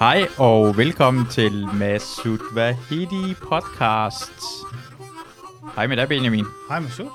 [0.00, 4.32] Hej og velkommen til Masud Vahidi podcast.
[5.76, 6.44] Hej med dig, Benjamin.
[6.68, 7.08] Hej Masud.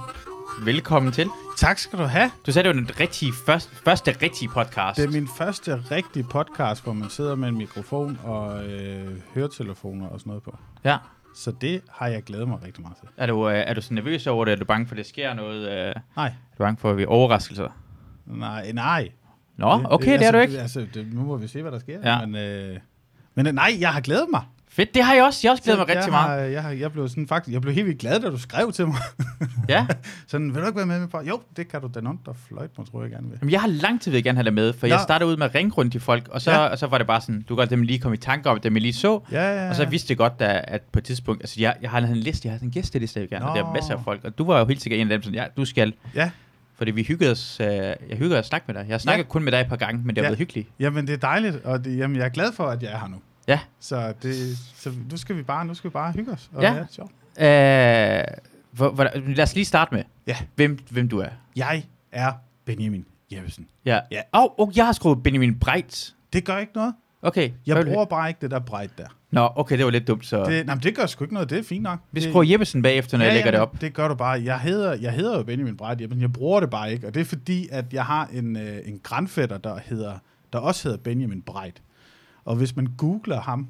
[0.66, 1.30] Velkommen til.
[1.58, 2.32] Tak skal du have.
[2.46, 4.98] Du sagde, det var den rigtige, første, første rigtige podcast.
[4.98, 10.08] Det er min første rigtige podcast, hvor man sidder med en mikrofon og øh, høretelefoner
[10.08, 10.58] og sådan noget på.
[10.84, 10.98] Ja.
[11.36, 13.08] Så det har jeg glædet mig rigtig meget til.
[13.18, 14.52] Er du, øh, er du så nervøs over det?
[14.52, 15.70] Er du bange for, at det sker noget?
[15.70, 17.68] Øh, er Nej, du bange for, at vi overraskelser?
[18.26, 19.10] nej, nej.
[19.58, 20.60] Nå, okay, det, det er du ikke.
[20.60, 22.00] Altså, det, nu må vi se, hvad der sker.
[22.04, 22.26] Ja.
[22.26, 22.78] Men, øh,
[23.36, 24.42] men øh, nej, jeg har glædet mig.
[24.70, 25.40] Fedt, det har jeg også.
[25.44, 26.52] Jeg har også glædet mig jeg rigtig har, meget.
[26.52, 28.88] Jeg, har, jeg, blev sådan, faktisk, jeg blev helt vildt glad, da du skrev til
[28.88, 28.96] mig.
[29.70, 29.86] Ja.
[30.28, 31.22] sådan, vil du ikke være med på?
[31.22, 33.38] Jo, det kan du da nogen, der fløjt mig, tror jeg gerne vil.
[33.42, 34.94] Jamen, jeg har lang tid jeg gerne have det med, for Nå.
[34.94, 36.58] jeg startede ud med at ringe rundt til folk, og så, Ja.
[36.58, 38.74] og så var det bare sådan, du kan dem lige komme i tanke om, dem
[38.74, 39.70] jeg lige så, Ja, ja, ja.
[39.70, 42.16] Og så vidste jeg godt, at, at på et tidspunkt, altså jeg, jeg har en
[42.16, 43.74] liste, jeg har sådan en gæsteliste, jeg gerne, og der er Nå.
[43.74, 45.66] masser af folk, og du var jo helt sikkert en af dem, sådan, ja, du
[45.66, 46.30] skal, Ja,
[46.78, 48.88] fordi vi hyggede os, øh, jeg hyggede at snakke med dig.
[48.88, 49.30] Jeg har snakket Ja.
[49.30, 50.30] kun med dig et par gange, men det har Ja.
[50.30, 50.68] været hyggeligt.
[50.80, 53.08] jamen det er dejligt, og det, jamen, jeg er glad for, at jeg er her
[53.08, 53.18] nu.
[53.48, 53.60] Ja.
[53.80, 56.50] Så, det, så nu skal vi bare, nu skal vi bare hygge os.
[56.54, 56.70] Og Ja.
[56.80, 57.12] det sjovt.
[57.40, 58.24] Øh,
[58.72, 60.36] hvor, hvor, lad os lige starte med, Ja.
[60.56, 61.30] hvem, hvem du er.
[61.56, 62.32] Jeg er
[62.66, 63.68] Benjamin Jeppesen.
[63.86, 64.00] Ja.
[64.12, 64.22] Ja.
[64.32, 66.16] Og, og jeg har skrevet Benjamin Breit.
[66.34, 66.94] Det gør ikke noget.
[67.22, 67.50] Okay.
[67.66, 69.08] Jeg bruger bare ikke det der brejt der.
[69.36, 71.50] Nå, okay, det var lidt dumt, så Det, nej, men det gør sgu ikke noget.
[71.50, 72.00] Det er fint nok.
[72.12, 73.82] vi det, skriver Jeppesen bagefter, når jeg lægger det men op.
[73.82, 74.44] Det gør du bare.
[74.44, 76.22] Jeg hedder, jeg hedder jo Benjamin Brejt Jeppesen.
[76.22, 77.08] Jeg bruger det bare ikke.
[77.08, 80.14] Og det er fordi, at jeg har en, øh, en grandfætter, der, hedder,
[80.54, 81.82] der også hedder Benjamin Brejt.
[82.46, 83.68] Og hvis man googler ham,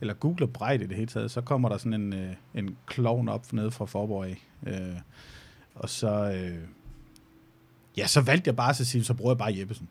[0.00, 3.28] eller googler Brejt i det hele taget, så kommer der sådan en, øh, en klovn
[3.28, 4.42] op nede fra Forborg af.
[4.66, 4.96] Øh,
[5.74, 6.32] og så...
[6.36, 6.58] Øh,
[7.96, 9.88] ja, så valgte jeg bare at sige, så bruger jeg bare Jeppesen.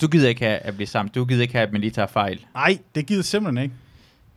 [0.00, 1.12] Du gider ikke have at blive sammen.
[1.14, 2.46] Du gider ikke have, at man lige tager fejl.
[2.54, 3.74] Nej, det gider simpelthen ikke.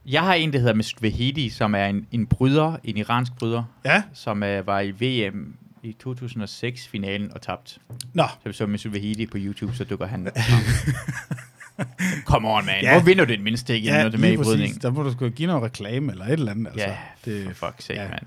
[0.08, 3.64] Jeg har en, der hedder Mesut Vahidi, som er en, en bryder, en iransk bryder,
[3.86, 7.78] Ja, som uh, var i VM i 2006-finalen og tabt.
[8.14, 8.24] nå.
[8.44, 10.28] Så vi så Mesut Vahidi på YouTube, så dukker han
[12.26, 12.76] Come on, man.
[12.82, 12.92] Ja.
[12.92, 14.82] Hvor vinder du det mindste ikke, ja, når du er med i brydning?
[14.82, 16.68] Der må du sgu give noget reklame eller et eller andet.
[16.68, 16.88] Altså.
[16.88, 16.96] Ja,
[17.26, 18.08] det, for fuck's sake, ja.
[18.10, 18.22] mand.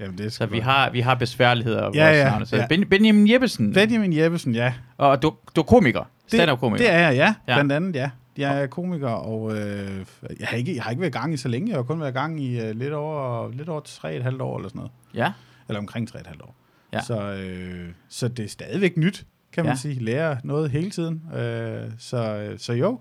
[0.00, 0.64] jamen, det er Så vi godt.
[0.64, 2.46] har, vi har besværligheder Ja, vores ja, navne.
[2.46, 2.66] Så ja.
[2.66, 4.72] ben, Benjamin Jeppesen, Benjamin Jeppesen, ja.
[4.96, 6.10] og du, du er komiker.
[6.26, 6.84] Stand-up komiker.
[6.84, 7.24] Det er jeg, ja.
[7.24, 7.34] Ja.
[7.48, 7.54] ja.
[7.56, 8.10] Blandt andet, ja.
[8.38, 10.04] Jeg er komiker, og øh,
[10.40, 11.68] jeg, har ikke, jeg har ikke været i gang i så længe.
[11.68, 14.42] Jeg har kun været i gang i øh, lidt over, lidt over tre et halvt
[14.42, 14.92] år eller sådan noget.
[15.14, 15.32] Ja,
[15.68, 16.54] Eller omkring tre et halvt år.
[16.92, 17.00] Ja.
[17.00, 19.76] Så, øh, så det er stadigvæk nyt, kan man Ja.
[19.78, 20.00] sige.
[20.04, 21.22] Lærer noget hele tiden.
[21.36, 23.00] Øh, så, så jo,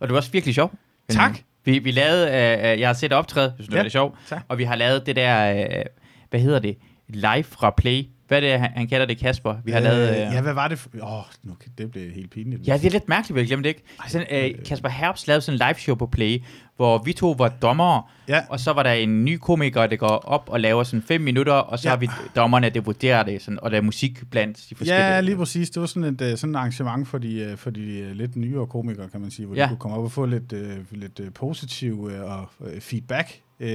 [0.00, 0.72] og du er også virkelig sjov.
[1.08, 1.38] Tak.
[1.64, 4.16] Vi, vi lavede, øh, øh, jeg har set optræde, hvis du Ja, er lidt sjov,
[4.28, 4.42] tak.
[4.48, 5.84] og vi har lavet det der, øh,
[6.30, 6.76] hvad hedder det,
[7.08, 8.04] live fra Play.
[8.30, 9.54] Hvad er det, han, han kalder det, Kasper?
[9.64, 10.10] Vi har øh, lavet...
[10.10, 10.86] Øh, ja, hvad var det?
[11.02, 12.68] Åh, nu, kan- det blev helt pinligt.
[12.68, 13.82] Ja, det er lidt mærkeligt, vi har glemt det ikke.
[14.08, 16.42] Sådan, øh, Kasper Herbst lavede sådan en live show på Play,
[16.76, 18.40] hvor vi to var dommere, Ja.
[18.48, 21.52] og så var der en ny komiker, der går op og laver sådan fem minutter,
[21.52, 21.90] og så Ja.
[21.90, 25.06] har vi dommerne, der vurderer det, sådan, og der er musik blandt de forskellige.
[25.06, 25.70] Ja, lige præcis.
[25.70, 28.36] Det var sådan et, øh, sådan et arrangement for de, øh, for de øh, lidt
[28.36, 29.62] nyere komikere, kan man sige, hvor Ja.
[29.62, 33.40] de kunne komme op og få lidt, øh, lidt øh, positiv øh, og øh, feedback
[33.60, 33.68] øh,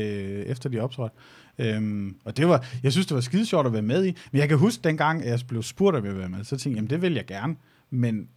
[0.46, 1.16] efter de optrådte.
[1.60, 4.16] Øhm, og det var, jeg synes, det var skide sjovt at være med i.
[4.32, 6.70] Men jeg kan huske, dengang jeg blev spurgt, om jeg ville være med, så tænkte
[6.70, 7.56] jeg, jamen det vil jeg gerne.
[7.90, 8.28] Men,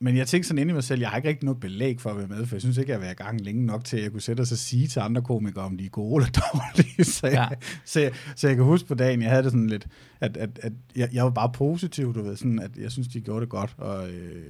[0.00, 2.10] men jeg tænkte sådan inde i mig selv, jeg har ikke rigtig noget belæg for
[2.10, 3.96] at være med, for jeg synes ikke, jeg har været i gang længe nok til,
[3.96, 6.40] at jeg kunne sætte os og sige til andre komikere, om de er gode eller
[6.52, 7.04] dårlige.
[7.04, 7.56] Så jeg, Ja.
[7.84, 9.86] så, jeg, så jeg kan huske på dagen, jeg havde det sådan lidt,
[10.20, 13.20] at, at, at jeg, jeg var bare positiv, du ved, sådan, at jeg synes, de
[13.20, 13.74] gjorde det godt.
[13.78, 14.44] Og, øh,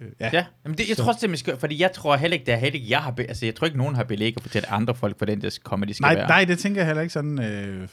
[0.00, 0.30] øh, ja.
[0.32, 2.46] Ja, men det, jeg Så- tror også, det er, skal, fordi jeg tror heller ikke,
[2.46, 4.42] det er heller ikke, jeg har, be, altså jeg tror ikke, nogen har belæg at
[4.42, 6.28] fortælle andre folk, hvordan det kommer, de skal nej, være.
[6.28, 7.42] nej, det tænker jeg heller ikke sådan.
[7.42, 7.88] Øh,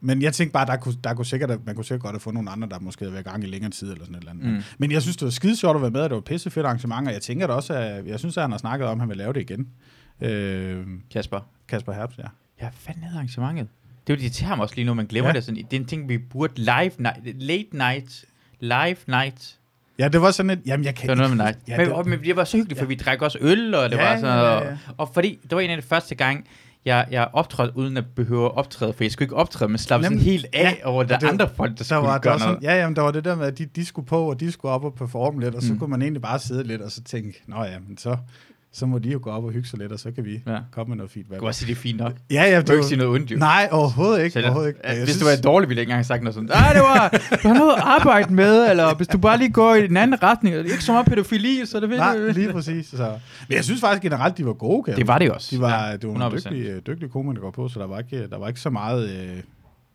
[0.00, 2.34] men jeg tænkte bare, der kunne, der kunne sikkert, man kunne sikkert godt have fået
[2.34, 4.32] nogle andre, der måske havde været i gang i længere tid eller sådan et eller
[4.32, 4.46] andet.
[4.46, 4.62] Mm.
[4.78, 6.66] Men jeg synes, det var skide sjovt at være med, og det var et pissefedt
[6.66, 9.00] arrangement, og jeg tænker da også, at jeg synes, at han har snakket om, at
[9.00, 9.68] han vil lave det igen.
[10.20, 11.40] Øh, Kasper.
[11.68, 12.24] Kasper Herbst, ja.
[12.62, 13.68] Ja, fanden hedder arrangementet?
[14.06, 15.34] Det er jo det mig også lige nu, man glemmer Ja.
[15.34, 15.44] det.
[15.44, 18.24] Sådan, det er en ting, vi burde live night, late night,
[18.60, 19.58] live night.
[19.98, 21.68] Ja, det var sådan et, jamen jeg kan Det var noget med ikke- night.
[21.68, 23.90] Ja, men, det, og, men det var så hyggeligt, for vi drak også øl, og
[23.90, 24.76] det Ja, var sådan ja, ja, og, ja.
[24.98, 26.46] og fordi, det var en af de første gang,
[26.84, 30.04] jeg, jeg optrådte uden at behøve at optræde, for jeg skulle ikke optræde, men slappe
[30.04, 32.18] sådan helt af Ja, over, der det var- andre folk, der, der skulle var, der
[32.18, 32.64] gøre var sådan, noget.
[32.64, 34.72] ja, jamen, der var det der med, at de, de skulle på, og de skulle
[34.74, 35.72] op og performe lidt, og så Mm.
[35.74, 35.78] mm.
[35.78, 38.16] kunne man egentlig bare sidde lidt, og så tænke, nå ja, men så,
[38.76, 40.58] så må de jo gå op og hygge sig lidt, og så kan vi Ja.
[40.70, 41.32] komme med noget feedback.
[41.32, 42.12] Jeg kunne også sige, det er fint nok.
[42.30, 43.36] Ja, ja, Du kan ikke sige noget ondt, jo.
[43.36, 44.38] Nej, overhovedet ikke.
[44.44, 44.80] Overhovedet ikke.
[44.84, 46.48] ja, hvis synes- du var dårlig, ville jeg ikke engang have sagt noget sådan.
[46.48, 47.08] Nej, det var,
[47.42, 50.22] du har noget at arbejde med, eller hvis du bare lige går i en anden
[50.22, 50.54] retning.
[50.56, 52.86] Det er ikke så meget pædofili, så det vil Nej, lige præcis.
[52.86, 53.18] Så.
[53.48, 55.56] Men jeg synes faktisk generelt, de var gode, kan Det var det også.
[55.56, 56.48] De var, Ja, det var nogle 100%.
[56.50, 59.10] dygtige, dygtige komikere på, så der var ikke, der var ikke så meget...
[59.10, 59.36] Øh,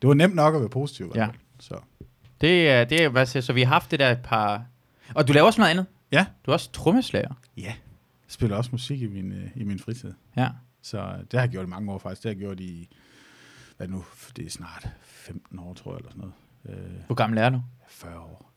[0.01, 1.11] det var nemt nok at være positiv.
[1.15, 1.27] Ja.
[1.59, 1.75] Så.
[2.41, 4.61] Det er, det er, hvad siger, så vi har haft det der et par...
[5.15, 5.85] Og du laver også noget andet.
[6.11, 6.25] Ja.
[6.45, 7.29] Du er også trommeslager.
[7.57, 7.73] ja.
[8.29, 10.13] Spiller også musik i min, øh, i min fritid.
[10.37, 10.49] Ja.
[10.81, 10.97] Så
[11.31, 12.23] det har jeg gjort i mange år faktisk.
[12.23, 12.89] Det har jeg gjort i,
[13.77, 14.05] hvad nu,
[14.35, 16.31] det er snart 15 år, tror jeg, eller sådan
[16.65, 16.85] noget.
[16.85, 17.61] Øh, Hvor gammel er du?
[17.89, 18.51] 40 år.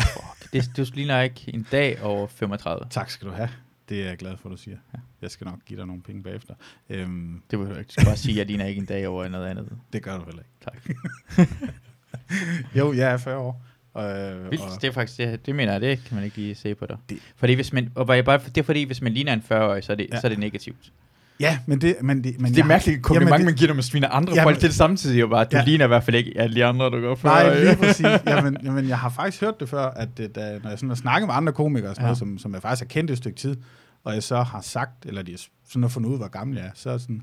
[0.00, 0.52] Fuck.
[0.52, 2.86] Det, du ligner ikke en dag over 35.
[2.90, 3.48] Tak skal du have.
[3.88, 4.76] det er jeg glad for, du siger.
[4.94, 4.98] Ja.
[5.22, 6.54] Jeg skal nok give dig nogle penge bagefter.
[6.88, 7.88] Øhm, Det vil du ikke.
[7.88, 9.78] Du skal bare sige, at jeg ligner ikke en dag over noget andet.
[9.92, 10.54] det gør du heller ikke.
[10.60, 11.48] Tak.
[12.76, 13.62] Jo, jeg er 40 år.
[13.96, 16.54] Øh, Vildt, og, det er faktisk, det, det mener jeg, det kan man ikke lige
[16.54, 16.96] se på dig.
[17.08, 19.84] Det- Fordi hvis man, og bare, bare- det er fordi, hvis man ligner en 40-årig,
[19.84, 20.20] så er det, Ja.
[20.20, 20.92] så er det negativt.
[21.40, 21.96] ja, men det...
[22.02, 24.44] Men det, men Det er mærkeligt kompliment, Jamen, man giver, når man sviner andre Jamen-
[24.44, 25.64] folk til samtidig, jo bare, du Ja.
[25.64, 27.28] ligner i hvert fald ikke alle de andre, du går for.
[27.28, 28.06] Nej, lige præcis.
[28.26, 30.96] Jamen, jamen, jeg har faktisk hørt det før, at det, da, når jeg sådan har
[30.96, 32.06] snakket med andre komikere, og sådan Ja.
[32.06, 33.56] noget, som, som jeg faktisk har kendt et stykke tid,
[34.04, 35.36] og jeg så har sagt, eller de
[35.68, 37.22] sådan har fundet ud, hvor gammel jeg er, så er jeg sådan,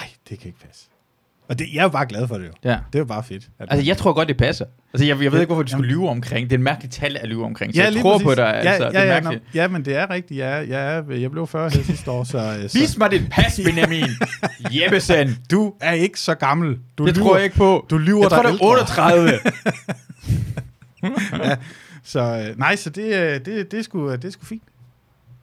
[0.00, 0.86] ej, det kan ikke passe.
[1.48, 2.52] Og det, jeg er jo bare glad for det jo.
[2.64, 2.70] Ja.
[2.70, 3.48] Det er jo bare fedt.
[3.60, 4.64] Altså, jeg tror godt, det passer.
[4.94, 6.50] Altså, jeg, jeg ved Ja, ikke, hvorfor du skulle lyve omkring.
[6.50, 8.24] Det er en mærkelig tal at lyve omkring, så jeg lige tror præcis.
[8.24, 8.60] på dig.
[8.64, 9.44] Ja, Altså, ja, det er ja, mærkeligt.
[9.54, 10.38] ja, men det er rigtigt.
[10.40, 13.10] Jeg, er, jeg, er, jeg blev 40 her sidste år, så, øh, så Vis mig
[13.10, 14.04] dit pas, Benjamin.
[14.70, 15.38] Jeppesen.
[15.50, 16.78] du er ikke så gammel.
[16.98, 17.86] Du Det lyver, tror jeg ikke på.
[17.90, 18.66] Du lyver Jeg tror, det er ældre.
[18.66, 19.38] 38.
[22.04, 22.20] Så
[22.50, 24.62] øh, nej, så det, øh, det, det, er sgu, det er sgu fint.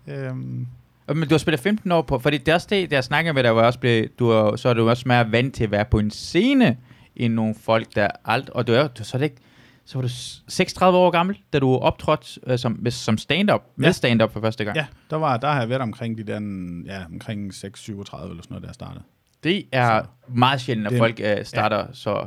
[0.07, 0.67] Øhm,
[1.07, 3.43] Men du har spillet 15 år på, fordi det er også det, der snakker med
[3.43, 5.85] dig, hvor også blev, du er, så er du også mere vant til at være
[5.85, 6.77] på en scene,
[7.15, 9.37] end nogle folk, der alt, og du er, du, så er det ikke,
[9.85, 13.85] så var du s- 36 år gammel, da du optrådte øh, som, som stand-up, med
[13.87, 13.91] Ja.
[13.91, 14.77] stand-up for første gang.
[14.77, 16.39] ja, der, var, der har jeg været omkring de der,
[16.85, 19.03] ja, omkring 6, 37 eller sådan noget, der startede.
[19.43, 21.83] Det er Så- meget sjældent, at Det- folk øh, starter ja.
[21.93, 22.25] så...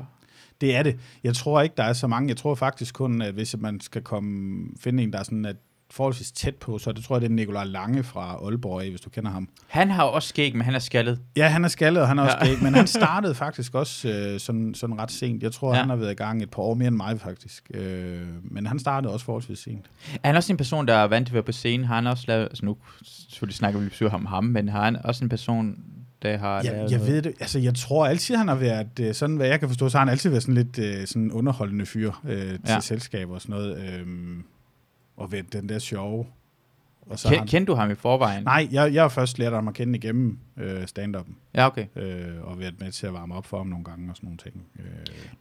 [0.60, 0.96] Det er det.
[1.24, 2.28] Jeg tror ikke, der er så mange.
[2.28, 5.56] Jeg tror faktisk kun, at hvis man skal komme, finde en, der er sådan at
[5.96, 9.10] forholdsvis tæt på, så det tror jeg, det er Nikolaj Lange fra Aalborg, hvis du
[9.10, 9.48] kender ham.
[9.66, 11.20] Han har også skæg, men han er skaldet.
[11.36, 12.44] Ja, han er skaldet, og han er også Ja.
[12.46, 15.42] skæg, men han startede faktisk også øh, sådan, sådan ret sent.
[15.42, 15.74] Jeg tror, Ja.
[15.74, 15.80] ja.
[15.80, 17.70] han har været i gang et par år mere end mig, faktisk.
[17.74, 19.86] Øh, men han startede også forholdsvis sent.
[20.22, 21.86] Er han også en person, der er vant til at være på scenen?
[21.86, 22.76] Har han også lavet, altså nu
[23.28, 25.74] selvfølgelig snakker vi besøg om ham, men har han også en person,
[26.22, 27.12] der har lavet jeg noget?
[27.12, 27.32] ved det.
[27.40, 30.04] Altså, jeg tror altid, han har været, øh, sådan hvad jeg kan forstå, så har
[30.04, 32.72] han altid været sådan lidt øh, sådan underholdende fyr øh, til Ja.
[32.74, 32.80] ja.
[32.80, 33.78] selskaber og sådan noget.
[34.00, 34.06] Øh,
[35.16, 36.26] og ved den der sjove.
[37.10, 38.44] Og så Ken, han, kendte du ham i forvejen?
[38.44, 41.32] nej, jeg, jeg har først lært ham at kende igennem øh, stand-up'en.
[41.54, 41.86] Ja, okay.
[41.96, 44.38] Øh, og været med til at varme op for ham nogle gange og sådan nogle
[44.38, 44.64] ting.
[44.78, 44.84] Øh,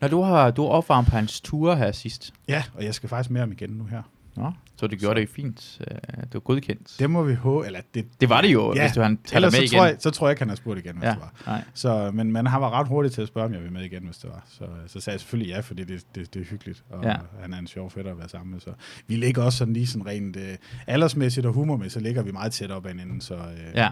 [0.01, 3.29] Når du har du opvarmet på hans tur her sidst, ja, og jeg skal faktisk
[3.29, 4.01] med ham igen nu her.
[4.35, 5.81] Nå, så du gjorde det fint.
[5.91, 6.95] Øh, Det var godkendt.
[6.99, 9.51] Det må vi håbe, eller det, Det var det jo, Ja, hvis du han ellers
[9.53, 9.77] med så igen.
[9.79, 11.33] tror, jeg, så tror jeg ikke, han har spurgt igen, hvis ja, det var.
[11.47, 11.63] nej.
[11.73, 14.03] Så, men, men han var ret hurtig til at spørge, om jeg vil med igen,
[14.05, 14.43] hvis det var.
[14.49, 17.15] Så, så sagde jeg selvfølgelig ja, fordi det, det, det er hyggeligt, og ja.
[17.41, 18.59] han er en sjov fætter at være sammen med.
[18.59, 18.69] Så
[19.07, 22.51] vi ligger også sådan lige sådan rent øh, aldersmæssigt og humormæssigt, så ligger vi meget
[22.51, 23.21] tæt op ad hinanden.
[23.21, 23.41] Så, øh,
[23.75, 23.89] Ja.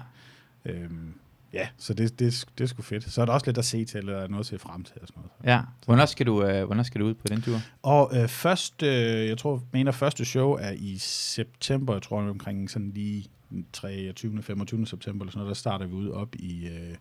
[0.65, 1.13] øhm,
[1.53, 3.11] ja, så det, det, det er sgu fedt.
[3.11, 5.07] Så er der også lidt at se til, eller noget at se frem til og
[5.07, 5.53] sådan noget.
[5.55, 5.61] ja.
[5.85, 7.57] Hvornår skal, du, øh, hvornår skal du ud på den tur?
[7.81, 12.69] Og øh, først, øh, jeg tror, mener første show er i september, jeg tror omkring
[12.69, 13.25] sådan lige
[13.73, 14.44] 23.
[14.44, 14.88] 25.
[14.88, 16.95] september eller sådan noget, der starter vi ud op i øh,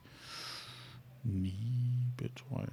[1.23, 2.69] Nibe, tror jeg.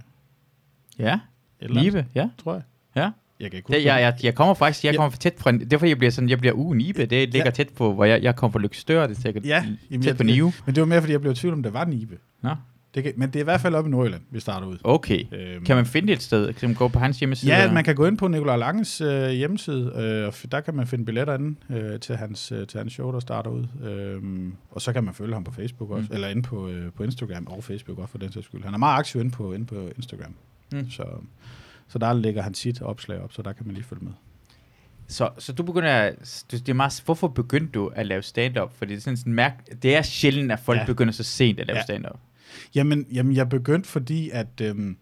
[1.00, 1.20] Ja,
[1.60, 2.30] Eller Nibe, ja.
[2.38, 2.64] tror jeg.
[2.96, 3.12] Ja.
[3.40, 4.98] Jeg kan ikke Det, jeg, jeg, jeg kommer faktisk, jeg Ja.
[4.98, 7.12] kommer for tæt fra, det er fordi, jeg bliver sådan, jeg bliver uh, Nibe, det
[7.30, 7.52] ligger Ja.
[7.52, 10.24] tæt på, hvor jeg, jeg kommer fra Lykstør, det er sikkert Ja, jamen, tæt på
[10.24, 10.54] Nive.
[10.66, 12.18] Men det var mere, fordi jeg blev i tvivl om, det var Nibe.
[12.44, 12.50] Nå,
[12.96, 14.78] Det kan, men det er i hvert fald oppe i Nordjylland, vi starter ud.
[14.84, 15.24] okay.
[15.34, 16.54] Øhm, Kan man finde et sted?
[16.54, 17.52] Kan man gå på hans hjemmeside?
[17.52, 17.74] Ja, eller?
[17.74, 21.06] man kan gå ind på Nikolaj Langes øh, hjemmeside, øh, og der kan man finde
[21.06, 23.66] billetter inde øh, til, hans, øh, til hans show, der starter ud.
[23.90, 26.16] Øhm, og så kan man følge ham på Facebook også, mm.
[26.16, 28.64] eller inde på, øh, på Instagram og Facebook også for den sags skyld.
[28.64, 30.34] Han er meget aktiv inde på, inde på Instagram,
[30.74, 30.90] Mm.
[30.90, 31.04] så,
[31.90, 34.14] så der lægger han sit opslag op, så der kan man lige følge med.
[35.08, 38.74] Så, så du begynder at, du, det er meget, hvorfor begyndte du at lave stand-up?
[38.78, 40.86] Fordi det er sådan, sådan mærk, det er sjældent, at folk ja.
[40.86, 41.84] Begynder så sent at lave ja.
[41.84, 42.20] Stand-up.
[42.76, 44.98] Jamen, jamen jeg begyndte, fordi at øhm,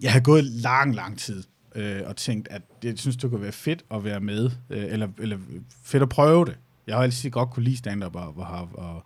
[0.00, 1.44] jeg har gået lang, lang tid
[1.74, 5.08] øh, og tænkt, at jeg synes, det kunne være fedt at være med, øh, eller,
[5.18, 5.38] eller
[5.84, 6.56] fedt at prøve det.
[6.86, 9.04] Jeg har altid godt kunne lide stand-up og, og, har- og,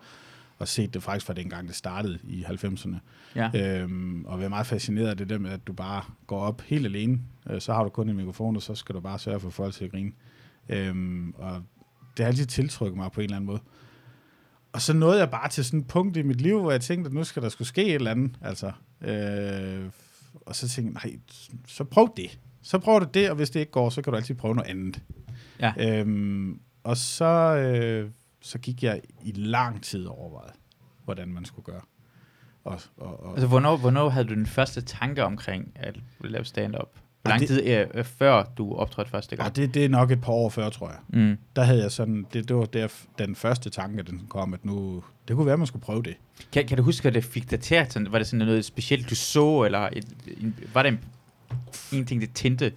[0.62, 2.97] og set det faktisk fra dengang, det startede i 90'erne.
[3.37, 3.50] Ja.
[3.54, 6.87] Øhm, og være meget fascineret af det der med, at du bare går op helt
[6.87, 9.50] alene, øh, så har du kun en mikrofon, og så skal du bare sørge for
[9.50, 10.12] folk til at grine.
[10.69, 11.62] Øhm, og
[12.16, 13.61] det har altid tiltrykket mig på en eller anden måde.
[14.73, 17.09] Og så nåede jeg bare til sådan et punkt i mit liv, hvor jeg tænkte,
[17.09, 18.38] at nu skal der skulle ske et eller andet.
[18.40, 19.85] Altså, øh,
[20.47, 21.21] og så tænkte jeg, nej,
[21.66, 22.38] så prøv det.
[22.62, 24.71] Så prøv du det, og hvis det ikke går, så kan du altid prøve noget
[24.71, 25.02] andet.
[25.61, 26.00] Ja.
[26.00, 28.11] Øhm, og så, øh,
[28.42, 30.52] så gik jeg i lang tid overvejet,
[31.04, 31.80] hvordan man skulle gøre.
[32.64, 36.88] Og, og, og, Altså, hvornår, hvornår havde du den første tanke omkring at lave stand-up?
[37.22, 39.49] Hvor lang det- tid øh, øh, før du optrådte første gang?
[39.49, 40.99] og det, det er nok et par år før, tror jeg.
[41.08, 41.38] Mm.
[41.56, 45.04] Der havde jeg sådan, det, det var der, den første tanke, den kom, at nu,
[45.28, 46.16] det kunne være, at man skulle prøve det.
[46.52, 47.75] Kan, kan du huske, hvad det fik dig til?
[47.75, 50.04] at sådan- Var det sådan noget specielt, du så, eller et,
[50.40, 51.00] en, var det en,
[51.99, 52.72] en ting, det tændte?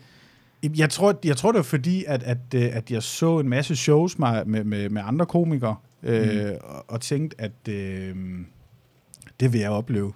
[0.63, 3.75] Jeg tror, jeg tror det var fordi, at, at, øh, at jeg så en masse
[3.75, 6.51] shows med, med, med, andre komikere, øh, Mm.
[6.63, 8.15] og, og tænkte, at øh,
[9.39, 10.13] det vil jeg opleve.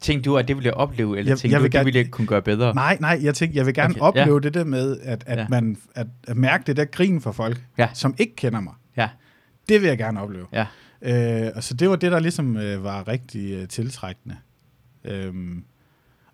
[0.00, 1.78] Tænkte du, at det ville jeg opleve, eller Jeg- tænkte jeg du, vil at det
[1.78, 2.74] gerne- ville jeg kunne gøre bedre?
[2.74, 4.22] Nej, nej, jeg tænkte, jeg vil gerne Okay, okay, ja.
[4.22, 5.46] opleve det der med, at, at, Ja.
[5.48, 7.88] man, at, at mærke det der grin for folk, Ja.
[7.94, 8.74] som ikke kender mig.
[8.96, 9.08] Ja.
[9.68, 10.46] Det vil jeg gerne opleve.
[10.52, 10.66] Ja.
[11.02, 14.36] Øh, og så det var det, der ligesom øh, var rigtig øh, tiltrækkende.
[15.04, 15.64] Øhm,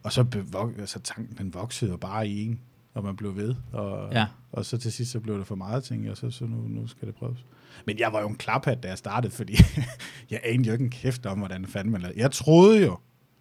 [0.02, 2.60] og så bevok, altså, tanken den voksede jo bare i en,
[2.96, 3.54] og man blev ved.
[3.72, 4.26] Og, Ja.
[4.52, 6.86] og så til sidst så blev det for meget ting, og så, så nu, nu
[6.86, 7.44] skal det prøves.
[7.86, 9.56] Men jeg var jo en klaphat, da jeg startede, fordi
[10.30, 12.20] jeg anede jo ikke en kæft om, hvordan fanden man lavede.
[12.20, 12.98] Jeg troede jo,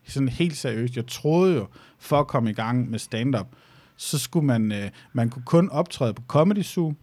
[0.08, 1.68] sådan helt seriøst, jeg troede jo,
[2.00, 3.48] for at komme i gang med stand-up,
[3.98, 6.94] så skulle man, øh, man kunne kun optræde på Comedy Zoo,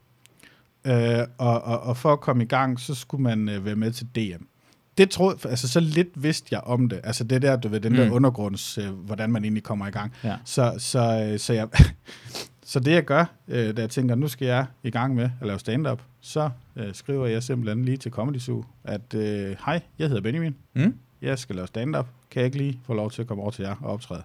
[0.84, 3.92] øh, og, og, og for at komme i gang, så skulle man øh, være med
[3.92, 4.44] til DM.
[4.98, 7.00] Det troede, altså så lidt vidste jeg om det.
[7.04, 8.12] Altså det der, du ved, den der Mm.
[8.12, 10.12] undergrunds, øh, hvordan man egentlig kommer i gang.
[10.24, 10.36] Ja.
[10.44, 11.68] Så, så, øh, så, jeg,
[12.64, 15.46] så det jeg gør, øh, da jeg tænker, nu skal jeg i gang med at
[15.46, 20.08] lave stand-up, så øh, skriver jeg simpelthen lige til Comedy Zoo, at øh, hej, jeg
[20.08, 20.94] hedder Benjamin, Mm?
[21.22, 23.62] jeg skal lave stand-up, kan jeg ikke lige få lov til at komme over til
[23.62, 24.22] jer og optræde?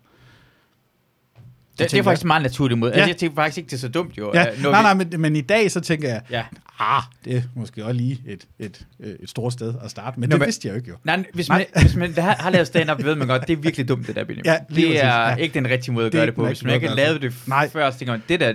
[1.79, 2.91] Det, det er faktisk en meget naturlig måde.
[2.91, 2.95] Ja.
[2.97, 4.31] Altså, jeg tænker faktisk ikke, det er så dumt jo.
[4.33, 6.43] Ja, når nej, nej, men, men i dag så tænker jeg, Ja.
[6.79, 10.29] ah, det er måske også lige et, et, øh, et stort sted at starte, men
[10.29, 10.95] Nå, det men- vidste jeg jo ikke jo.
[11.03, 11.65] Nej, hvis Nej.
[11.75, 14.15] man, hvis man har, har lavet stand-up, ved man godt, det er virkelig dumt, det
[14.15, 14.45] der, Benjamin.
[14.45, 15.35] Ja, det er ja.
[15.35, 16.45] ikke den rigtige måde at Det gøre det på.
[16.47, 17.69] Hvis man ikke gøre det Nej.
[17.69, 18.53] før, så tænker man, det der,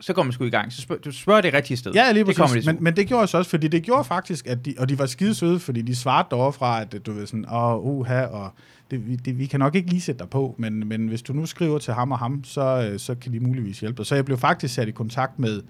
[0.00, 0.72] så går man sgu i gang.
[0.72, 1.92] Så spørg, du spørger det rigtige sted.
[1.92, 2.64] Ja, lige det præcis.
[2.64, 4.88] de Men, men det gjorde jeg så også, fordi det gjorde faktisk, at de, og
[4.88, 8.22] de var skide søde, fordi de svarede derovre fra, at du ved sådan, åh, uha,
[8.24, 8.54] og
[8.90, 11.32] det, vi- det, vi kan nok ikke lige sætte dig på, men, men hvis du
[11.32, 14.06] nu skriver til ham og ham, så, øh, så kan de muligvis hjælpe dig.
[14.06, 15.62] Så jeg blev faktisk sat i kontakt med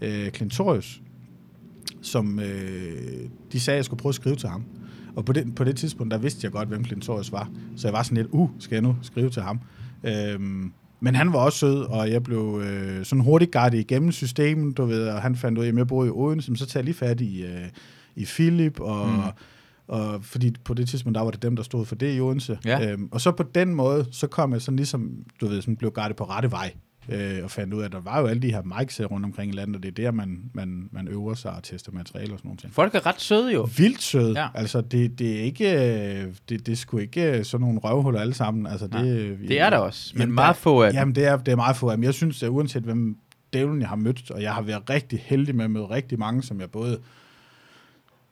[0.00, 1.02] øh, Clintorius,
[2.02, 2.46] som øh,
[3.52, 4.64] de sagde, at jeg skulle prøve at skrive til ham.
[5.16, 7.50] Og på det, på det tidspunkt, der vidste jeg godt, hvem Clintorius var.
[7.76, 9.60] Så jeg var sådan lidt, uh, skal jeg nu skrive til ham?
[10.04, 14.76] Øhm, men han var også sød, og jeg blev øh, sådan hurtigt guidet igennem systemet,
[14.76, 16.84] du ved, og han fandt ud af, at jeg boede i Odense, så tager jeg
[16.84, 17.64] lige fat i, øh,
[18.16, 19.20] i Philip, og, mm
[19.88, 22.58] og fordi på det tidspunkt, der var det dem, der stod for det i Odense.
[22.64, 22.90] Ja.
[22.90, 25.10] Øhm, og så på den måde, så kom jeg sådan ligesom,
[25.40, 26.72] du ved, sådan blev guidet på rette vej,
[27.08, 29.26] øh, og fandt ud af, at der var jo alle de her mics her rundt
[29.26, 32.32] omkring i landet, og det er der, man, man, man øver sig og tester materiale
[32.32, 32.74] og sådan nogle ting.
[32.74, 33.68] Folk er ret søde jo.
[33.76, 34.32] Vildt sød.
[34.34, 34.40] Ja.
[34.40, 34.48] Ja.
[34.54, 35.72] Altså, det, det er ikke...
[36.24, 38.66] øh, Det, det er sgu ikke øh, sådan nogle røvhuller alle sammen.
[38.66, 40.98] Altså, det, Det er der også, men Jamen, meget der- få af dem.
[40.98, 42.04] Jamen, det er, det er meget få af dem.
[42.04, 43.16] Jeg synes, at uanset hvem
[43.52, 46.42] dævlen jeg har mødt, og jeg har været rigtig heldig med at møde rigtig mange,
[46.42, 46.98] som jeg både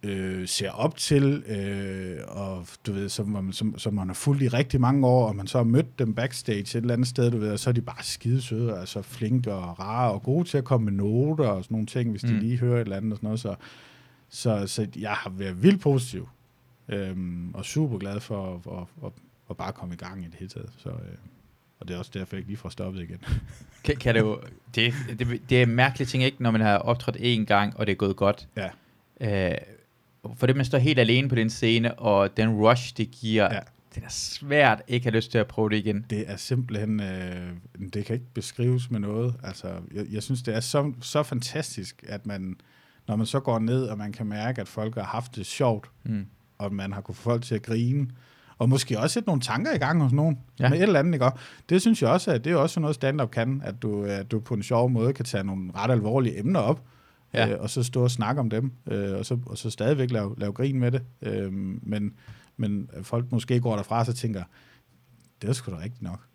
[0.03, 4.43] øh, ser op til, øh, og du ved, som, man- som, som man har fulgt
[4.43, 7.31] i rigtig mange år, og man så har mødt dem backstage et eller andet sted,
[7.31, 10.49] du ved, og så er de bare skide søde, altså flinke og rare, og gode
[10.49, 12.39] til at komme med noter og sådan nogle ting, hvis de Mm.
[12.39, 13.55] lige hører et eller andet og sådan noget, så,
[14.29, 16.29] så, så jeg har været vildt positiv,
[16.89, 19.13] øhm, og super glad for at, at, at,
[19.51, 20.89] at bare komme i gang i det hele taget, så...
[20.89, 20.95] Øh,
[21.81, 23.19] og det er også derfor, jeg ikke lige får stoppet igen.
[23.85, 24.41] Kan, kan det, jo,
[24.75, 27.93] det, det, det er mærkelige ting, ikke, når man har optrådt én gang, og det
[27.93, 28.49] er gået godt.
[29.21, 29.51] Ja.
[29.51, 29.59] Øh,
[30.37, 33.61] for det, man står helt alene på den scene, og den rush, det giver, ja.
[33.95, 36.07] Det er svært ikke at have lyst til at prøve det igen.
[36.11, 37.51] Det er simpelthen, øh,
[37.95, 39.35] det kan ikke beskrives med noget.
[39.45, 42.57] Altså, jeg, jeg synes, det er så, så fantastisk, at man,
[43.09, 45.91] når man så går ned, og man kan mærke, at folk har haft det sjovt,
[46.05, 46.27] Mm.
[46.59, 48.09] og man har kunnet få folk til at grine,
[48.59, 50.65] og måske også sætte nogle tanker i gang hos nogen, Ja.
[50.65, 50.71] ja.
[50.71, 51.25] med et eller andet, ikke?
[51.27, 54.31] Og Det synes jeg også, at det er også noget stand-up kan, at du, at
[54.31, 56.83] du på en sjov måde kan tage nogle ret alvorlige emner op,
[57.35, 57.49] Ja.
[57.49, 60.35] øh, og så stå og snakke om dem, øh, og, så, og så stadigvæk lave,
[60.39, 61.03] lave grin med det.
[61.23, 62.15] Øh, men,
[62.57, 64.43] men folk måske går derfra og så tænker,
[65.43, 66.27] det er sgu da rigtigt nok.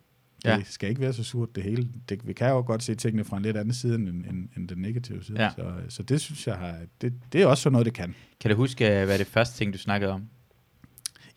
[0.44, 0.64] Det Ja.
[0.64, 1.90] skal ikke være så surt det hele.
[2.10, 4.68] Det, vi kan jo godt se tingene fra en lidt anden side end, end, end
[4.68, 5.44] den negative side.
[5.44, 5.50] Ja.
[5.56, 8.16] Så, så det synes jeg, har, det, det er også sådan noget, det kan.
[8.40, 10.24] Kan du huske, hvad det første ting, du snakkede om?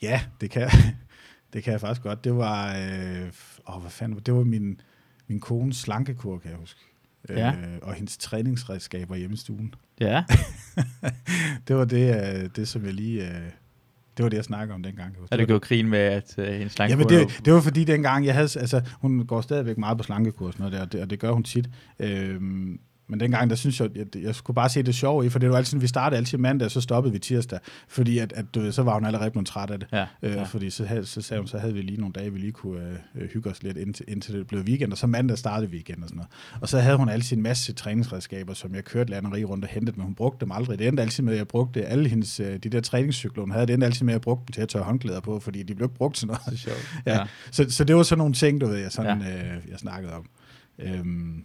[0.02, 0.70] Ja, det kan,
[1.52, 2.24] det kan jeg faktisk godt.
[2.24, 3.32] Det var, øh,
[3.68, 4.80] åh, hvad fanden, det var min,
[5.26, 6.80] min kones slankekur, kan jeg huske.
[7.36, 7.50] Ja.
[7.50, 9.74] Øh, og hendes træningsredskaber hjemme i stuen.
[10.00, 10.24] Ja.
[11.68, 13.28] Det var det, øh, det som jeg lige...
[13.28, 13.50] Øh,
[14.16, 15.16] det var det, jeg snakkede om dengang.
[15.30, 18.26] Er Det gjort grin med, at uh, hendes slanke Jamen, det, det var fordi dengang,
[18.26, 21.18] jeg havde, altså, hun går stadigvæk meget på slankekurs, og, det, og, det, og det
[21.18, 21.70] gør hun tit.
[21.98, 25.38] Øhm, men dengang, der synes jeg, jeg, jeg skulle bare se det sjove i, for
[25.38, 28.72] det var altid, vi startede altid mandag, så stoppede vi tirsdag, fordi at, at ved,
[28.72, 29.88] så var hun allerede blevet træt af det.
[29.92, 30.42] Ja, Øh, ja.
[30.42, 32.98] Fordi så, havde, så sagde hun, så havde vi lige nogle dage, vi lige kunne
[33.14, 36.02] øh, hygge os lidt, indtil, indtil det blev weekend, og så mandag startede vi igen
[36.02, 36.30] og sådan noget.
[36.60, 39.96] Og så havde hun altid en masse træningsredskaber, som jeg kørte landeri rundt og hentede,
[39.96, 40.78] men hun brugte dem aldrig.
[40.78, 43.66] Det endte altid med, at jeg brugte alle hendes, øh, de der træningscykler, hun havde,
[43.66, 45.74] det endte altid med, at jeg brugte dem til at tørre håndklæder på, fordi de
[45.74, 46.42] blev ikke brugt til noget.
[46.46, 46.94] Det er sjovt.
[47.06, 47.14] Ja.
[47.14, 47.26] ja.
[47.50, 49.54] Så, så det var sådan nogle ting, du ved, jeg, sådan, ja.
[49.56, 50.26] øh, jeg snakkede om.
[50.78, 51.44] Øhm,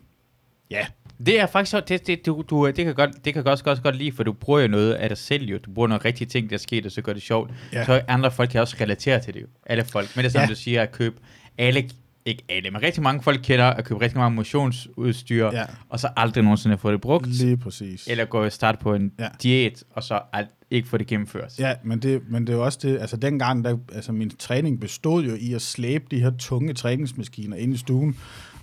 [0.72, 0.86] ja,
[1.26, 3.96] Det er faktisk det, det, du, du, det kan godt, det kan også godt, godt
[3.96, 5.58] lide, for du bruger jo noget af dig selv jo.
[5.58, 7.52] Du bruger nogle rigtige ting, der er sket, og så gør det sjovt.
[7.74, 7.86] Ja.
[7.86, 9.48] Så andre folk kan også relatere til det jo.
[9.66, 10.16] Alle folk.
[10.16, 10.48] Men det er som Ja.
[10.48, 11.16] du siger, at købe
[11.58, 11.90] alle,
[12.26, 16.10] ikke alle, men rigtig mange folk kender at købe rigtig mange motionsudstyr, ja, og så
[16.18, 17.28] aldrig nogensinde få det brugt.
[17.28, 18.08] lige præcis.
[18.08, 19.28] Eller gå og starte på en Ja.
[19.44, 21.60] diæt, og så alt, ikke få det gennemført.
[21.60, 25.24] Ja, men det, men det er også det, altså dengang, der, altså min træning bestod
[25.24, 28.18] jo i at slæbe de her tunge træningsmaskiner ind i stuen,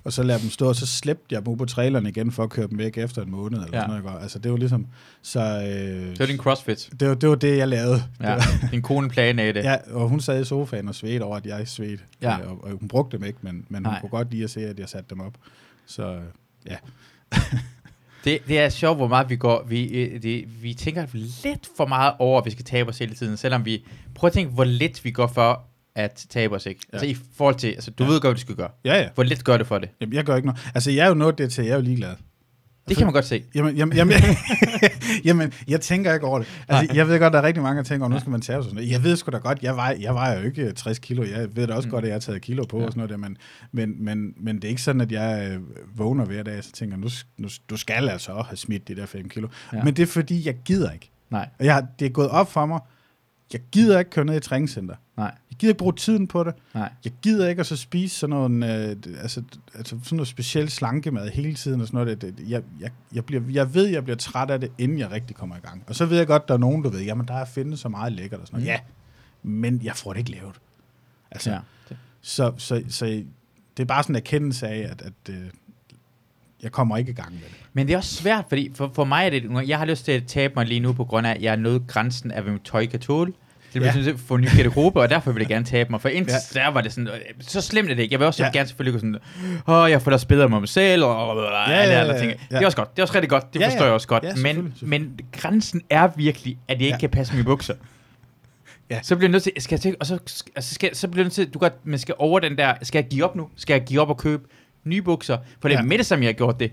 [0.04, 2.42] og så lader dem stå, og så slæbte jeg dem ud på traileren igen for
[2.42, 3.86] at køre dem væk efter en måned, eller Ja.
[3.86, 4.22] sådan noget.
[4.22, 4.86] Altså, det var ligesom,
[5.22, 5.40] så...
[5.40, 6.90] Øh, Det var din crossfit.
[7.00, 8.02] det, var, det var det, jeg lavede.
[8.20, 8.36] Ja.
[8.70, 9.64] din kone planlagde det.
[9.64, 12.02] Ja, og hun sad i sofaen og svedte over, at jeg svedte.
[12.22, 12.38] Ja.
[12.40, 14.00] Øh, Og, og hun brugte dem ikke, men, men hun Nej.
[14.00, 15.32] kunne godt lide at se, at jeg satte dem op.
[15.86, 16.18] Så
[16.70, 16.76] ja.
[18.24, 19.64] Det, det er sjovt, hvor meget vi går.
[19.68, 21.06] Vi, øh, det, vi tænker
[21.44, 23.84] lidt for meget over, at vi skal tabe os hele tiden, selvom vi...
[24.14, 25.62] Prøv at tænke, hvor lidt vi går for
[25.94, 26.80] at tabe os, ikke?
[26.92, 26.98] Ja.
[26.98, 27.68] Altså i forhold til...
[27.68, 28.10] Altså, du ja.
[28.10, 28.70] ved godt, hvad du skal gøre.
[28.84, 29.08] Ja, ja.
[29.14, 29.88] Hvor lidt gør det for det?
[30.00, 30.70] Jamen, jeg gør ikke noget.
[30.74, 32.14] Altså, jeg er jo nået det til, jeg er jo ligeglad.
[32.88, 33.44] Det kan man godt se.
[33.54, 34.14] Jamen, jamen, jamen,
[35.24, 36.48] jamen, jeg tænker ikke over det.
[36.68, 38.62] Altså, jeg ved godt, der er rigtig mange, der tænker, nu skal man sig.
[38.62, 38.90] sådan noget.
[38.90, 41.24] Jeg ved sgu da godt, jeg vejer, jeg vejer jo ikke 60 kilo.
[41.24, 41.90] Jeg ved da også mm.
[41.90, 42.84] godt, at jeg har taget kilo på ja.
[42.84, 43.36] og sådan noget der, men,
[43.72, 45.60] men, men, men det er ikke sådan, at jeg øh,
[45.98, 49.06] vågner hver dag, og så tænker, nu, nu, du skal altså have smidt de der
[49.06, 49.48] 5 kilo.
[49.72, 49.84] Ja.
[49.84, 51.10] Men det er fordi, jeg gider ikke.
[51.30, 52.80] Nej, Og jeg det er gået op for mig,
[53.52, 54.94] jeg gider ikke køre ned i træningscenter.
[55.16, 56.54] nej, gider ikke bruge tiden på det.
[56.74, 56.92] nej.
[57.04, 59.42] Jeg gider ikke at så spise sådan noget, øh, altså,
[59.74, 62.20] altså sådan noget speciel slankemad hele tiden og sådan noget.
[62.22, 65.10] Det, det, jeg, jeg, jeg, bliver, jeg ved, jeg bliver træt af det, inden jeg
[65.10, 65.82] rigtig kommer i gang.
[65.86, 67.88] Og så ved jeg godt, der er nogen, der ved, jamen der er findet så
[67.88, 68.80] meget lækkert og sådan noget.
[69.42, 69.48] Mm.
[69.48, 70.54] Ja, men jeg får det ikke lavet.
[71.30, 71.56] Altså, Ja.
[71.56, 71.60] ja.
[71.88, 73.06] Det- så, så, så
[73.76, 75.36] det er bare sådan en erkendelse af, at, at øh,
[76.62, 77.56] jeg kommer ikke i gang med det.
[77.72, 79.68] Men det er også svært, fordi for, for mig er det...
[79.68, 81.56] Jeg har lyst til at tabe mig lige nu, på grund af, at jeg er
[81.56, 83.32] nået grænsen af, hvad mit tøj kan tåle.
[83.72, 84.02] Det bliver Ja.
[84.02, 86.00] sådan for en ny garderobe, og derfor vil jeg gerne tabe mig.
[86.00, 86.60] For indtil Ja.
[86.60, 86.66] ja.
[86.66, 88.12] der var det sådan, øh, så slemt er det ikke.
[88.12, 88.46] Jeg vil også Ja.
[88.46, 88.52] ja.
[88.58, 89.16] gerne selvfølgelig gå sådan,
[89.68, 92.20] åh, jeg får da med mig selv, og, og, og Ja, alle ja, andre ja,
[92.20, 92.32] ting.
[92.50, 92.56] ja.
[92.56, 92.90] Det er også godt.
[92.96, 93.54] Det er også rigtig godt.
[93.54, 93.84] Det Ja, forstår ja.
[93.84, 94.22] jeg også godt.
[94.24, 96.98] Ja, men, selvfølgelig, men grænsen er virkelig, at jeg ikke Ja.
[96.98, 97.74] kan passe mine bukser.
[98.90, 99.00] Ja.
[99.02, 100.18] Så bliver jeg nødt til, skal jeg til, og så,
[100.56, 102.98] altså skal, så bliver jeg nødt til, du godt, man skal over den der, skal
[102.98, 103.48] jeg give op nu?
[103.56, 104.42] Skal jeg give op og købe
[104.84, 105.38] nye bukser?
[105.60, 105.84] For det er Ja.
[105.84, 106.72] med det, som jeg har gjort det.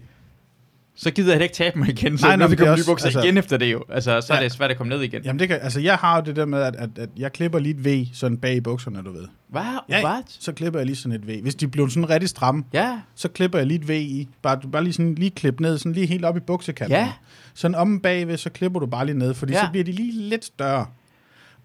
[0.99, 2.17] Så gider jeg ikke tabe mig igen.
[2.17, 3.83] Så Nej, nej, er kommer nye bukser altså- igen efter det jo.
[3.89, 4.43] Altså, så er Ja.
[4.43, 5.23] det svært at komme ned igen.
[5.23, 7.59] Jamen det kan, altså jeg har jo det der med, at, at, at jeg klipper
[7.59, 9.27] lige et V sådan bag i bukserne, du ved.
[9.47, 9.61] Hvad?
[9.89, 10.23] Ja, Hvad?
[10.27, 11.41] så klipper jeg lige sådan et V.
[11.41, 12.99] Hvis de bliver sådan rigtig stramme, Ja.
[13.15, 14.27] så klipper jeg lige et V i.
[14.41, 16.97] Bare, bare lige, sådan, lige klip ned, sådan lige helt op i buksekanten.
[16.97, 17.11] Ja.
[17.53, 19.65] Sådan om bagved, så klipper du bare lige ned, fordi Ja.
[19.65, 20.85] så bliver de lige lidt større.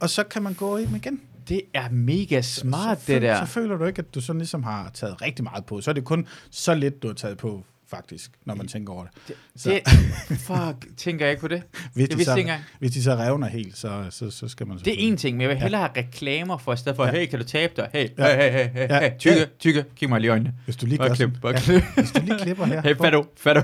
[0.00, 1.20] Og så kan man gå i dem igen.
[1.48, 3.40] Det er mega smart, så, det der.
[3.46, 5.80] Så føler du ikke, at du sådan ligesom har taget rigtig meget på.
[5.80, 7.64] Så er det kun så lidt, du har taget på,
[7.96, 9.34] faktisk, når man tænker over det.
[9.56, 11.62] Så, Det, fuck, tænker jeg ikke på det.
[11.94, 14.78] hvis, det de så, ikke hvis de så revner helt, så, så, så skal man
[14.78, 17.10] Det er en ting, men jeg vil hellere have reklamer for, i stedet for, Ja.
[17.12, 17.88] hey, kan du tabe dig?
[17.92, 18.36] Hey, Ja.
[18.36, 19.12] hey, hey, hey, hey, Ja.
[19.18, 19.46] tykke, Ja.
[19.58, 20.54] tykke, kig mig lige i øjnene.
[20.64, 21.50] Hvis du lige Bare klip, ja,
[21.96, 23.62] hvis du lige klipper her, Hey, fatto, fatto.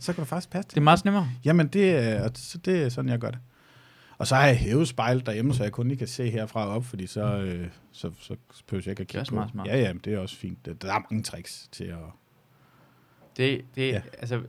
[0.00, 1.28] så kan du faktisk passe Det er meget nemmere.
[1.44, 3.38] Jamen, det, og så det er sådan, jeg gør det.
[4.18, 6.84] Og så har jeg hævet spejlet derhjemme, så jeg kun lige kan se herfra op,
[6.84, 8.36] fordi så, øh, så, så
[8.68, 9.52] behøver jeg ikke at Det er kigge også på.
[9.52, 9.66] smart.
[9.66, 10.66] Ja, ja, det er også fint.
[10.82, 11.96] Der er mange tricks til at...
[13.36, 14.00] Det, det, ja.
[14.18, 14.40] Altså,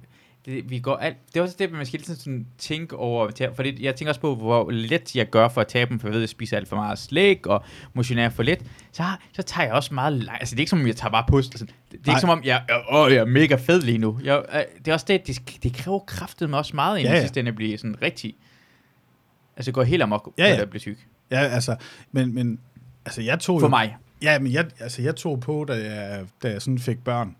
[0.45, 3.49] det, vi går alt, det er også det, man skal hele sådan tænke over, til-
[3.55, 6.11] fordi jeg tænker også på, hvor let jeg gør for at tabe dem, for jeg
[6.13, 7.63] ved, at jeg spiser alt for meget slik, og
[7.93, 8.59] motionerer for lidt,
[8.91, 11.25] så, så tager jeg også meget, altså det er ikke som om, jeg tager bare
[11.29, 12.13] på, altså, det, det er Nej.
[12.15, 14.19] ikke som om, jeg, jeg, åh, jeg er mega fed lige nu.
[14.23, 17.19] Jeg, øh, det er også det, det, det kræver kraftet mig også meget, inden Ja,
[17.35, 18.35] ja, ende at blive sådan rigtig,
[19.57, 20.55] altså gå helt amok, Ja, ja, ja.
[20.55, 20.61] ja.
[20.61, 21.07] at blive tyk.
[21.31, 21.75] Ja, altså,
[22.11, 22.59] men, men
[23.05, 23.97] altså, jeg tog For jo, mig.
[24.21, 27.35] Ja, men jeg, altså, jeg tog på, da jeg, da jeg sådan fik børn.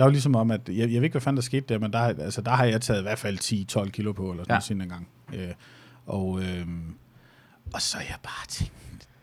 [0.00, 1.92] Der var ligesom om, at, jeg, jeg ved ikke, hvad fanden der skete der, men
[1.92, 3.38] der, altså, der har jeg taget i hvert fald
[3.86, 4.82] 10-12 kilo på, eller sådan Ja.
[4.82, 5.08] en gang.
[5.34, 5.48] Øh,
[6.06, 6.66] og, øh,
[7.74, 8.72] og så er jeg bare tænkt,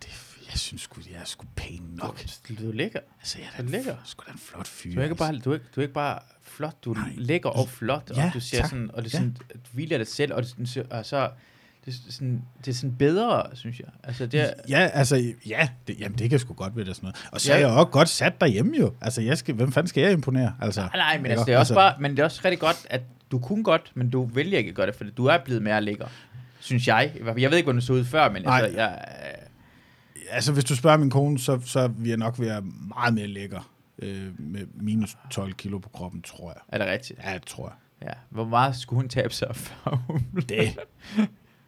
[0.03, 0.09] det,
[0.51, 2.23] jeg synes sgu, jeg er sgu pæn nok.
[2.59, 2.99] Du er lækker.
[3.19, 3.95] Altså, jeg Er er da lækker?
[4.05, 4.93] sgu da en flot fyr.
[4.93, 5.25] Du er ikke altså.
[5.25, 8.15] bare, du er ikke, du er ikke bare flot, du er lækker og flot, og
[8.15, 8.69] Ja, du ser tak.
[8.69, 9.23] sådan, og det er Ja.
[9.23, 11.29] sådan, du hviler dig selv, og, det, er og så,
[11.91, 13.87] det er sådan, det er sådan bedre, synes jeg.
[14.03, 17.05] Altså, det er, Ja, altså, ja, det, jamen, det kan sgu godt være det sådan
[17.07, 17.27] noget.
[17.31, 17.55] Og så Ja.
[17.55, 18.93] er jeg også godt sat derhjemme jo.
[19.01, 20.53] Altså, jeg skal, hvem fanden skal jeg imponere?
[20.61, 22.87] Altså, nej, nej, men altså, det er også bare, men det er også rigtig godt,
[22.89, 25.61] at du kunne godt, men du vælger ikke at gøre det, for du er blevet
[25.63, 26.07] mere lækker,
[26.59, 27.11] synes jeg.
[27.25, 28.59] Jeg ved ikke, hvordan du så ud før, men Nej.
[28.61, 29.05] altså, jeg,
[30.31, 33.71] Altså, hvis du spørger min kone, så, så vil jeg nok være meget mere lækker
[33.99, 36.61] øh, med minus 12 kilo på kroppen, tror jeg.
[36.67, 37.19] er det rigtigt?
[37.25, 38.07] Ja, det tror jeg.
[38.07, 38.13] Ja.
[38.29, 39.47] Hvor meget skulle hun tabe sig
[40.33, 40.79] blev- Det,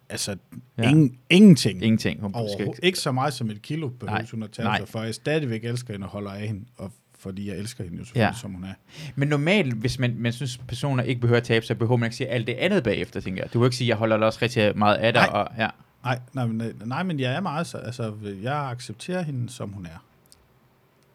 [0.09, 0.31] altså,
[0.77, 0.83] Ja.
[0.83, 0.89] ja.
[0.89, 1.83] ingen, ingenting.
[1.83, 2.21] Ingenting.
[2.21, 2.73] Hun ikke.
[2.83, 4.27] Ikke så meget som et kilo behøver Nej.
[4.31, 4.77] hun at tage Nej.
[4.77, 7.97] sig, for jeg stadigvæk elsker hende og holder af hende, og fordi jeg elsker hende
[7.97, 8.39] jo selvfølgelig, Ja.
[8.39, 8.73] som hun er.
[9.15, 12.15] Men normalt, hvis man, man synes, personer ikke behøver at tabe sig, behøver man ikke
[12.15, 13.53] sige alt det andet bagefter, tænker jeg.
[13.53, 15.21] Du vil ikke sige, at jeg holder også rigtig meget af dig.
[15.31, 15.41] Nej.
[15.41, 15.69] Og, ja.
[16.03, 19.85] Nej, nej, men, nej, men jeg er meget, så- altså, jeg accepterer hende, som hun
[19.85, 20.03] er.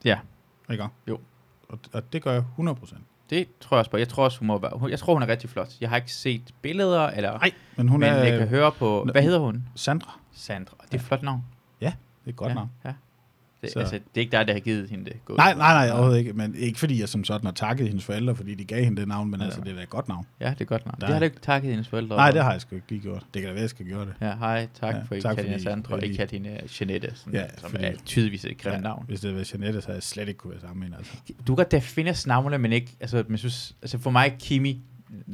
[0.04, 0.18] ja,
[0.70, 0.84] Ikke?
[1.08, 1.18] Jo.
[1.68, 3.00] Og, og det gør jeg 100 procent.
[3.30, 3.96] Det tror jeg også på.
[3.96, 5.68] Jeg tror også, hun må være, jeg tror, hun er rigtig flot.
[5.80, 9.04] Jeg har ikke set billeder, eller, Nej, men hun men er jeg kan høre på,
[9.12, 9.68] hvad hedder hun?
[9.74, 10.18] Sandra.
[10.32, 10.76] Sandra.
[10.84, 11.44] Det er et flot navn.
[11.80, 11.86] Det
[12.26, 12.70] er et godt ja, navn.
[12.84, 12.92] Ja.
[13.64, 15.24] Det, Så- altså, det er ikke dig, der har givet hende det.
[15.24, 15.34] Gå.
[15.36, 16.32] Nej, nej, nej, overhovedet ikke.
[16.32, 19.08] Men ikke fordi jeg som sådan har takket hendes forældre, fordi de gav hende det
[19.08, 19.44] navn, men Ja.
[19.46, 20.26] altså, det er da et godt navn.
[20.40, 20.94] Ja, det er godt nok.
[21.00, 22.16] Der Det har du ikke takket hendes forældre.
[22.16, 23.22] Nej, det har jeg sgu ikke lige gjort.
[23.34, 24.14] Det kan da være, jeg skal gøre det.
[24.20, 27.70] Ja, hej, tak Ja, for ikke hende Sandra, ikke hende øh, Jeanette, sådan, Ja, som
[27.70, 29.04] fordi- er tydeligvis et grimt Ja, navn.
[29.08, 30.98] Hvis det havde været Jeanette, så havde jeg slet ikke kunne være sammen med hende.
[30.98, 31.12] Altså.
[31.38, 34.82] Du kan godt, der findes navne, men ikke, altså, men synes, altså for mig, Kimi,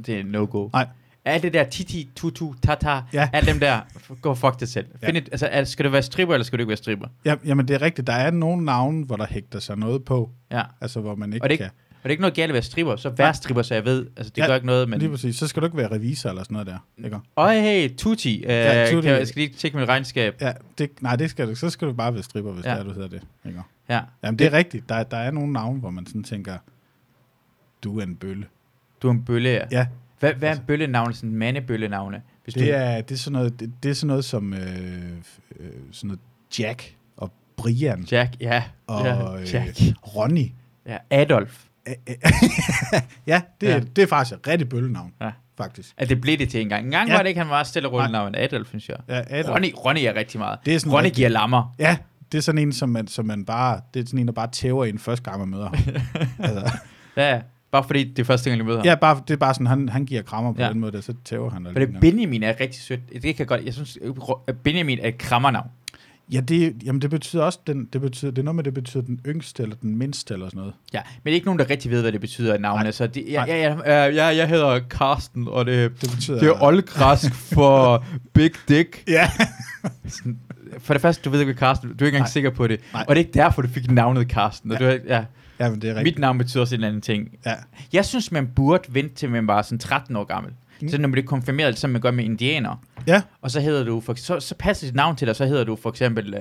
[0.06, 0.68] det er no-go.
[0.72, 0.86] Nej.
[1.24, 3.28] Alt det der Titi, Tutu, Tata, Ja.
[3.32, 3.80] alle dem der,
[4.20, 4.86] gå fuck det selv.
[5.02, 5.06] Ja.
[5.06, 7.06] Find et, altså, skal du være stripper, eller skal du ikke være stripper?
[7.24, 8.06] Ja, jamen, det er rigtigt.
[8.06, 10.30] Der er nogle navne, hvor der hægter sig noget på.
[10.50, 10.62] Ja.
[10.80, 11.70] Altså, hvor man ikke Og det ikke, kan.
[11.88, 13.32] og det er ikke noget galt at være stripper, så vær Nej.
[13.32, 14.98] stripper, så jeg ved, altså det Ja, gør ikke noget, men...
[14.98, 15.36] Lige præcis.
[15.36, 17.04] Så skal du ikke være revisor eller sådan noget der.
[17.04, 17.18] Ikke?
[17.36, 19.08] Øj, hey, Tuti, øh, Ja, Tutti.
[19.08, 20.34] Kan, jeg skal lige tjekke mit regnskab.
[20.40, 21.54] Ja, det, nej, det skal du.
[21.54, 22.70] Så skal du bare være stripper, hvis Ja.
[22.70, 22.76] ja.
[22.78, 23.22] det er, du hedder det.
[23.46, 23.60] Ikke?
[23.88, 24.88] Ja, Jamen, det er rigtigt.
[24.88, 26.56] Der, der er nogle navne, hvor man sådan tænker,
[27.84, 28.46] du er en bølle.
[29.02, 29.64] du er en bølle, ja.
[29.70, 29.86] Ja,
[30.20, 32.22] Hvad, hvad er en bøllenavne, sådan en mandebøllenavne?
[32.44, 34.60] Hvis du, det er, det er, sådan, noget, det, det er sådan noget som øh,
[35.60, 36.20] øh, sådan noget
[36.58, 38.62] Jack og Brian Jack, ja.
[38.86, 39.76] og ja, øh, Jack.
[40.16, 40.46] Ronny.
[40.86, 41.64] Ja, Adolf.
[43.26, 43.74] ja, det, Ja.
[43.74, 43.80] ja.
[43.96, 45.30] det er faktisk et rigtig bøllenavn, Ja.
[45.56, 45.94] faktisk.
[45.96, 46.84] At det blev det til en gang.
[46.84, 47.14] En gang Ja.
[47.14, 48.34] var det ikke, han var stille og navn.
[48.34, 48.96] Adolf, synes jeg.
[49.08, 49.54] Ja, Adolf.
[49.54, 50.58] Ronny, Ronny er rigtig meget.
[50.66, 51.74] Det er sådan Ronny rigtig- giver lammer.
[51.78, 51.96] Ja,
[52.32, 54.50] det er sådan en, som man, som man bare, det er sådan en, der bare
[54.52, 55.76] tæver en første gang, man møder ham.
[56.48, 56.78] altså,
[57.16, 57.40] Ja,
[57.72, 58.84] bare fordi det er første gang, jeg møder ham.
[58.86, 60.68] ja, bare, det er bare sådan, han, han giver krammer på Ja.
[60.68, 61.62] den måde, der, så tæver han.
[61.74, 63.00] Men Benjamin er rigtig sødt.
[63.12, 63.64] Det kan jeg godt.
[63.64, 63.98] Jeg synes,
[64.46, 65.68] at Benjamin er et krammernavn.
[66.32, 69.02] Ja, det, jamen det betyder også, den, det, betyder, det er noget med, det betyder
[69.02, 70.74] den yngste eller den mindste eller sådan noget.
[70.92, 72.82] Ja, men det er ikke nogen, der rigtig ved, hvad det betyder af navnet.
[72.84, 72.90] Nej.
[72.90, 73.56] Så det, ja, Nej.
[73.56, 76.38] ja, ja, ja, jeg hedder Karsten, og det, Det betyder...
[76.38, 78.04] det er oldgræsk for
[78.34, 79.04] Big Dick.
[79.08, 79.30] Ja,
[80.78, 82.28] For det første, du ved ikke, hvad Karsten Du er ikke engang Nej.
[82.30, 82.80] sikker på det.
[82.92, 83.04] Nej.
[83.08, 84.72] Og det er ikke derfor, du fik navnet Karsten.
[84.72, 84.78] Ja.
[84.78, 85.24] du, ja.
[85.60, 86.14] Ja men det er rigtigt.
[86.14, 87.28] Mit navn betyder også en eller anden ting.
[87.46, 87.54] Ja.
[87.92, 90.52] Jeg synes, man burde vente til man var sådan 13 år gammel.
[90.80, 90.88] Mm.
[90.88, 92.84] Så når man bliver konfirmeret, som man gør med indianer.
[93.06, 93.22] Ja.
[93.42, 95.76] Og så hedder du, for, så, så passer dit navn til dig, så hedder du
[95.76, 96.40] for eksempel uh,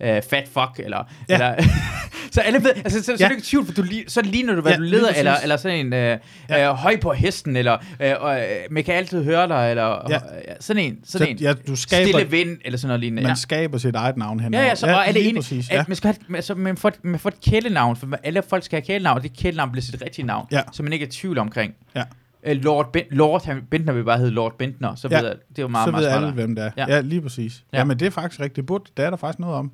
[0.00, 1.04] uh, Fat Fuck, eller...
[1.28, 1.34] Ja.
[1.34, 1.64] eller
[2.32, 3.24] så alle ved, altså, så, så, så Ja.
[3.24, 5.56] er du ikke tvivl, for du, så ligner du, hvad Ja, du leder, eller, eller
[5.56, 6.70] sådan en uh, Ja.
[6.72, 8.36] uh, høj på hesten, eller uh, uh,
[8.74, 10.16] man kan altid høre dig, eller Ja.
[10.16, 10.22] uh,
[10.60, 13.22] sådan en, Så, sådan en ja, du skaber, stille vind, eller sådan noget lignende.
[13.22, 13.34] man Ja.
[13.34, 15.42] skaber sit eget navn hen Ja, ja, så ja, alle lige enige.
[15.42, 15.76] præcis, Ja.
[15.76, 15.84] ja.
[15.88, 18.86] Man, skal have, altså, man, får, man får et kælenavn, for alle folk skal have
[18.86, 20.60] kælenavn, og det kælenavn bliver sit rigtige navn, Ja.
[20.72, 21.74] så man ikke er i tvivl omkring.
[21.96, 22.02] Ja.
[22.46, 25.18] Øh, Lord, ben, Lord han, Bentner vil bare hedde Lord Bentner, så Ja.
[25.20, 26.34] ved jeg, det er jo meget, så meget ved alle, smartere.
[26.34, 26.70] hvem det er.
[26.76, 26.94] Ja.
[26.94, 27.62] Ja, lige præcis.
[27.72, 27.78] Ja.
[27.78, 27.84] Ja.
[27.84, 28.56] men det er faktisk rigtigt.
[28.56, 29.72] Det, burde, det er der faktisk noget om.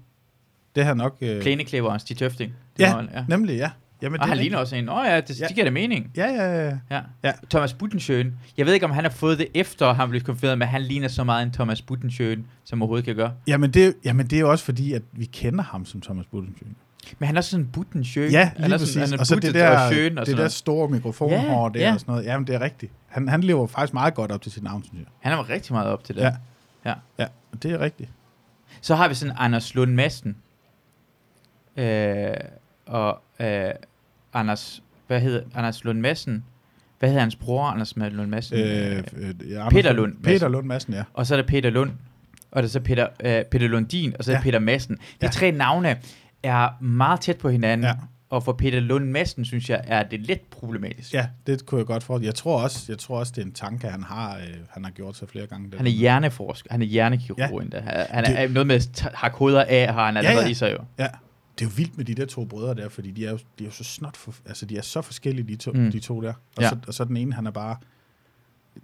[0.75, 1.17] Det har nok...
[1.21, 2.53] Øh, Plæneklæber og Stig Tøfting.
[2.77, 3.25] Det ja, var- ja.
[3.29, 3.71] nemlig, ja.
[4.03, 4.89] Jamen, Og det han er ligner også en.
[4.89, 5.47] Åh oh, ja, det, Ja.
[5.47, 6.11] det giver da mening.
[6.17, 6.79] Ja, ja, ja.
[6.91, 7.01] Ja.
[7.25, 7.33] Ja.
[7.51, 8.35] Thomas Buttensjøen.
[8.57, 11.09] Jeg ved ikke, om han har fået det efter, han blev konfirmeret, men han ligner
[11.09, 13.33] så meget en Thomas Buttensjøen, som overhovedet kan gøre.
[13.47, 16.77] Jamen det, jamen, det er jo også fordi, at vi kender ham som Thomas Budensjøen.
[17.19, 18.33] Men han er sådan en Buttensjøen.
[18.33, 18.89] Ja, han lige er præcis.
[18.95, 21.79] Sådan, han er og så det der, og og det sådan der store mikrofonhår Ja,
[21.79, 21.95] der ja.
[21.95, 22.27] og sådan noget.
[22.27, 22.93] Jamen, det er rigtigt.
[23.09, 25.07] Han, han lever faktisk meget godt op til sit navn, synes jeg.
[25.21, 26.21] Han er rigtig meget op til det.
[26.21, 26.33] Ja.
[26.85, 26.95] Ja.
[27.19, 27.27] Ja,
[27.63, 28.11] det er rigtigt.
[28.81, 30.37] Så har vi sådan Anders Lund Madsen.
[31.77, 32.35] Øh,
[32.87, 33.71] og øh,
[34.35, 36.45] Anders, hvad hedder Anders Lund Madsen?
[36.99, 38.59] Hvad hedder hans bror, Anders Lund Madsen?
[38.59, 40.25] Øh, øh, ja, Peter Lund Madsen.
[40.25, 41.03] Peter Lund Madsen, ja.
[41.15, 41.91] Og så er der Peter Lund,
[42.51, 44.39] og der er så Peter, øh, Peter Lundin, og så er Ja.
[44.39, 44.43] ja.
[44.43, 44.95] Peter Madsen.
[44.97, 45.27] De Ja.
[45.27, 45.31] ja.
[45.31, 45.97] tre navne
[46.43, 47.89] er meget tæt på hinanden, Ja.
[47.91, 47.95] ja.
[48.31, 51.15] og for Peter Lund Madsen, synes jeg, er det lidt problematisk.
[51.15, 52.27] Ja, det kunne jeg godt forestille.
[52.27, 54.91] Jeg tror også, jeg tror også det er en tanke, han har, øh, han har
[54.91, 55.77] gjort sig flere gange.
[55.77, 57.49] Han er hjerneforsker, han er hjernekirurg Ja.
[57.57, 57.61] ja.
[57.63, 57.81] endda.
[57.81, 60.51] Han han Det- er noget med at har koder af, har han allerede ja.
[60.51, 60.79] i sig jo.
[60.99, 61.07] Ja,
[61.59, 63.65] det er jo vildt med de der to brødre der, fordi de er jo, de
[63.65, 65.91] er jo så snot, for, altså de er så forskellige, de to, mm.
[65.93, 66.33] De to der.
[66.57, 66.69] Og, Ja.
[66.69, 67.77] så, og så den ene, han er bare...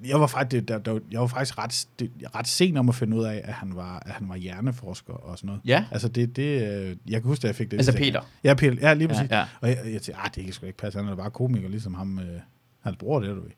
[0.04, 3.16] Jeg var faktisk, der, der, jeg var faktisk ret, det, ret sen om at finde
[3.16, 5.60] ud af, at han var, at han var hjerneforsker og sådan noget.
[5.64, 7.76] Ja, Altså det, det, øh, jeg kan huske, at jeg fik det.
[7.76, 8.20] altså Peter.
[8.44, 9.30] Ja, Peter, ja, lige præcis.
[9.30, 9.46] Ja, ja.
[9.60, 11.94] Og jeg, jeg tænkte, ah, det kan sgu ikke passe, han er bare komiker, ligesom
[11.94, 12.40] ham, øh,
[12.80, 13.56] hans bror, det er du ikke.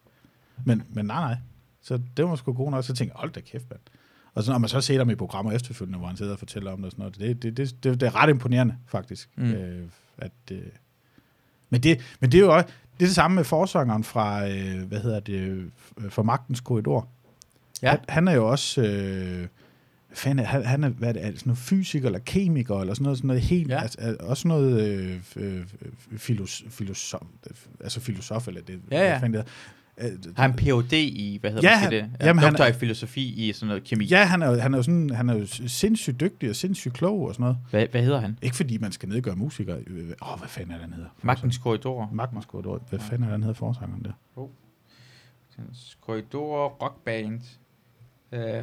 [0.65, 1.37] Men, men nej, nej.
[1.83, 2.85] Så det var sgu god nok.
[2.85, 3.81] Så tænkte jeg, hold da kæft, mand.
[4.35, 6.73] Og så når man så ser ham i programmer efterfølgende, hvor han sidder og fortæller
[6.73, 9.31] om det og sådan noget, det, det, det, det, det er ret imponerende, faktisk.
[9.37, 9.53] Mm.
[9.53, 10.59] Øh, at, øh,
[11.71, 14.83] men, det, men det er jo også, det er det samme med forsangeren fra, øh,
[14.83, 15.65] hvad hedder det, øh,
[16.11, 17.09] for Magtens Korridor.
[17.83, 17.91] Ja.
[17.91, 19.49] Han, han er jo også, øh,
[20.39, 23.03] er, han, han er, hvad er det, er sådan noget fysiker eller kemiker, eller sådan
[23.03, 23.81] noget, sådan noget helt, ja.
[23.83, 25.65] Altså, også noget øh, øh,
[26.17, 27.23] filos, filosof,
[27.81, 29.19] altså filosof, eller det, Ja, ja.
[29.19, 29.47] hvad det
[30.37, 30.93] Har han Ph.D.
[30.93, 32.11] i, hvad hedder Ja, ja, han- det?
[32.21, 34.05] Ja, jamen, han doktor er- i filosofi i sådan noget kemi.
[34.05, 36.95] Ja, han er, jo- han er jo sådan, han er jo sindssygt dygtig og sindssygt
[36.95, 37.59] klog og sådan noget.
[37.71, 38.39] Hvad, hvad hedder han?
[38.43, 39.79] Ikke fordi man skal nedgøre musikere.
[39.87, 41.09] Øh, Åh, oh, hvad fanden er det, han hedder?
[41.23, 42.09] Magtens korridorer.
[42.13, 42.83] Magtens Korridor.
[42.91, 44.13] Hvad fanden er det, han hedder forsangeren der?
[45.59, 47.41] Magtens korridorer, rockband.
[48.33, 48.63] Øh,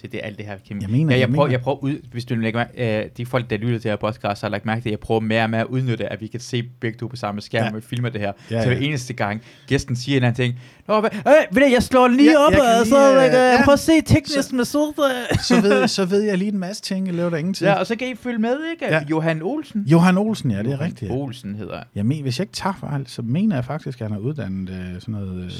[0.00, 0.80] Se, det er alt det her kemi.
[0.82, 3.10] Jeg mener- ja, jeg, jeg prøver, mener- jeg prøver ud, hvis du lægger mærke, øh,
[3.16, 5.42] de folk, der lytter til her podcast, har lagt mærke til, at jeg prøver mere
[5.42, 7.70] og mere at udnytte, at vi kan se begge to på samme skærm, Ja.
[7.70, 8.32] og vi filmer det her.
[8.50, 11.54] Ja, Ja, så hver eneste gang, gæsten siger en eller anden ting, Nå, hvad, øh,
[11.56, 13.52] ved du, jeg slår lige Ja, op, jeg og lige, så øh, øh, ja.
[13.66, 13.72] ja.
[13.72, 14.94] at se teknisk med sød.
[15.42, 17.68] så, ved, så ved jeg lige en masse ting, jeg laver der ingenting.
[17.68, 18.94] Ja, og så kan I følge med, ikke?
[18.94, 19.02] Ja.
[19.10, 19.82] Johan Olsen.
[19.86, 21.10] Johan Olsen, ja, det er Johan rigtigt.
[21.12, 24.16] Olsen hedder Jeg men, hvis jeg ikke tager fejl, så mener jeg faktisk, at han
[24.16, 25.44] er uddannet øh, sådan noget...
[25.44, 25.50] Øh,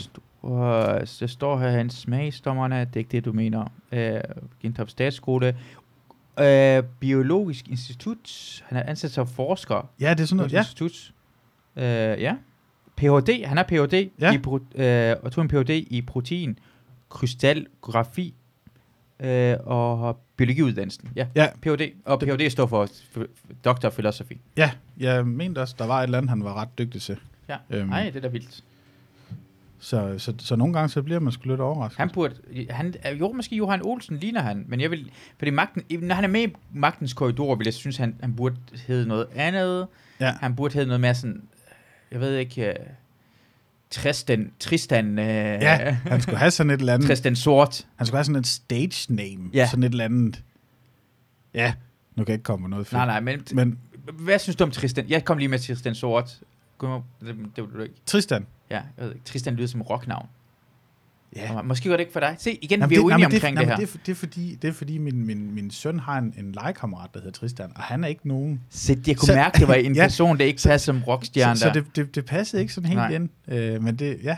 [0.47, 3.65] Og det står her, hans smagsdommerne, det er ikke det, du mener.
[3.93, 4.21] Øh,
[4.63, 5.57] Gentop Statsskole.
[6.41, 8.63] Øh, Biologisk Institut.
[8.67, 9.91] Han er ansat som forsker.
[10.01, 10.53] ja, det er sådan noget...
[10.53, 11.13] Ja, Institut.
[11.77, 11.85] Øh,
[12.23, 12.35] ja.
[12.97, 13.45] Ph.D.
[13.45, 14.11] Han er Ph.D.
[14.21, 14.33] Ja.
[14.35, 15.71] I pro- øh, og tog en Ph.D.
[15.71, 16.59] i protein,
[17.09, 18.35] krystalgrafi
[19.21, 21.09] øh, og biologiuddannelsen.
[21.17, 21.27] Ja.
[21.35, 21.93] ja, Ph.D.
[22.05, 22.51] Og Ph.D.
[22.51, 24.37] står for f- Doctor of Philosophy.
[24.57, 27.19] ja, jeg mente også, der var et eller andet, han var ret dygtig til.
[27.49, 27.57] Ja.
[27.71, 27.89] Øhm.
[27.89, 28.65] Nej, det er da vildt.
[29.79, 31.99] Så, så, så nogle gange, så bliver man sgu lidt overrasket.
[31.99, 32.35] Han burde,
[32.71, 36.29] han, jo, måske Johan Olsen ligner han, men jeg vil, fordi magten, når han er
[36.29, 39.87] med i magtens korridor, vil jeg synes, han, han burde hedde noget andet.
[40.21, 40.35] Ja.
[40.41, 41.43] Han burde hedde noget mere sådan,
[42.11, 42.87] jeg ved ikke, uh,
[43.91, 47.09] Tristan, Tristan, uh, Ja, han skulle have sådan et eller andet...
[47.09, 47.87] Tristan Sort.
[47.97, 49.51] Han skulle have sådan et stage name.
[49.55, 49.69] Ja.
[49.71, 50.43] Sådan et eller andet...
[51.55, 51.75] Ja,
[52.17, 52.93] nu kan jeg ikke komme på noget fedt.
[52.93, 53.79] Nej, nej, men, Men
[54.13, 55.09] hvad synes du om Tristan?
[55.09, 56.41] Jeg kom lige med Tristan Sort.
[56.81, 57.95] Det, det var du ikke.
[58.07, 58.47] Tristan.
[58.71, 59.25] Ja, jeg ved ikke.
[59.25, 60.27] Tristan lyder som rocknavn.
[61.37, 61.63] Ja.
[61.63, 62.37] Måske var det ikke for dig.
[62.39, 63.77] Se, igen, Jamen, vi er uenige men omkring nej, det, her.
[63.77, 66.53] Det er, det er fordi, det er fordi min, min, min søn har en, en
[66.53, 68.61] legekammerat, der hedder Tristan, og han er ikke nogen...
[68.71, 71.03] Se, jeg kunne Så- mærke, det var en Ja, person, der ikke så- passer som
[71.03, 71.73] rockstjerne Så, så der.
[71.73, 73.09] det, det, det passede ikke sådan helt Nej.
[73.15, 73.29] ind.
[73.49, 74.37] Øh, men det, ja.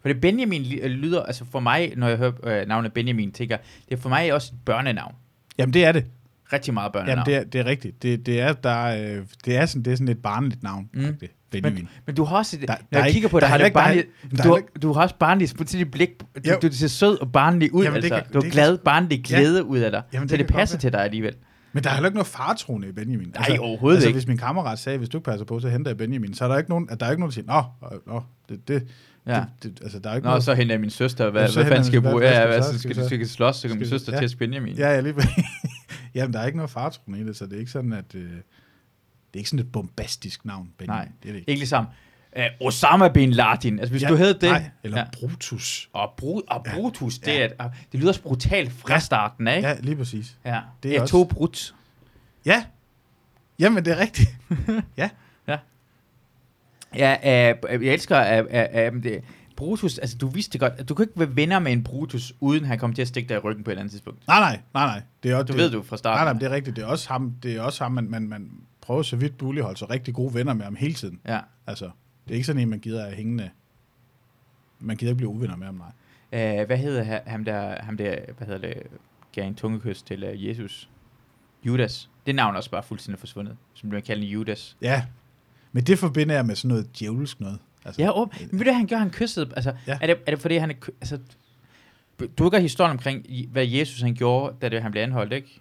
[0.00, 2.32] For det Benjamin øh, lyder, altså for mig, når jeg hører
[2.62, 3.56] øh, navnet Benjamin, tænker
[3.88, 5.14] det er for mig også et børnenavn.
[5.58, 6.04] Jamen, det er det.
[6.52, 7.18] Rigtig meget børnenavn.
[7.18, 8.02] Jamen, det er, det er rigtigt.
[8.02, 10.88] Det, det, er, der, er, øh, det, er sådan, det er sådan et barnligt navn,
[10.94, 11.00] Mm.
[11.00, 11.16] mm.
[11.52, 11.74] Benjamin.
[11.82, 13.48] men, men du har også, Der- når der er jeg ikke- kigger på dig, er
[13.50, 14.02] har det der er er
[14.42, 16.10] du, har, du har også barnligt, på dit blik,
[16.46, 18.24] du, du, ser sød og barnlig ud, Jamen, det altså.
[18.24, 20.02] kan- du det kan- glad, barnlig glæde ud af dig.
[20.12, 21.34] Jamen, så det det kan godt passer til dig alligevel.
[21.72, 23.32] Men der er heller ikke noget fartroende i Benjamin.
[23.48, 24.16] Nej, overhovedet altså, ikke.
[24.16, 26.48] hvis min kammerat sagde, hvis du ikke passer på, så henter jeg Benjamin, så er
[26.48, 27.46] der ikke nogen, at der er ikke nogen, der siger,
[27.82, 28.86] nå, øh, nå det, det,
[29.26, 29.34] Ja.
[29.34, 30.44] det, det, altså, der er ikke Nå, noget.
[30.44, 31.30] så henter jeg min søster.
[31.30, 32.18] Hvad, Ja, så hvad fanden skal jeg bruge?
[32.18, 32.78] hvad- Ja, ja, skal så så?
[32.78, 34.20] skal, Skal slås, så kan min søster ja.
[34.20, 34.74] teste Benjamin.
[34.76, 35.14] Ja, ja, lige
[36.14, 38.14] Jamen, der er ikke noget fartroende i det, så det er ikke sådan, at...
[38.14, 38.22] Øh,
[39.32, 40.98] det er ikke sådan et bombastisk navn, Benjamin.
[40.98, 41.08] Nej.
[41.22, 41.50] det er det ikke.
[41.50, 41.86] Ikke ligesom
[42.36, 43.78] uh, Osama Bin Laden.
[43.78, 44.42] Altså, hvis Ja, du hed det...
[44.50, 45.04] Nej, eller ja.
[45.04, 45.26] ja.
[45.28, 45.88] Brutus.
[45.92, 47.40] Og, Bru- og Brutus, det, Ja.
[47.58, 48.98] er, et- det lyder også brutalt fra Ja.
[48.98, 49.68] starten ikke?
[49.68, 50.36] Ja, lige præcis.
[50.44, 50.50] Ja.
[50.52, 51.74] Det Det er er også- to brut.
[52.46, 52.64] Ja,
[53.58, 54.28] jamen det er rigtigt.
[54.96, 55.08] ja,
[56.94, 57.16] Ja,
[57.72, 59.20] øh, jeg elsker øh, øh, det.
[59.56, 62.64] Brutus, altså du vidste godt, at du kan ikke være venner med en Brutus, uden
[62.64, 64.26] han kommer til at stikke dig i ryggen på et eller andet tidspunkt.
[64.28, 65.02] nej, nej, nej, nej.
[65.22, 66.24] Det er, også- Du det, ved du fra starten.
[66.24, 66.76] Nej, nej, det er rigtigt.
[66.76, 68.50] Det er også ham, det er også ham man, man, man
[68.90, 71.20] prøver så vidt muligt at holde sig rigtig gode venner med ham hele tiden.
[71.26, 71.40] Ja.
[71.66, 71.84] Altså,
[72.24, 73.50] det er ikke sådan en, man gider at hængende.
[74.78, 75.74] Man gider ikke blive uvenner med ham,
[76.32, 76.60] nej.
[76.60, 78.82] Øh, hvad hedder ha- ham der, ham der, hvad hedder det,
[79.32, 80.90] gav en tungekys til uh, Jesus?
[81.64, 82.10] Judas.
[82.26, 84.76] Det navn er også bare fuldstændig forsvundet, som bliver kaldt Judas.
[84.82, 85.04] Ja,
[85.72, 87.58] men det forbinder jeg med sådan noget djævelsk noget.
[87.84, 88.96] Altså, Ja, åb- men ved du, han gør?
[88.96, 89.98] Han kyssede, altså, Ja.
[90.02, 91.18] er, det, er det fordi, han er, altså,
[92.38, 95.60] du ved godt historien omkring, hvad Jesus han gjorde, da det, han blev anholdt, ikke?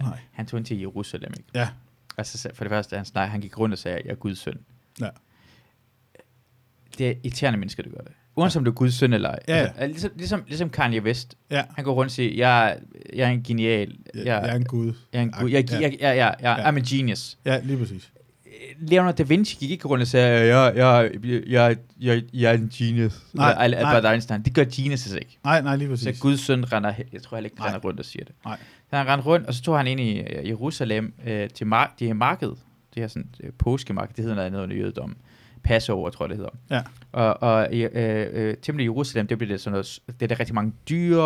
[0.00, 0.18] Nej.
[0.32, 1.48] Han tog ind til Jerusalem, ikke?
[1.54, 1.68] Ja,
[2.18, 4.38] Altså, så- for det første, han, snak, han gik rundt og sagde, jeg er Guds
[4.38, 4.58] søn.
[5.00, 5.08] Ja.
[6.98, 8.12] Det er irriterende mennesker, der gør det.
[8.36, 9.38] Uanset om du er Guds søn eller ej.
[9.48, 9.62] Ja, ja.
[9.62, 11.34] Altså, ligesom, ligesom, ligesom Kanye West.
[11.50, 11.62] ja.
[11.76, 12.78] Han går rundt og siger, jeg,
[13.14, 13.96] jeg er en genial.
[14.14, 14.92] Jeg, Jeg, jeg er en gud.
[15.12, 15.50] jeg er en gud.
[15.50, 15.80] Jeg, Ja.
[15.80, 16.70] jeg, jeg, jeg, jeg, Ja.
[16.70, 17.38] I'm a genius.
[17.44, 18.12] Ja, lige præcis.
[18.78, 22.58] Leonardo da Vinci gik ikke rundt og sagde, jeg, jeg, jeg, jeg, jeg, jeg er
[22.58, 23.22] en genius.
[23.32, 23.94] Nej, Eller Al- nej.
[23.94, 24.42] Albert Einstein.
[24.42, 25.38] Det gør geniuses ikke.
[25.44, 26.16] Nej, nej, lige præcis.
[26.16, 27.66] Så Guds søn render, jeg tror heller ikke, Nej.
[27.68, 28.34] render rundt og siger det.
[28.44, 28.58] Nej.
[28.92, 31.94] Så han rendte rundt, og så tog han ind i øh, Jerusalem øh, til mar-
[31.98, 32.48] det her marked.
[32.48, 35.16] Det her sådan, øh, påskemarked, det hedder noget andet under jødedommen.
[35.64, 36.50] Passover, tror jeg, det hedder.
[36.70, 36.80] Ja.
[37.12, 40.40] Og, og øh, øh, templet i Jerusalem, det bliver det sådan noget, det er der
[40.40, 41.22] rigtig mange dyr,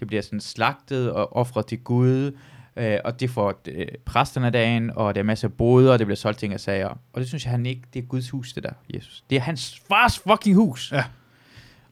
[0.00, 2.36] det bliver sådan slagtet og offret til Gud,
[2.76, 6.06] øh, og det får øh, præsterne dagen, og der er masser af boder, og det
[6.06, 6.88] bliver solgt ting og sager.
[7.12, 9.24] Og det synes jeg, han ikke, det er Guds hus, det der, Jesus.
[9.30, 10.92] Det er hans fars fucking hus.
[10.92, 11.04] Ja.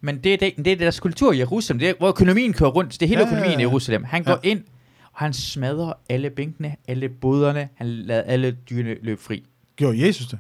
[0.01, 2.70] Men det er det, det er deres kultur i Jerusalem, det er, hvor økonomien kører
[2.70, 3.68] rundt, det er hele Ja, ja, økonomien i ja.
[3.68, 4.05] Jerusalem.
[4.05, 4.31] Han Ja.
[4.33, 4.64] går ind,
[5.12, 9.44] og han smadrer alle bænkene, alle boderne, han lader alle dyrene løbe fri.
[9.77, 10.38] Gjorde Jesus det?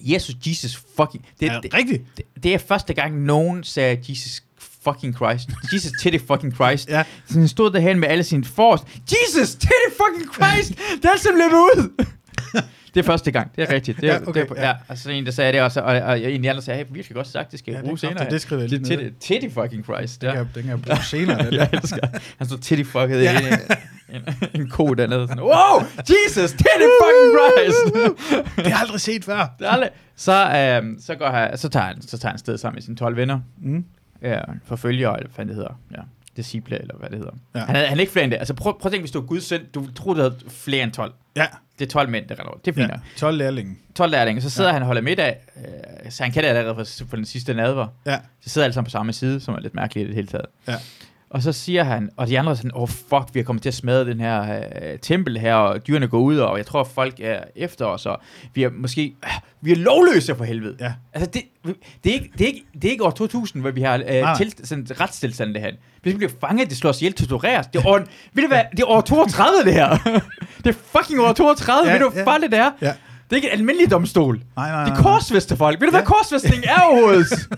[0.00, 1.26] Jesus, Jesus fucking...
[1.40, 2.02] Det, er det, rigtigt?
[2.16, 4.42] det, det er første gang, nogen sagde Jesus
[4.84, 5.48] fucking Christ.
[5.72, 6.88] Jesus titty fucking Christ.
[6.94, 7.02] Ja.
[7.26, 8.84] Så han stod derhen med alle sine force.
[9.12, 10.78] Jesus titty fucking Christ!
[11.02, 12.04] Det er som løber ud!
[12.94, 14.00] Det er første gang, det er rigtigt.
[14.00, 14.68] Det er, Ja, okay, det er, ja.
[14.68, 14.74] ja.
[14.88, 17.26] Og så en, der sagde det også, og, og en anden sagde, hey, virkelig godt
[17.26, 18.14] sagt, det skal Ja, jeg det er bruge senere.
[18.14, 20.20] kraftigt, det skriver jeg lige det, titty, titty fucking Christ.
[20.20, 20.34] Den, Ja.
[20.34, 21.44] kan, jeg- den kan jeg bruge senere.
[21.46, 22.06] Den jeg elsker.
[22.38, 23.32] Han stod titty fucket Ja.
[23.32, 23.38] ja.
[24.16, 24.22] en,
[24.54, 25.28] en, en ko dernede.
[25.28, 27.94] Sådan, wow, Jesus, titty fucking Christ!
[28.56, 29.54] Det har jeg aldrig set før.
[29.58, 29.90] Det er aldrig.
[30.16, 32.96] Så, øhm, så, går han, så, tager han, så tager han sted sammen med sine
[32.96, 33.40] 12 venner.
[33.62, 33.84] Mm.
[34.22, 35.78] Ja, forfølger, eller hvad det hedder.
[35.92, 35.96] Ja.
[36.36, 37.32] disciple, eller hvad det hedder.
[37.54, 37.58] Ja.
[37.60, 37.64] Ja.
[37.66, 38.38] Han, havde, han er ikke flere end det.
[38.38, 40.82] Altså prøv, prøv at tænke, hvis du er Guds søn, du troede, du havde flere
[40.82, 41.12] end 12.
[41.36, 41.46] Ja,
[41.78, 42.64] Det er 12 mænd, der render rundt.
[42.64, 42.94] Det er fint ja.
[42.94, 43.00] ja.
[43.16, 43.76] 12 lærlinge.
[43.94, 44.72] 12 lærlinge, så sidder ja.
[44.72, 45.36] han og holder middag,
[46.04, 47.86] øh, så han kan det allerede for, for den sidste nadver.
[48.06, 50.26] Ja, Så sidder alle sammen på samme side, som er lidt mærkeligt i det hele
[50.28, 50.46] taget.
[50.68, 50.74] ja.
[51.30, 53.62] Og så siger han, og de andre er sådan, åh oh, fuck, vi er kommet
[53.62, 56.84] til at smadre den her øh, tempel her, og dyrene går ud, og jeg tror,
[56.84, 58.20] folk er efter os, og
[58.54, 60.76] vi er måske, øh, vi er lovløse for helvede.
[60.80, 60.92] Ja.
[61.12, 61.42] Altså, det,
[62.04, 64.20] det, er ikke, det, er ikke, det er ikke år 2000, hvor vi har øh,
[64.20, 64.36] nej.
[64.36, 65.70] til, sådan retstilstand det her.
[66.02, 67.66] Hvis vi bliver fanget, det slår os ihjel, tortureres.
[67.66, 67.98] Det er år,
[68.34, 69.88] ved du hvad, det er år 32 det her.
[70.64, 72.22] det er fucking år 32, Ja, ja, ved du ja.
[72.22, 72.70] hvor farligt det er?
[72.82, 72.86] Ja.
[72.86, 74.40] Det er ikke en almindelig domstol.
[74.56, 74.98] Nej, nej, Det nej.
[74.98, 75.80] er korsfæste folk.
[75.80, 76.06] Ved du, hvad Ja.
[76.06, 77.26] korsfæstning er overhovedet?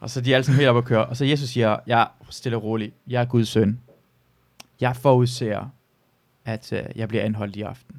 [0.00, 1.06] og så er de alle sammen helt op at køre.
[1.06, 2.92] Og så Jesus siger, jeg er stille og rolig.
[3.06, 3.80] Jeg er Guds søn.
[4.80, 5.70] Jeg forudser,
[6.44, 7.96] at uh, jeg bliver anholdt i aften.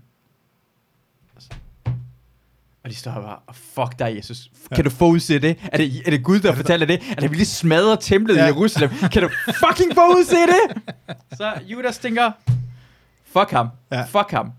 [2.83, 4.51] Og de står bare, oh, fuck dig, Jesus.
[4.71, 4.75] Ja.
[4.75, 5.57] Kan du forudse det?
[5.71, 7.01] Er det, er det Gud, der fortæller det?
[7.11, 8.41] Er det, vi lige smadrer templet Ja.
[8.43, 8.89] i Jerusalem?
[9.11, 10.81] Kan du fucking forudse det?
[11.37, 12.31] Så Judas tænker,
[13.25, 13.67] fuck ham.
[13.91, 14.03] Ja.
[14.03, 14.51] Fuck ham.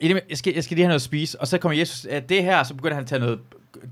[0.00, 2.42] Jeg skal, jeg skal lige have noget at spise, og så kommer Jesus, "Øh, det
[2.44, 3.38] her, så begynder han at tage noget,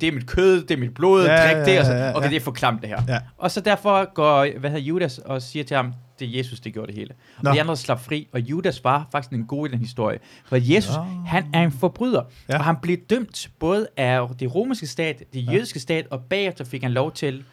[0.00, 1.92] det er mit kød, det er mit blod, Ja, ja, drik det, ja, og så,
[1.92, 2.16] ja, ja.
[2.16, 3.02] okay, det er for klamt det her.
[3.08, 3.18] Ja.
[3.38, 6.72] Og så derfor går, hvad hedder Judas, og siger til ham, det er Jesus, det
[6.72, 7.14] gjorde det hele.
[7.38, 7.52] Og Nå.
[7.52, 10.18] de andre slap fri, og Judas var faktisk en god i den historie.
[10.46, 11.02] For Jesus, Nå.
[11.26, 12.54] han er en forbryder, Ja.
[12.54, 12.58] ja.
[12.58, 15.52] og han blev dømt både af det romerske stat, det Ja.
[15.52, 17.44] jødiske stat, og bagefter fik han lov til at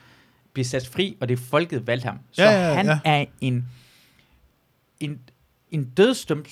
[0.54, 2.20] blive sat fri, og det folket valgte ham.
[2.32, 3.00] Så Ja, ja, ja, han ja.
[3.06, 3.68] er en,
[5.00, 5.20] en,
[5.72, 6.48] en dødsdømt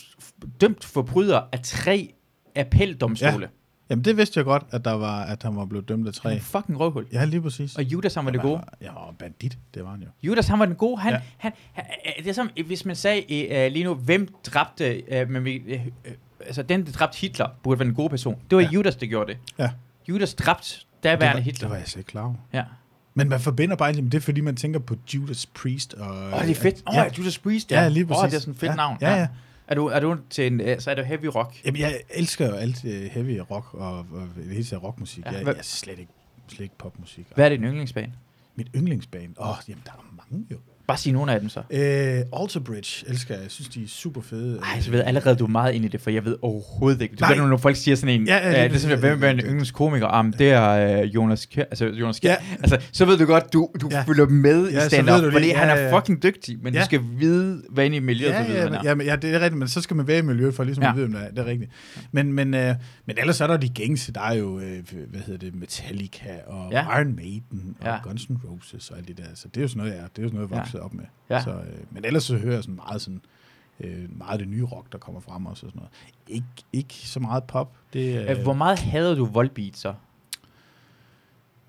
[0.62, 2.14] dømt forbryder af tre
[2.56, 3.50] appeldomstole.
[3.92, 6.16] Jamen, det vidste jeg godt, at, der var, at han var blevet dømt af Ja.
[6.16, 6.34] tre.
[6.34, 7.06] En fucking røvhul.
[7.14, 7.76] Ja, lige præcis.
[7.76, 8.64] Og Judas, han var det Jamen, gode.
[8.82, 10.08] Ja, og bandit, det var han jo.
[10.24, 11.02] Judas, han var den gode.
[11.02, 11.18] Han, Ja.
[11.18, 11.22] ja.
[11.38, 11.86] han, han,
[12.24, 13.22] det er som, hvis man sagde
[13.68, 16.12] uh, lige nu, hvem dræbte, uh, men vi, uh,
[16.46, 18.36] altså den, der dræbte Hitler, burde være en god person.
[18.50, 18.68] Det var Ja.
[18.68, 18.74] ja.
[18.74, 19.38] Judas, der gjorde det.
[19.58, 19.70] Ja.
[20.10, 21.68] Judas dræbte Det daværende var, Hitler.
[21.68, 22.36] det var jeg slet ikke klar over.
[22.54, 22.64] Ja.
[23.14, 25.94] Men man forbinder bare egentlig med det, fordi man tænker på Judas Priest.
[25.94, 26.84] Og, Åh, oh, det er fedt.
[26.88, 28.18] Åh, Ja, oh, Judas Priest, ja, lige præcis.
[28.18, 28.98] Åh, oh, det er sådan et fedt ja, navn.
[29.02, 29.28] Ja, ja.
[29.72, 31.66] Er du, er du til en, uh, så er det heavy rock.
[31.66, 35.26] Jamen, jeg elsker jo alt uh, heavy rock og, og det hele taget rockmusik.
[35.26, 36.12] Ja, jeg, jeg er slet ikke,
[36.48, 37.26] slet ikke popmusik.
[37.36, 38.14] Hvad er din yndlingsbane?
[38.56, 39.36] Mit yndlingsband.
[39.40, 40.58] Åh, oh, jamen, der er mange jo.
[40.92, 41.60] Bare sig nogle af dem så.
[41.60, 43.44] Uh, Alter Bridge elsker jeg.
[43.44, 44.60] Jeg synes, de er super fede.
[44.74, 47.02] Ej, så ved jeg allerede, du er meget inde i det, for jeg ved overhovedet
[47.02, 47.16] ikke.
[47.16, 47.36] Du Nej.
[47.38, 49.40] ved, når folk siger sådan en, Ja, ja, ja, det- det er hvem er en
[49.40, 50.20] yndlingskomiker?
[50.20, 52.32] Um, det er uh, Jonas Kjær, altså Jonas Kjær.
[52.32, 52.38] Ja.
[52.60, 54.02] Altså, så ved du godt, du, du Ja.
[54.04, 55.34] følger med Ja, i stand ved du det.
[55.34, 56.80] fordi Ja, han er fucking dygtig, men Ja.
[56.80, 58.82] du skal vide, hvad inde i miljøet, Ja, ja, er.
[58.84, 60.84] ja, men, ja, det er rigtigt, men så skal man være i miljøet for ligesom
[60.84, 60.90] ja.
[60.90, 61.72] At vide, om det er, det er rigtigt.
[62.12, 62.76] Men, men, øh,
[63.08, 66.72] men ellers er der de gængse, der er jo, øh, hvad hedder det, Metallica og
[66.72, 66.98] ja.
[67.00, 67.98] Iron Maiden og ja.
[68.04, 69.24] Guns N' Roses og alt det der.
[69.36, 70.80] Så det er jo sådan noget, jeg, det er jo sådan noget, jeg Ja.
[70.82, 71.06] Vokset op med.
[71.30, 71.44] Ja.
[71.44, 73.22] Så, øh, men ellers så hører jeg sådan meget sådan,
[73.80, 75.92] øh, meget af det nye rock, der kommer frem også og sådan noget.
[76.28, 77.72] Ikke, ikke så meget pop.
[77.94, 79.94] Det, Øh, Hvor meget hader du Volbeat så?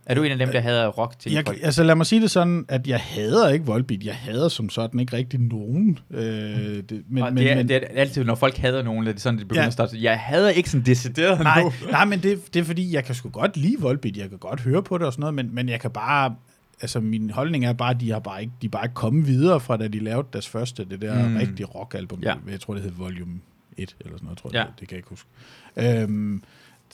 [0.06, 1.58] Er du en af dem, der hader rock til jeg, folk?
[1.62, 4.02] altså lad mig sige det sådan, at jeg hader ikke Volbeat.
[4.04, 5.98] Jeg hader som sådan ikke rigtig nogen.
[6.10, 9.06] Øh, det, men, og men, det, er, men, det er altid, når folk hader nogen,
[9.06, 9.66] er det sådan, det begynder ja.
[9.66, 10.02] at starte.
[10.02, 11.74] Jeg hader ikke sådan decideret Nej, nogen.
[11.90, 14.60] nej men det, det er fordi, jeg kan sgu godt lide Volbeat, jeg kan godt
[14.60, 16.34] høre på det og sådan noget, men, men jeg kan bare,
[16.82, 19.26] altså min holdning er bare, at de har bare ikke, de er bare ikke kommet
[19.26, 21.36] videre fra, da de lavede deres første, det der mm.
[21.36, 22.34] Rigtige rockalbum, Ja.
[22.48, 23.40] jeg tror det hed Volume
[23.76, 24.60] 1 eller sådan noget, tror jeg, Ja.
[24.70, 25.28] det, det kan jeg ikke huske.
[25.76, 26.42] Øhm,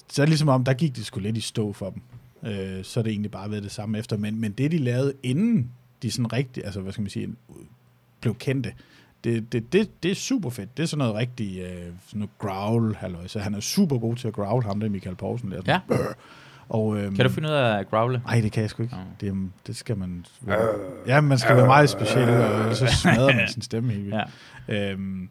[0.08, 2.02] så er det ligesom om, der gik det sgu lidt i stå for dem.
[2.50, 5.12] Øh, så er det egentlig bare været det samme efter, men, men det de lavede
[5.22, 5.70] inden
[6.02, 7.28] de sådan rigtig, altså hvad skal man sige,
[8.20, 8.72] blev kendte,
[9.24, 10.76] det, det, det, det er super fedt.
[10.76, 11.68] Det er sådan noget rigtig, øh,
[12.06, 13.26] sådan noget growl, halløj.
[13.26, 15.50] Så han er super god til at growl, ham der Michael Poulsen.
[15.50, 15.80] Der, Ja.
[16.68, 18.22] Og, øhm, Kan du finde ud af at growle?
[18.26, 18.96] Nej, det kan jeg sgu ikke.
[19.20, 20.26] Det, det skal man...
[21.06, 24.16] Ja, man skal være meget speciel, og så smadrer man sin stemme helt vildt.
[24.68, 24.92] Ja.
[24.92, 25.28] Øhm,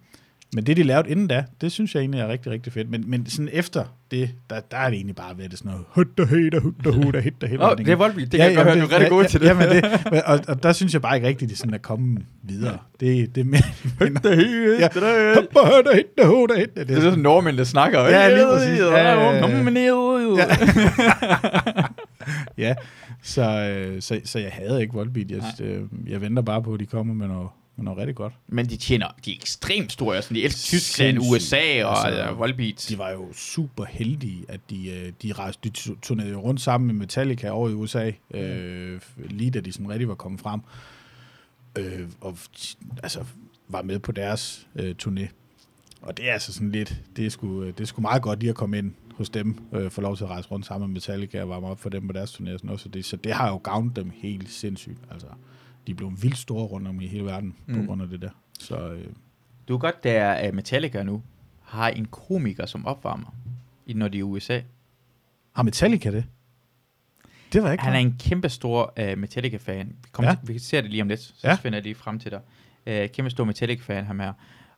[0.53, 2.89] men det, de lavede inden da, det synes jeg egentlig er rigtig, rigtig fedt.
[2.89, 5.86] Men, men sådan efter det, der, der er det egentlig bare været det sådan noget
[5.89, 7.83] hutta hutta hutta hutta hutta hutta.
[7.83, 8.31] Det er Volbeat.
[8.31, 9.47] Det kan jeg godt høre, du er rigtig god til det.
[9.47, 9.83] Jamen, det
[10.25, 12.77] og, og, der synes jeg bare ikke rigtigt, det er sådan at komme videre.
[12.99, 13.62] Det, det er mere...
[14.79, 14.88] Ja.
[14.88, 16.81] det der- Hutta hutta hutta hutta.
[16.83, 17.99] Det er er sådan nordmænd, der snakker.
[18.01, 18.79] Ja, lige præcis.
[18.79, 19.41] Ja, ja, ja.
[20.38, 20.45] Ja.
[22.67, 22.75] ja,
[23.23, 25.31] så, øh, så, så jeg havde ikke Volbeat.
[25.31, 28.33] Jeg, øh, jeg venter bare på, at de kommer med noget, med noget rigtig godt.
[28.47, 30.21] Men de tjener, de er ekstremt store.
[30.21, 31.31] Sådan, de elsker Tyskland, Sindssygt.
[31.53, 32.85] USA og Altså, altså, Volbeat.
[32.89, 36.61] De var jo super heldige, at de, øh, de, rejste, de tu- turnerede jo rundt
[36.61, 40.61] sammen med Metallica over i USA, øh, lige da de sådan rigtig var kommet frem.
[41.77, 42.37] Øh, og
[43.03, 43.23] altså,
[43.69, 45.27] var med på deres øh, turné.
[46.01, 48.39] Og det er altså sådan lidt, det er sgu, øh, det er sgu meget godt
[48.39, 50.93] lige at komme ind hos dem, øh, få lov til at rejse rundt sammen med
[50.93, 52.79] Metallica og varme op for dem på deres turné og sådan noget.
[52.81, 54.97] Så det, så det har jo gavnet dem helt sindssygt.
[55.11, 55.27] Altså,
[55.88, 57.76] de blev vildt store rundt om i hele verden mm.
[57.76, 58.30] på grund af det der.
[58.60, 59.06] Så øh,
[59.67, 61.21] Du er godt, der Metallica nu
[61.63, 63.35] har en komiker som opvarmer,
[63.85, 64.60] i- når de er i USA.
[65.56, 66.25] har Metallica det?
[67.54, 69.88] Det var ikke Han er en kæmpe stor uh, Metallica-fan.
[70.04, 70.35] Vi, kommer Ja.
[70.46, 71.54] til, vi ser det lige om lidt, så Ja.
[71.56, 72.42] finder jeg lige frem til dig.
[73.04, 74.33] Uh, kæmpe stor Metallica-fan, ham her.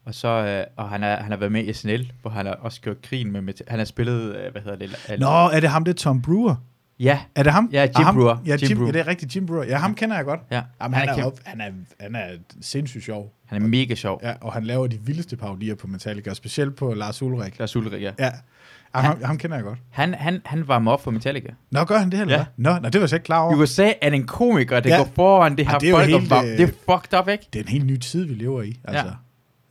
[0.06, 2.54] Og så, uh, og han, er, han har været med i SNL, hvor han har
[2.54, 3.72] også gjort grin med Metallica.
[3.72, 4.96] Han har spillet, uh, hvad hedder det?
[5.08, 6.56] al- Nå, er det ham, det er Tom Brewer?
[7.00, 7.70] Ja, Er det ham?
[7.74, 8.16] Ja, Jim ham?
[8.16, 8.38] Brewer.
[8.46, 8.88] Ja, Jim Jim, Brewer.
[8.88, 9.64] ja, det er rigtigt, Jim Brewer.
[9.64, 10.40] Ja, ham kender jeg godt.
[10.52, 10.62] ja.
[10.82, 12.28] Jamen, han, han, er er, op, han, er, han er
[12.62, 13.34] sindssygt sjov.
[13.46, 14.20] han er mega sjov.
[14.24, 17.60] Ja, og han laver de vildeste parodier på Metallica, specielt på Lars Ulrik.
[17.60, 18.12] Lars Ulrik, ja.
[18.20, 19.80] Ja, ja ham, ham kender jeg godt.
[19.90, 21.50] Han, han, han varmer op for Metallica.
[21.72, 22.46] Nå, gør han det, eller Ja.
[22.58, 23.56] Nå, nå, det var jeg slet ikke klar I over.
[23.64, 24.96] USA er en komiker, der Ja.
[24.96, 25.02] ja.
[25.04, 26.06] går foran det her det er folk.
[26.10, 27.48] helt, øh, det er fucked up, ikke?
[27.54, 28.80] Det er en helt ny tid, vi lever i.
[28.84, 29.12] Altså, Ja.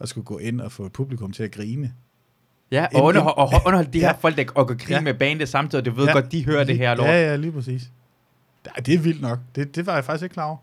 [0.00, 1.92] at skulle gå ind og få et publikum til at grine.
[2.72, 4.12] Ja, En- og underhold, og underhold de her Ja.
[4.20, 5.00] folk, der og går krig Ja.
[5.00, 6.12] med bandet samtidig, og du ved Ja.
[6.12, 7.06] godt, de hører det her lort.
[7.08, 7.82] Ja, ja, lige præcis.
[8.86, 9.38] Det er vildt nok.
[9.54, 10.56] Det, det var jeg faktisk ikke klar over.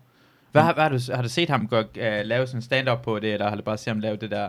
[0.52, 1.84] Hvad, har, hvad har, du, har du set ham gå, uh,
[2.24, 4.48] lave sådan en stand-up på det, eller har du bare set ham lave det der?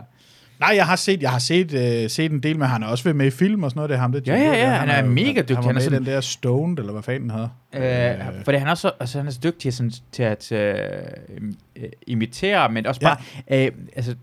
[0.60, 3.04] Nej, jeg har set, jeg har set, øh, set en del med, han har også
[3.04, 4.88] været med i film og sådan noget, det er ham, det Ja, ja, ja, han
[4.88, 5.56] er jo- mega dygtig.
[5.56, 7.30] Han var Han er med sådan- den der Stoned, eller hvad fanden den
[7.74, 8.18] hedder.
[8.38, 10.74] Øh, fordi han er, så, altså, han er så dygtig sådan, til at øh,
[11.76, 13.16] øh, imitere, men også bare
[13.50, 13.66] ja.
[13.66, 14.14] øh, altså,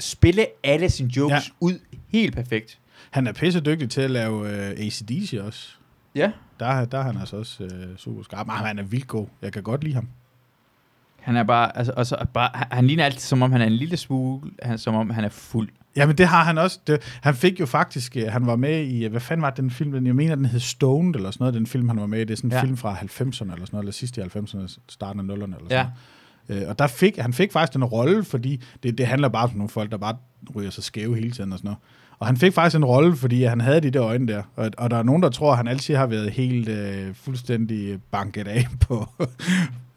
[0.00, 1.52] spille alle sine jokes ja.
[1.60, 1.78] ud
[2.08, 2.78] helt perfekt.
[3.10, 5.68] Han er pisse dygtig til at lave øh, ACDC også.
[6.14, 6.30] Ja.
[6.60, 8.46] Der, der er han altså også øh, super skarp.
[8.46, 9.26] Men han er vildt god.
[9.42, 10.08] Jeg kan godt lide ham.
[11.20, 13.72] Han er bare, altså, og så bare, han, ligner altid, som om han er en
[13.72, 15.68] lille smule, han, som om han er fuld.
[15.96, 16.78] Jamen det har han også.
[16.86, 19.92] Det, han fik jo faktisk, øh, han var med i, hvad fanden var den film,
[19.92, 22.24] den, jeg mener den hed Stoned eller sådan noget, den film han var med i.
[22.24, 22.62] Det er sådan en Ja.
[22.62, 25.70] film fra 90'erne eller sådan noget, eller sidst i 90'erne, starten af 0'erne eller sådan
[25.70, 25.86] Ja.
[26.48, 26.62] noget.
[26.62, 29.50] Øh, og der fik, han fik faktisk en rolle, fordi det, det handler bare om
[29.54, 30.16] nogle folk, der bare
[30.54, 31.78] ryger sig skæve hele tiden og sådan noget.
[32.18, 34.42] Og han fik faktisk en rolle, fordi han havde de der øjne der.
[34.56, 37.98] Og, og der er nogen, der tror, at han altid har været helt øh, fuldstændig
[38.10, 39.08] banket af på,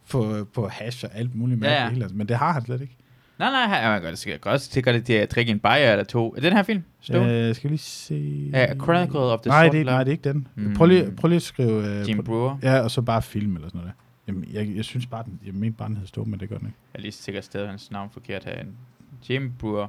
[0.09, 1.83] på, på hash og alt muligt Ja, ja.
[1.83, 2.15] mærkeligt.
[2.15, 2.95] Men det har han slet ikke.
[3.39, 6.03] Nej, nej, han er godt, det godt sikkert, det er at drikke en bajer eller
[6.03, 6.33] to.
[6.37, 6.83] Er den her film?
[7.01, 7.33] Stone?
[7.33, 8.49] Øh, skal vi lige se...
[8.53, 10.47] Ja, Chronicle of the nej, det, nej, det er ikke den.
[10.55, 10.73] Mm.
[10.73, 11.87] Prøv, lige, prøv lige at skrive...
[11.99, 12.57] Øh, Jim prøv, Brewer.
[12.63, 14.03] ja, og så bare film eller sådan noget der.
[14.27, 16.57] Jamen, jeg, jeg synes bare, den, jeg mente bare, den hed Stå, men det gør
[16.57, 16.77] den ikke.
[16.93, 18.53] Jeg er lige sikkert stadig hans navn forkert her.
[19.29, 19.87] Jim Brewer.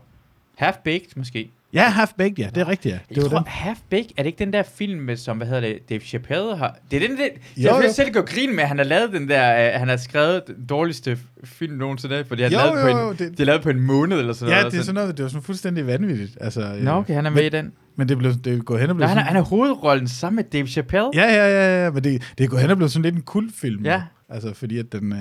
[0.63, 1.51] Half-Baked, måske.
[1.75, 2.49] Ja, Half Baked, ja.
[2.55, 2.99] Det er rigtigt, ja.
[3.09, 3.47] Det Jeg var tror, den.
[3.49, 6.77] Half-Baked, er det ikke den der film, med, som, hvad hedder det, Dave Chappelle har...
[6.91, 7.25] Det er den der...
[7.57, 9.75] Jo, Jeg vil selv gå grin med, at han har lavet den der...
[9.75, 13.11] Uh, han har skrevet den dårligste film nogensinde, fordi han Jo, lavet jo, på jo,
[13.11, 14.73] en, det- det er lavet på en måned eller sådan Ja, noget.
[14.73, 16.39] det er sådan noget, det var sådan fuldstændig vanvittigt.
[16.41, 17.73] Altså, Nå, øh, okay, han er med i den.
[17.97, 20.09] Men det blev det er gået hen og Nå, blevet han, er, han er hovedrollen
[20.09, 21.11] sammen med Dave Chappelle.
[21.15, 23.23] Ja, ja, ja, ja, men det, det er gået hen og blevet sådan lidt en
[23.23, 23.85] kultfilm.
[23.85, 24.03] Ja.
[24.29, 25.19] Altså, fordi at den, øh,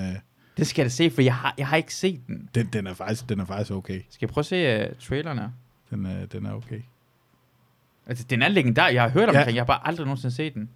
[0.57, 2.49] Det skal jeg da se, for jeg har, jeg har ikke set den.
[2.55, 3.99] den, den, er faktisk, den er faktisk okay.
[4.09, 5.49] Skal jeg prøve at se uh, traileren her?
[5.91, 6.81] Den, er, den er okay.
[8.07, 8.87] Altså, den er legendar.
[8.87, 9.39] Jeg har hørt Ja.
[9.39, 10.69] omkring, jeg har bare aldrig nogensinde set den.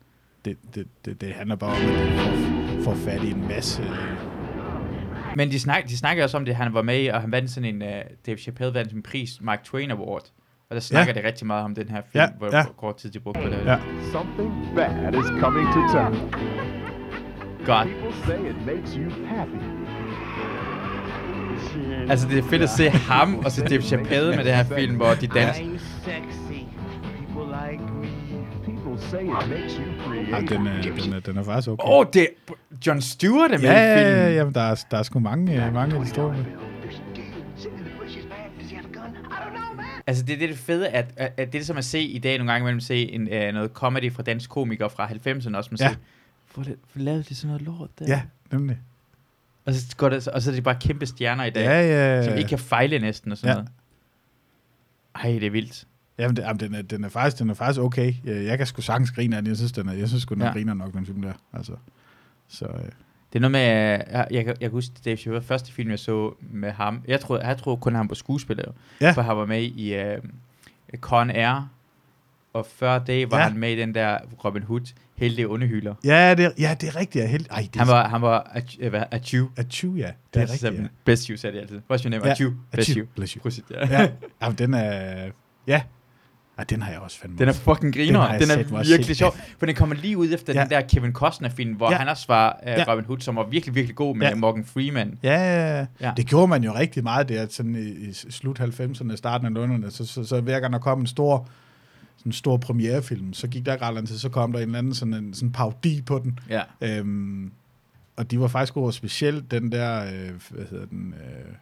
[0.46, 3.84] Det, det, det, det handler bare om, at får, får fat i en masse...
[3.84, 7.32] Øh, Men de, snak, de snakker også om det, han var med i, og han
[7.32, 7.88] vandt sådan en, uh,
[8.26, 10.24] Dave Chappelle vandt en pris, Mark Twain Award.
[10.70, 11.22] Og der snakker ja.
[11.22, 12.64] de rigtig meget om den her film, Ja, hvor, ja.
[12.78, 13.66] kort tid de brugte på det.
[13.66, 13.80] Ja.
[14.12, 16.14] Something bad is coming to town.
[17.66, 17.88] Godt.
[17.88, 19.75] People say it makes you happy.
[22.10, 24.96] Altså, det er fedt at se ham og så Dave Chappelle med det her film,
[24.96, 25.62] hvor de danser.
[25.62, 26.60] I sexy.
[27.18, 28.08] People like me.
[28.66, 29.84] People say it makes you
[30.30, 30.58] ja, creative.
[30.58, 31.84] den, er, den, er, den er faktisk okay.
[31.84, 32.54] Åh, oh, det er
[32.88, 34.22] John Stewart er med ja, i ja, filmen.
[34.22, 36.46] ja, jamen, der er, der er sgu mange, mange man.
[40.08, 42.20] Altså, det er det, det fede, at, at, at det er som at se i
[42.20, 45.70] dag nogle gange imellem se en, uh, noget comedy fra dansk komikere fra 90'erne også.
[45.72, 45.86] Man Ja.
[45.86, 45.96] ja.
[46.54, 48.06] Hvor, det, hvor lavede de sådan noget lort der?
[48.08, 48.78] Ja, nemlig.
[49.66, 51.82] Og så, går det, og så er de bare kæmpe stjerner i dag, Ja,
[52.18, 53.54] ja, som ikke kan fejle næsten og sådan Ja.
[53.54, 53.70] noget.
[55.16, 55.88] Ej, det er vildt.
[56.18, 58.14] Jamen, det, jamen den, er, den, er faktisk, den er faktisk okay.
[58.24, 59.50] Jeg, jeg kan sgu sagtens grine af den.
[59.50, 60.46] Jeg synes, den er, jeg synes den ja.
[60.46, 60.52] Ja.
[60.52, 61.34] griner nok, den film der.
[61.54, 61.74] Altså,
[62.48, 62.72] så, øh,
[63.34, 66.34] Det er noget med, jeg, jeg, jeg kan huske Dave Chappelle, første film, jeg så
[66.52, 67.02] med ham.
[67.08, 68.72] Jeg troede, jeg troede kun, han var skuespiller.
[69.02, 69.12] Ja.
[69.12, 71.70] For han var med i uh, Con Air.
[72.56, 73.44] Og før det var Ja.
[73.44, 73.50] ja.
[73.50, 75.94] han med i den der Robin Hood, Heldige Underhylder.
[76.04, 77.24] ja, det, er- ja, det er rigtigt.
[77.24, 79.48] Er helt, ej, det Han er, var, han var øh, Achu.
[79.58, 80.12] Achu, ja.
[80.34, 80.88] Det er rigtigt, ja.
[81.06, 81.82] Best you, sagde de altid.
[81.92, 82.26] What's your name?
[82.26, 82.32] Ja.
[82.32, 82.52] Achu.
[82.72, 83.08] Best Achu, you.
[83.16, 83.42] bless you.
[83.42, 83.88] Prosit, ja.
[84.02, 84.10] Ja,
[84.42, 85.26] jamen, den er,
[85.68, 85.82] ja.
[86.58, 87.38] Ej, den har jeg også fandme.
[87.40, 88.32] Den er fucking Den griner.
[88.38, 89.18] Den, set er virkelig set.
[89.18, 89.36] sjov.
[89.60, 90.62] For den kommer lige ud efter Ja.
[90.62, 91.98] den der Kevin Costner-film, hvor Ja.
[91.98, 92.84] han også var uh, Ja.
[92.92, 94.36] Robin Hood, som var virkelig, virkelig god med Ja.
[94.36, 95.20] Morgan Freeman.
[95.24, 95.86] Ja, ja, ja.
[96.02, 96.14] Ja.
[96.18, 99.90] Det gjorde man jo rigtig meget der, sådan i, i slut 90'erne, starten af 00'erne,
[99.90, 101.48] så, så, så hver gang der kom en stor,
[102.26, 104.66] sådan en stor premierefilm, så gik der ikke ret lang tid, så kom der en
[104.66, 106.40] eller anden sådan en sådan parodi på den.
[106.50, 106.62] Ja.
[106.82, 107.52] Øhm,
[108.16, 111.54] og de var faktisk gode, specielt den der, øh, hvad hedder den, øh,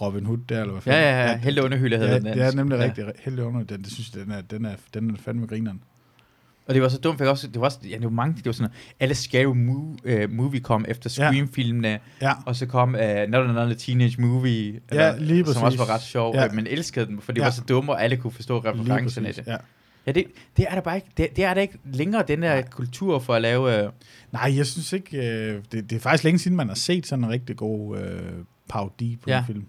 [0.00, 1.32] Robin Hood der, eller hvad Ja, ja, ja.
[1.32, 2.84] den- Heldig Underhylder hedder ja, den det er nemlig Ja.
[2.84, 3.82] rigtig heldig under den.
[3.82, 5.80] Det synes jeg, den er, den er, den er fandme grineren.
[6.66, 8.36] Og det var så dumt, for jeg også, det var også, ja, det var mange,
[8.36, 11.10] det var sådan, alle Scary Mo- uh, Movie kom efter.
[11.10, 15.90] Scream-filmene, Ja, og så kom uh, Not Another Teenage Movie, Ja, lige som også var
[15.90, 16.42] ret sjov, Ja.
[16.42, 16.48] ja.
[16.52, 17.44] men elskede den, for det Ja.
[17.44, 19.44] var så dumme, og alle kunne forstå referencerne præcis.
[19.44, 19.46] det.
[19.52, 19.56] Ja.
[20.06, 20.24] Ja, det,
[20.56, 21.08] det er der bare ikke.
[21.16, 23.84] Det, det er der ikke længere, den der kultur for at lave...
[23.84, 23.90] Øh,
[24.32, 27.24] Nej, jeg synes ikke, øh, det, det er faktisk længe siden, man har set sådan
[27.24, 28.20] en rigtig god øh,
[28.68, 29.38] parodi på ja.
[29.38, 29.64] en film.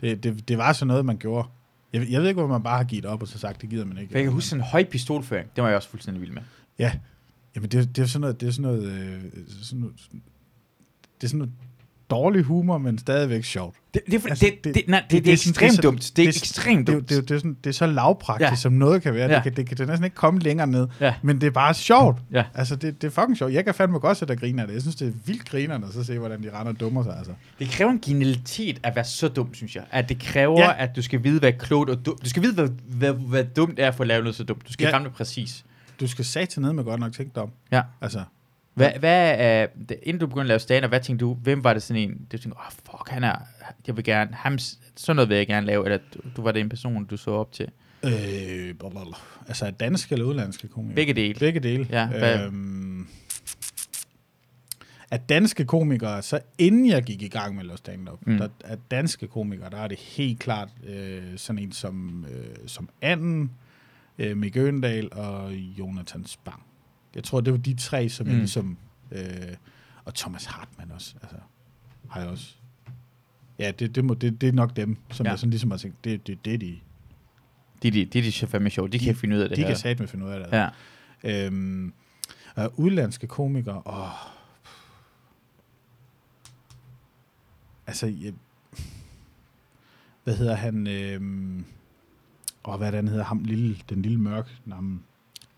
[0.00, 1.48] Det, det, det var sådan noget, man gjorde.
[1.96, 3.84] Jeg, jeg ved ikke, hvor man bare har givet op og så sagt, det gider
[3.84, 4.10] man ikke.
[4.10, 5.50] for jeg kan huske sådan en høj pistolføring.
[5.56, 6.42] Det var jeg også fuldstændig vild med.
[6.78, 6.92] Ja,
[7.56, 9.22] Jamen, det, det er sådan noget, det er sådan noget, øh,
[9.62, 9.94] sådan noget,
[11.20, 11.52] det er sådan noget
[12.10, 13.76] dårlig humor, men stadigvæk sjovt.
[13.94, 16.12] Det, det, er, Altså, det, det, det- det, nej, det, det, det er ekstremt dumt.
[16.16, 17.08] Det er det- ekstremt Det, er dumt.
[17.08, 18.56] det, er det, er sådan, det er så lavpraktisk, Ja.
[18.56, 19.28] som noget kan være.
[19.30, 19.34] Ja.
[19.34, 20.88] Det, kan, det kan det næsten ikke komme længere ned.
[21.00, 21.14] Ja.
[21.22, 22.18] Men det er bare sjovt.
[22.32, 22.44] Ja.
[22.54, 23.52] Altså, det, det er fucking sjovt.
[23.52, 24.74] Jeg kan fandme godt sætte og grine af det.
[24.74, 27.16] Jeg synes, det er vildt grinerende at så se, hvordan de render og dummer sig.
[27.18, 27.32] Altså.
[27.58, 29.84] Det kræver en genialitet at være så dum, synes jeg.
[29.90, 30.72] At det kræver, Ja.
[30.84, 32.24] at du skal vide, hvad klogt og dumt...
[32.24, 34.68] Du skal vide, hvad, hvad, hvad dumt er for at lave noget så dumt.
[34.68, 34.92] Du skal Ja.
[34.94, 35.64] ramme det præcis.
[36.00, 37.50] Du skal sat ned med godt nok tænke dig om.
[37.72, 37.82] Ja.
[38.00, 38.22] Altså,
[38.76, 41.72] Hvad, hvad er, det- inden du begyndte at lave stand hvad tænkte du, hvem var
[41.72, 43.34] det sådan en, du tænkte, åh oh, fuck, han er,
[43.86, 44.58] jeg vil gerne, ham,
[44.96, 47.30] sådan noget vil jeg gerne lave, eller du, du var det en person, du så
[47.30, 47.68] op til.
[48.04, 49.16] øh, blablabla.
[49.48, 50.94] altså danske eller udlandske komikere?
[50.94, 51.38] Begge dele.
[51.38, 51.86] Begge dele.
[51.90, 53.06] Ja, hvad- øhm,
[55.10, 58.36] at danske komikere, så inden jeg gik i gang med at lave stand-up, Mm.
[58.38, 62.88] der, at danske komikere, der er det helt klart øh, sådan en som, øh, som
[63.02, 63.50] Anden,
[64.18, 66.62] øh, Mick Øgendal og Jonathan Spang.
[67.16, 68.30] Jeg tror, det var de tre, som mm.
[68.32, 68.78] jeg ligesom...
[69.12, 69.22] Øh,
[70.04, 71.36] og Thomas Hartmann også, altså,
[72.10, 72.54] har jeg også.
[73.58, 75.30] Ja, det, det, må, det, det er nok dem, som Ja.
[75.30, 76.78] jeg sådan ligesom har tænkt, det, det, det er de,
[77.82, 79.62] De, de, de, de er fandme sjovt, de, kan De- finde ud af det de
[79.62, 79.68] her.
[79.68, 80.44] kan satme finde ud af det.
[80.44, 80.70] altså.
[81.24, 81.46] Ja.
[81.46, 81.92] Øhm,
[82.56, 84.08] og udlandske komikere, åh.
[87.86, 88.32] Altså, jeg,
[90.24, 90.86] hvad hedder han?
[90.86, 91.64] Øhm,
[92.64, 93.24] åh, hvad er det, han hedder?
[93.24, 94.50] Ham, lille, den lille mørk.
[94.64, 95.02] Nam,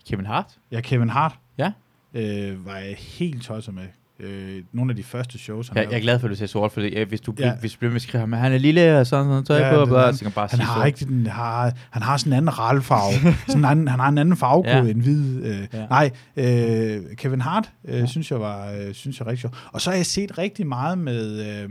[0.09, 0.45] Kevin Hart?
[0.71, 1.35] ja, Kevin Hart.
[1.57, 1.71] Ja.
[2.13, 3.83] Øh, var jeg helt tosset med.
[4.19, 6.47] Øh, nogle af de første shows, han Jeg, jeg er glad for, at du siger
[6.47, 7.47] sort, for ja, hvis du, ja.
[7.47, 7.55] Ja.
[7.55, 9.95] hvis du bliver med skrive ham, han er lille og sådan noget tøj Ja, på,
[9.95, 10.13] og han.
[10.15, 10.87] så kan bare Han har sort.
[10.87, 13.33] ikke den, har, han har sådan en anden ralfarve.
[13.47, 14.83] sådan en anden, han har en anden farvekode Ja.
[14.83, 14.89] ja.
[14.89, 15.43] end hvid.
[15.45, 15.79] Øh, Ja.
[15.79, 15.87] ja.
[15.87, 17.99] Nej, øh, Kevin Hart øh, Ja.
[17.99, 18.05] ja.
[18.05, 19.53] synes jeg var øh, synes jeg rigtig sjov.
[19.71, 21.69] Og så har jeg set rigtig meget med øh,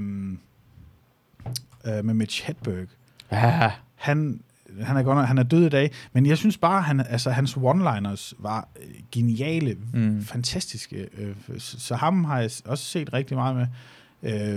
[1.86, 2.86] øh, med Mitch Hedberg.
[3.32, 4.40] Ja, Han
[4.82, 7.56] han er godt han er død i dag, men jeg synes bare han altså hans
[7.56, 10.22] one-liners var øh, geniale, Mm.
[10.22, 11.08] fantastiske.
[11.18, 13.66] Øh, så, så ham har jeg også set rigtig meget med.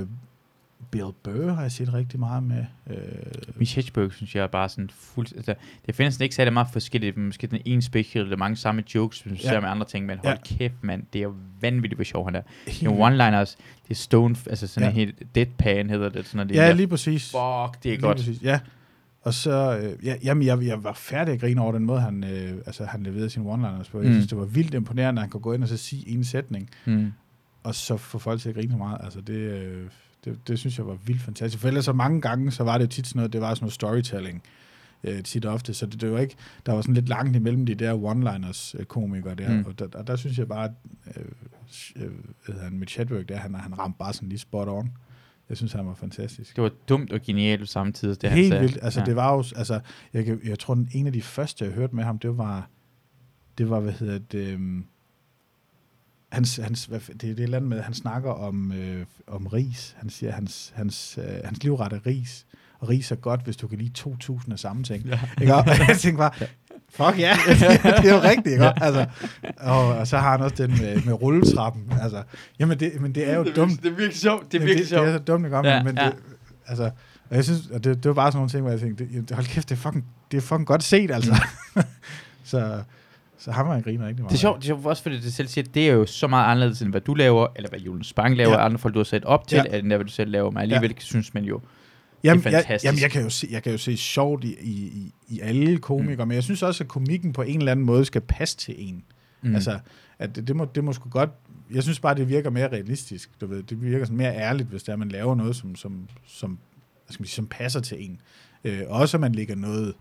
[0.02, 0.08] Øh,
[0.92, 2.66] Bill Burr har jeg set rigtig meget med.
[2.90, 2.96] Øh,
[3.56, 5.28] Mitch Hedberg, synes jeg er bare sådan fuld...
[5.36, 5.56] Altså,
[5.86, 7.18] det findes ikke særlig meget forskelligt.
[7.18, 9.38] men Måske den ene special, der er mange samme jokes, som Ja.
[9.50, 10.56] ser med andre ting, men hold Ja.
[10.58, 11.04] kæft, mand.
[11.14, 12.42] Det er jo vanvittigt, hvor sjov han er.
[12.68, 14.36] helt Nogle one-liners, det er stone...
[14.50, 14.90] Altså sådan Ja.
[14.90, 16.26] en helt deadpan hedder det.
[16.28, 16.74] Sådan noget, Ja, der.
[16.74, 17.24] lige præcis.
[17.26, 18.18] Fuck, det er Lige godt.
[18.18, 18.60] Præcis, ja.
[19.22, 22.24] Og så, øh, ja, jamen, jeg, jeg var færdig at grine over den måde, han,
[22.24, 23.98] øh, altså, han leverede sine one-liners på.
[24.02, 24.14] Jeg Mm.
[24.14, 26.70] synes, det var vildt imponerende, at han kunne gå ind og så sige en sætning,
[26.86, 27.12] Mm.
[27.64, 28.98] og så få folk til at grine så meget.
[29.04, 29.88] Altså, det, øh,
[30.26, 31.62] det, det synes jeg var vildt fantastisk.
[31.62, 33.64] For ellers så mange gange, så var det jo tit sådan noget, det var sådan
[33.64, 34.42] noget storytelling
[35.04, 37.66] øh, tit og ofte, så det, det var ikke, der var sådan lidt langt imellem
[37.66, 39.66] de der one-liners øh, komikere der, Mm.
[39.68, 40.64] og, der, og der synes jeg bare,
[41.06, 41.22] at
[41.96, 42.06] øh,
[42.50, 44.92] øh, han, Mitch Hedberg der, han, han ramte bare sådan lige spot on.
[45.50, 46.56] Jeg synes, han var fantastisk.
[46.56, 48.62] Det var dumt og genialt samtidig, det han Helt sagde.
[48.64, 48.80] vildt.
[48.82, 49.06] Altså, ja.
[49.06, 49.80] det var jo, altså,
[50.14, 52.70] jeg, kan- jeg tror, den en af de første, jeg hørte med ham, det var,
[53.58, 54.86] det var, hvad hedder det, um,
[56.32, 59.48] hans, hans, hvad, det, det er et eller andet med, han snakker om, øh, om
[59.48, 59.96] ris.
[60.00, 62.46] Han siger, hans, hans, øh, hans livret er ris.
[62.80, 63.92] Og ris er godt, hvis du kan lide
[64.30, 65.06] 2.000 af samme ting.
[65.06, 65.20] Ja.
[65.42, 65.56] Ikke?
[65.56, 66.32] Og jeg tænkte bare,
[66.92, 68.84] fuck ja, det er jo rigtigt, ikke?
[68.84, 69.06] Altså,
[69.58, 71.84] og, og, så har han også den med, med rulletrappen.
[72.02, 72.24] Altså,
[72.60, 73.84] jamen, det, men det er jo dumt.
[73.84, 74.52] Det er virkelig sjovt.
[74.52, 75.20] Det er virkelig det, det er sjovt.
[75.20, 75.58] så dumt, ikke?
[75.58, 76.06] Ja, Ja, men ja.
[76.06, 76.14] det,
[76.68, 76.92] altså,
[77.32, 79.32] og jeg synes, og det, det var bare sådan nogle ting, hvor jeg tænkte, det,
[79.32, 81.36] hold kæft, det er fucking, det er fucking godt set, altså.
[82.44, 82.82] så,
[83.38, 84.32] så ham var jeg griner rigtig meget.
[84.32, 86.28] Det er sjovt, det er sjovt også fordi det selv siger, det er jo så
[86.28, 88.66] meget anderledes, end hvad du laver, eller hvad Julen Spang laver, ja.
[88.66, 89.78] Andre folk, du har sat op til, ja.
[89.78, 91.00] end hvad du selv laver, men alligevel ja.
[91.00, 91.62] synes man jo,
[92.24, 92.86] Jamen, det er jeg, fantastisk.
[92.86, 96.26] jamen jeg, kan jo se, jeg kan jo se sjovt i, i, i, alle komikere,
[96.26, 96.28] mm.
[96.28, 99.04] men jeg synes også, at komikken på en eller anden måde skal passe til en.
[99.42, 99.56] mm.
[99.56, 99.80] Altså,
[100.20, 101.30] at det, det, må, det må sgu godt...
[101.72, 103.30] Jeg synes bare, det virker mere realistisk.
[103.42, 106.08] Du ved, det virker sådan mere ærligt, hvis det er, man laver noget, som, som,
[106.28, 106.50] som,
[107.06, 108.22] hvad skal man sige, som passer til en.
[108.64, 109.94] Øh, også at man lægger noget,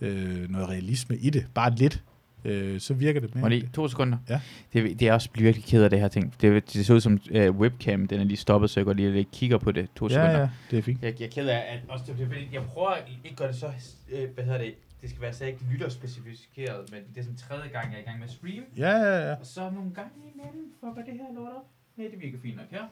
[0.00, 1.46] øh, noget realisme i det.
[1.54, 2.02] Bare lidt.
[2.46, 3.44] Øh, så virker det mere.
[3.44, 4.18] Jeg lige to sekunder?
[4.28, 4.40] Ja.
[4.72, 6.34] Det, det er også virkelig ked af det her ting.
[6.40, 9.12] Det, det ser ud som uh, webcam, den er lige stoppet, så jeg går lige
[9.12, 9.88] lidt kigger på det.
[9.96, 10.30] To sekunder.
[10.30, 11.02] ja, ja, det er fint.
[11.02, 13.48] Jeg, jeg er ked af, at også det, det, fordi jeg prøver ikke at gøre
[13.48, 13.66] det så,
[14.12, 17.68] øh, hvad hedder det, det skal være så ikke lytterspecifikeret, men det er sådan tredje
[17.68, 18.64] gang, jeg er i gang med at stream.
[18.76, 19.34] Ja, ja, ja.
[19.34, 21.66] Og så nogle gange imellem, fucker det her lort op.
[21.96, 22.84] Nej, det virker fint nok her.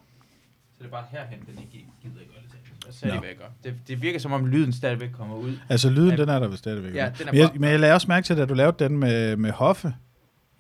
[0.73, 2.61] Så det er bare herhen, den ikke gider ikke gøre det til.
[2.91, 3.21] Så er det, Nå.
[3.21, 3.45] hvad jeg gør.
[3.71, 5.53] Det, det virker som om lyden stadigvæk kommer ud.
[5.69, 6.95] Altså, lyden, den er der vel stadigvæk.
[6.95, 8.99] Ja, den er men, jeg, men jeg lagde også mærke til, at du lavede den
[8.99, 9.95] med, med Hoffe,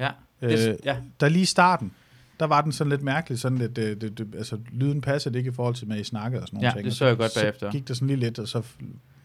[0.00, 0.10] Ja,
[0.40, 0.96] det, Øh, ja.
[1.20, 1.92] der lige i starten,
[2.40, 5.50] der var den sådan lidt mærkelig, sådan lidt, det, det, det, altså lyden passede ikke
[5.50, 6.84] i forhold til, med I snakkede og sådan nogle Ja, ting.
[6.84, 7.70] det så jeg godt så bagefter.
[7.70, 8.62] gik det sådan lige lidt, og så,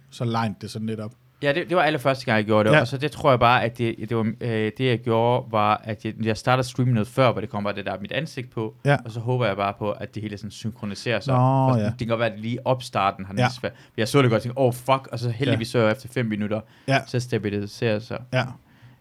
[0.09, 1.13] så legnede det sådan lidt op.
[1.43, 2.75] Ja, det, det var allerførste gang, jeg gjorde det, Ja.
[2.75, 2.81] ja.
[2.81, 5.81] og så det tror jeg bare, at det, det, var, øh, det jeg gjorde, var,
[5.83, 8.75] at jeg, jeg startede streamen noget før, hvor det kommer det der mit ansigt på,
[8.85, 8.97] Ja.
[9.05, 11.33] og så håber jeg bare på, at det hele sådan synkroniserer sig.
[11.37, 11.85] Nå, ja.
[11.85, 13.41] Det kan godt være, at lige opstarten har Ja.
[13.43, 13.49] ja.
[13.49, 13.73] svært.
[13.97, 16.25] Jeg så det godt og tænkte, oh fuck, og så heldigvis så jeg efter fem
[16.25, 16.99] minutter, Ja.
[17.07, 18.23] så stabiliserer sig.
[18.33, 18.45] Ja.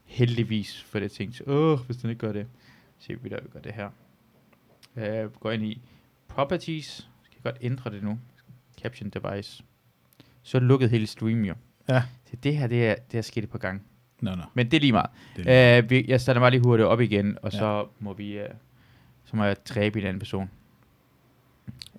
[0.05, 2.47] Heldigvis, for det tænkte, åh, hvis den ikke gør det.
[2.99, 3.89] Se, vi der vi gør det her.
[5.25, 5.81] Uh, går ind i
[6.29, 6.87] Properties.
[7.25, 8.19] Skal jeg godt ændre det nu.
[8.83, 9.63] Caption Device.
[10.43, 11.45] Så det lukket hele stream jo.
[11.45, 11.53] Ja.
[12.31, 13.81] Så det her, det er, det er sket et par gange.
[14.21, 14.43] Nå, nå.
[14.55, 15.11] Men det er lige meget.
[15.37, 17.59] Det er Uh, vi, jeg starter bare lige hurtigt op igen, og Ja.
[17.59, 18.39] så må vi...
[18.39, 18.45] Uh,
[19.25, 20.51] så må jeg dræbe en anden person.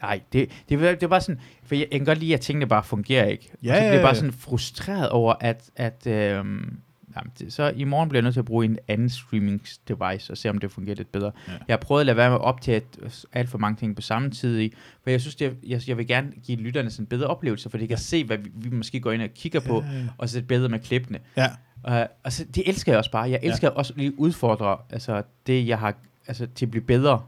[0.02, 1.42] Nej, det, det, det er bare sådan...
[1.64, 3.50] For jeg, jeg kan godt lide, at tingene bare fungerer ikke.
[3.64, 4.14] Ja, og så bliver ja, jeg bare ja.
[4.14, 5.70] sådan frustreret over, at...
[5.76, 6.80] at øhm,
[7.16, 10.34] jamen, det, så i morgen bliver jeg nødt til at bruge en anden streaming device
[10.34, 11.32] og se, om det fungerer lidt bedre.
[11.48, 11.52] Ja.
[11.68, 14.02] Jeg har prøvet at lade være med at optage et- alt for mange ting på
[14.02, 17.08] samme tid i, for jeg synes, det, jeg, jeg vil gerne give lytterne sådan en
[17.08, 18.02] bedre oplevelse, for de kan Ja.
[18.02, 20.70] se, hvad vi, vi måske går ind og kigger på, Ja, ja, og så bedre
[20.70, 21.20] med klippene.
[21.38, 21.48] Ja,
[21.88, 21.94] Uh,
[22.24, 23.30] altså, det elsker jeg også bare.
[23.30, 23.74] Jeg elsker ja.
[23.74, 25.94] også lige udfordre altså, det, jeg har
[26.28, 27.22] altså, til at blive bedre.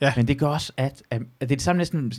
[0.00, 0.12] Ja.
[0.16, 2.12] Men det gør også, at, at, at det er det samme næsten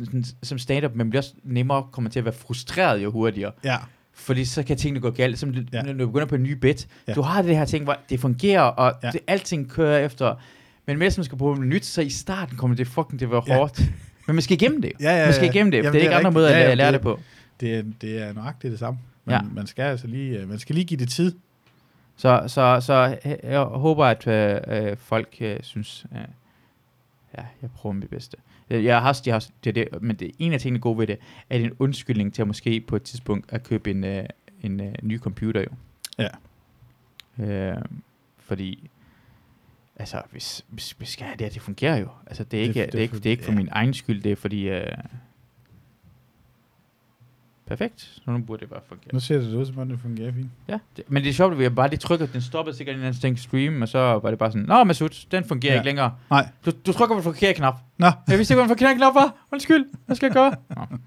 [0.44, 3.52] som stand-up, men bliver også nemmere kommer til at være frustreret jo hurtigere.
[3.64, 3.78] ja.
[4.20, 5.40] Fordi så kan tingene gå galt.
[5.40, 5.62] Som Ja.
[5.74, 5.82] ja.
[5.82, 6.88] når du begynder på en ny bit.
[7.08, 7.12] Ja.
[7.12, 7.16] Ja.
[7.16, 9.08] Du har det her ting, hvor det fungerer, og Ja.
[9.08, 9.12] ja.
[9.12, 10.36] det, alting kører efter.
[10.86, 13.32] Men mens man skal bruge noget nyt, så i starten kommer det fucking til at
[13.32, 13.56] være Ja.
[13.58, 13.80] hårdt.
[14.28, 14.92] Men man skal igennem det.
[15.02, 15.52] Ja, ja, man skal ja.
[15.52, 15.78] igennem det.
[15.78, 17.20] Jamen, det er ikke det er andre måder Ja, at ja, lære, det- det på.
[17.60, 19.00] Det er, det er nøjagtigt det samme.
[19.26, 19.42] Man, Ja.
[19.56, 21.36] man skal altså lige, øh, man skal lige give det tid.
[22.18, 24.60] Så, så, så jeg håber, at øh,
[24.92, 26.22] øh, folk øh, synes, øh,
[27.38, 28.38] ja, jeg prøver mit bedste.
[28.70, 31.18] Jeg jeg har, jeg har, det, det, men det, en af tingene gode ved det,
[31.50, 34.26] er det en undskyldning til at måske på et tidspunkt at købe en, øh,
[34.62, 35.70] en øh, ny computer jo.
[36.20, 36.30] Ja.
[37.46, 37.82] Øh,
[38.40, 38.90] fordi,
[39.96, 42.08] altså, hvis, hvis vi skal have det her, det fungerer jo.
[42.28, 43.58] Altså, det er ikke, det, det det, er ikke, det er ikke for ja.
[43.58, 44.98] min egen skyld, det er fordi, øh,
[47.70, 49.10] perfekt, så nu burde det bare fungere.
[49.14, 50.50] Nu ser det ud, som om det fungerer fint.
[50.68, 53.02] Ja, det, men det er sjovt, at vi bare lige trykker, den stoppede sikkert en
[53.02, 55.80] anden ting stream, og så var det bare sådan, Nå, Masud, den fungerer Ja.
[55.80, 56.14] ikke længere.
[56.30, 56.48] Nej.
[56.66, 57.76] Du, du trykker på den forkerte knap.
[57.98, 58.06] Nå.
[58.28, 59.34] Jeg vidste ikke, hvad den forkerte knap var.
[59.52, 60.56] Undskyld, hvad skal jeg gøre?
[60.70, 60.98] Nå.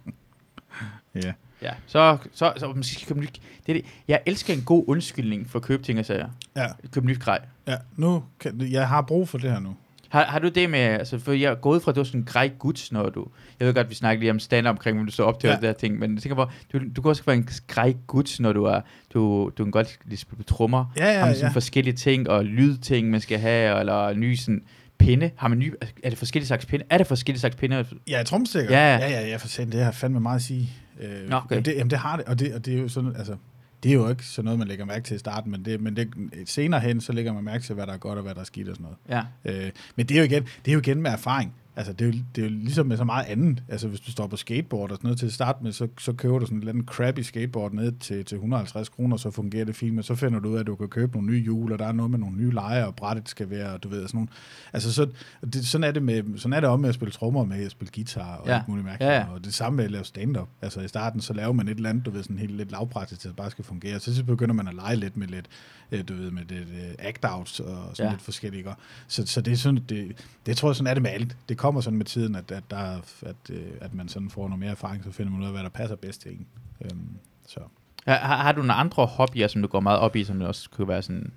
[1.15, 1.33] Ja.
[1.63, 3.41] Ja, så, så, så måske skal købe nyt.
[3.67, 3.85] Det er det.
[4.09, 6.29] Jeg elsker en god undskyldning for at købe ting og sager.
[6.57, 6.67] Ja.
[6.93, 7.39] Købe nyt grej.
[7.67, 9.77] Ja, nu kan, jeg har brug for det her nu.
[10.13, 12.21] Har, har du det med, altså, for jeg er gået fra, at du er sådan
[12.21, 13.27] en grej guds, når du,
[13.61, 15.61] jeg ved godt, vi snakker lige om stand omkring, hvor du så optager Ja.
[15.61, 18.41] det her ting, men jeg tænker på, du, du kan også være en grej guds,
[18.41, 18.81] når du er,
[19.15, 21.55] du, du kan godt lige spille på trommer, Ja, ja, har man sådan ja.
[21.55, 24.63] forskellige ting, og lydting, man skal have, eller ny sådan
[24.99, 26.85] pinde, har man ny, er det forskellige slags pinde?
[26.91, 27.87] Er det forskellige slags pinde?
[28.09, 28.79] Ja, tromstikker.
[28.79, 29.11] Ja, ja.
[29.11, 30.71] ja, ja, for satan, det har fandme meget at sige.
[31.01, 31.47] Øh, Nå, okay.
[31.51, 33.37] jamen, det, jamen, det har det, og det, og det er jo sådan, altså,
[33.83, 35.97] det er jo ikke sådan noget, man lægger mærke til i starten, men, det, men
[35.97, 36.09] det,
[36.47, 38.45] senere hen, så lægger man mærke til, hvad der er godt og hvad der er
[38.45, 39.27] skidt og sådan noget.
[39.45, 39.65] Ja.
[39.65, 41.55] Øh, men det er, jo igen, det er jo igen med erfaring.
[41.77, 43.63] Altså, det er, jo, det er jo ligesom med så meget andet.
[43.69, 46.13] Altså, hvis du står på skateboard og sådan noget til at starte med, så, så
[46.13, 49.65] køber du sådan en eller anden crappy skateboard ned til, til 150 kroner, så fungerer
[49.65, 51.73] det fint, men så finder du ud af, at du kan købe nogle nye hjul,
[51.73, 54.03] og der er noget med nogle nye lejer, og brættet skal være, og du ved,
[54.09, 54.29] sådan nogle.
[54.73, 55.07] Altså, så,
[55.53, 57.71] det, sådan, er det med, sådan er det også med at spille trommer, med at
[57.71, 58.55] spille guitar og Ja.
[58.55, 59.11] alt muligt mærkeligt.
[59.13, 59.27] Ja, ja.
[59.35, 60.49] Og det samme med at lave stand-up.
[60.63, 63.21] Altså, i starten, så laver man et eller andet, du ved, sådan helt lidt lavpraktisk,
[63.21, 64.01] til at det bare skal fungere.
[64.01, 65.47] Så, så begynder man at lege lidt med lidt,
[65.93, 68.11] øh, du ved, med det øh, act-outs og sådan Ja.
[68.11, 68.65] lidt forskellige.
[69.09, 71.37] Så, så det er sådan, det, det tror jeg sådan er det med alt.
[71.49, 74.49] Det kommer sådan med tiden, at, at, der, er- at, øh, at man sådan får
[74.49, 76.47] noget mere erfaring, så finder man ud af, hvad der passer bedst til en.
[76.85, 77.09] Øhm,
[77.47, 77.61] så.
[78.07, 80.47] Har, har, har du nogle andre hobbyer, som du går meget op i, som du
[80.47, 81.33] også kunne være sådan...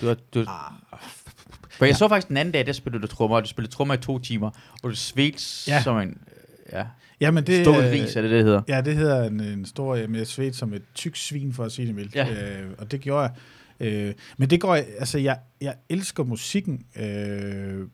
[0.00, 0.72] Du, har- du, Ah,
[1.70, 3.94] for jeg så faktisk den anden dag, der spillede du trommer, og du spillede trommer
[3.94, 4.50] i to timer,
[4.82, 5.74] og du svedte Ja.
[5.76, 5.82] ja.
[5.82, 6.18] som en...
[6.72, 6.86] Ja,
[7.20, 8.62] Jamen, det, stor øh, ris, er det det, det hedder?
[8.68, 11.72] Ja, det hedder en, en stor, jamen, jeg svedt som et tyk svin, for at
[11.72, 12.14] sige det mildt.
[12.14, 12.60] Ja.
[12.60, 13.32] Øh, og det gjorde jeg.
[13.80, 16.86] Øh, men det går, jeg- altså, jeg, jeg elsker musikken.
[16.96, 17.86] Øh,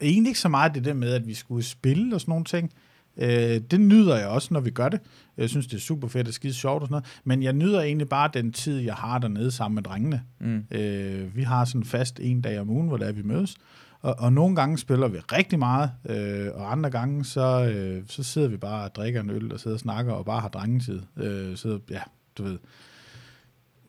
[0.00, 2.72] egentlig ikke så meget det der med, at vi skulle spille og sådan nogle ting.
[3.16, 5.00] Øh, det nyder jeg også, når vi gør det.
[5.36, 7.20] Jeg synes, det er super fedt og skide sjovt og sådan noget.
[7.24, 10.22] Men jeg nyder egentlig bare den tid, jeg har dernede sammen med drengene.
[10.40, 10.64] Mm.
[10.70, 13.56] Øh, vi har sådan fast en dag om ugen, hvor der vi mødes.
[14.00, 18.22] Og, og nogle gange spiller vi rigtig meget, øh, og andre gange, så, øh, så
[18.22, 21.00] sidder vi bare og drikker en øl, og sidder og snakker, og bare har drengetid.
[21.16, 22.00] Øh, så ja,
[22.38, 22.58] du ved.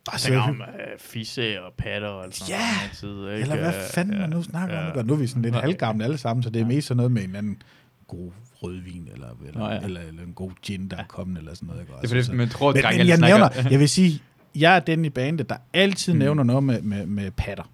[0.06, 2.60] Bare tænker om øh, fisse og patter og sådan Ja!
[2.60, 2.92] noget.
[3.28, 3.42] Tid, ikke?
[3.42, 4.88] eller hvad fanden ja, man nu snakker ja.
[4.88, 4.98] om.
[4.98, 5.06] det.
[5.06, 5.60] Nu er vi sådan lidt Ja.
[5.60, 7.62] halvgamle alle sammen, så det er mest sådan noget med en anden
[8.08, 8.32] god
[8.64, 9.80] rødvin, eller, eller, Nå, ja.
[9.80, 11.82] eller, eller en god gin, der er kommet, eller sådan noget.
[11.82, 11.94] Ikke?
[11.94, 13.90] Det er fordi, så, man tror, at men, men jeg alle snakker- nævner, jeg vil
[13.90, 14.22] sige,
[14.56, 16.20] jeg er den i bandet, der altid Mm.
[16.20, 17.72] nævner noget med, med, med patter.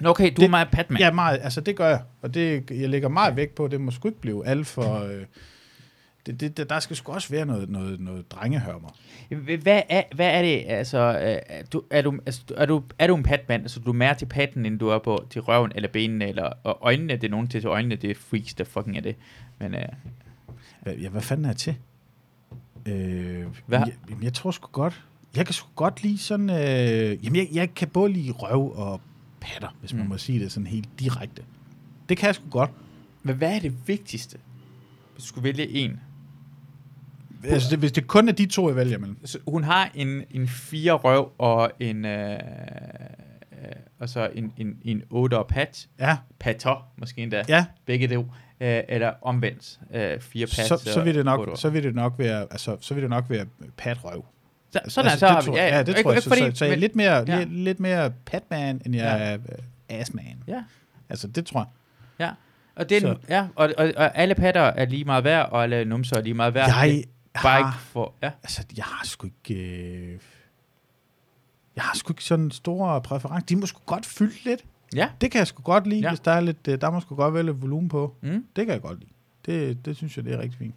[0.00, 1.00] Nå, Okay, du Det- er meget Patman.
[1.00, 2.02] Ja, meget, altså det gør jeg.
[2.22, 4.98] Og det, jeg lægger meget vægt på, det må sgu ikke blive alt for...
[5.04, 5.22] Øh,
[6.26, 8.88] det, det, der skal sgu også være noget, noget, noget drengehørmer.
[9.62, 13.06] Hvad er, hvad er det, altså, øh, er du, er du, altså, er du, er
[13.06, 15.72] du en patmand, altså du er mere til patten, end du er på til røven
[15.74, 18.64] eller benene, eller og øjnene, det er nogen til til øjnene, det er freaks, der
[18.64, 19.16] fucking er det.
[19.58, 19.82] Men øh,
[20.82, 21.76] Hvad, ja, hvad fanden er jeg til?
[22.86, 23.78] Øh, Hvad?
[23.78, 23.92] Jeg,
[24.22, 25.02] jeg tror sgu godt.
[25.36, 26.50] jeg kan sgu godt lide sådan...
[26.50, 29.00] Øh, jamen, jeg, jeg kan både lide røv og
[29.40, 30.08] patter, hvis man Mm.
[30.08, 31.42] må sige det sådan helt direkte.
[32.08, 32.70] Det kan jeg sgu godt.
[33.22, 34.38] Men hvad er det vigtigste,
[35.14, 36.00] hvis du skulle vælge en?
[37.44, 39.26] Altså, det, hvis det kun er de to, jeg vælger mellem.
[39.26, 42.04] Så hun har en, en fire røv og en...
[42.04, 42.38] Øh, øh,
[43.98, 45.88] og så en, en, en otte og pat.
[46.00, 47.42] Ja, Patter, måske endda.
[47.48, 47.64] ja.
[47.86, 48.16] Begge det.
[48.60, 49.80] Øh, eller omvendt.
[49.94, 50.66] Øh, fire pat.
[50.66, 53.24] Så, så, vil det nok, så vil det nok være, altså, så vil det nok
[53.28, 54.24] være patrøv.
[54.70, 56.22] Så, sådan altså, så det tror, ja, ja, det tror jeg.
[56.22, 57.38] Så, fordi- så, så jeg er lidt mere, ja.
[57.38, 59.24] lidt, lidt mere patman, end jeg Ja.
[59.24, 60.42] er øh, assman.
[60.48, 60.62] Ja.
[61.08, 61.66] Altså, det tror jeg.
[62.26, 62.30] Ja.
[62.76, 65.84] Og, den, Så- ja, og, og, og, alle patter er lige meget værd, og alle
[65.84, 66.68] numser er lige meget værd.
[66.68, 67.04] Jeg
[67.42, 68.14] Bare ikke for...
[68.22, 68.30] Ja.
[68.42, 69.62] altså, jeg har sgu ikke...
[69.64, 70.18] Øh,
[71.76, 73.46] jeg har sgu ikke sådan store præferencer.
[73.46, 74.64] De må sgu godt fylde lidt.
[74.94, 75.08] Ja.
[75.20, 76.08] Det kan jeg sgu godt lide, Ja.
[76.10, 76.68] hvis der er lidt...
[76.68, 78.14] øh, Der må sgu godt være lidt volumen på.
[78.20, 78.46] Mm.
[78.56, 79.10] Det kan jeg godt lide.
[79.46, 80.74] Det, det synes jeg, det er rigtig fint.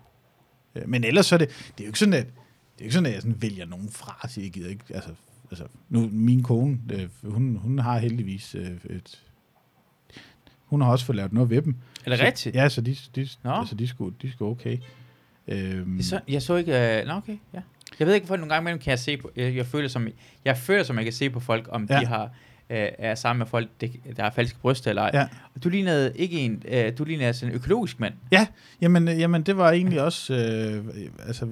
[0.75, 1.47] Øh, Men ellers så er det...
[1.49, 3.89] Det er jo ikke sådan, at, det er ikke sådan, at jeg sådan vælger nogen
[3.89, 4.83] fra, så jeg gider ikke...
[4.89, 5.09] Altså,
[5.51, 9.21] altså nu, min kone, øh, hun, hun har heldigvis øh, et...
[10.65, 11.75] Hun har også fået lavet noget ved dem.
[12.05, 12.55] Er det rigtigt?
[12.55, 13.51] Ja, så de, de, Nå.
[13.51, 14.77] altså, de, sgu, de sgu okay.
[15.47, 16.71] Øhm, Jeg så, jeg så ikke...
[17.01, 17.59] Uh, nå, okay, ja.
[17.99, 19.31] Jeg ved ikke, hvorfor nogle gange imellem kan jeg se på...
[19.35, 20.07] Jeg, jeg, føler, som,
[20.45, 21.95] jeg føler, som jeg kan se på folk, om ja.
[21.95, 22.01] Ja.
[22.01, 22.29] de har, uh,
[22.69, 23.69] er sammen med folk,
[24.17, 25.11] der har falske bryster eller ej.
[25.13, 25.27] Ja.
[25.63, 26.63] Du lignede ikke en...
[26.71, 28.13] Uh, du lignede sådan en økologisk mand.
[28.81, 30.85] Jamen, øh, jamen, det var egentlig også, øh,
[31.27, 31.45] altså,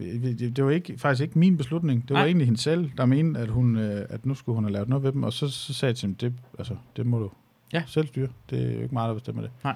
[0.56, 2.02] det var ikke, faktisk ikke min beslutning.
[2.02, 2.26] Det var Nej.
[2.26, 5.04] egentlig hende selv, der mente, at, hun, øh, at nu skulle hun have lavet noget
[5.04, 7.32] ved dem, og så, så sagde jeg til dem, det, altså, det må du
[7.74, 7.84] Ja.
[7.88, 8.28] selv styre.
[8.50, 9.52] Det er jo ikke mig, der bestemmer det.
[9.64, 9.76] Nej.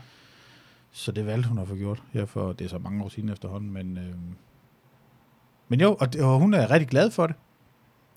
[0.97, 3.29] Så det valgte hun at få gjort her for, det er så mange år siden
[3.29, 4.03] efterhånden, men, øh,
[5.69, 7.35] men jo, og, det, og hun er rigtig glad for det.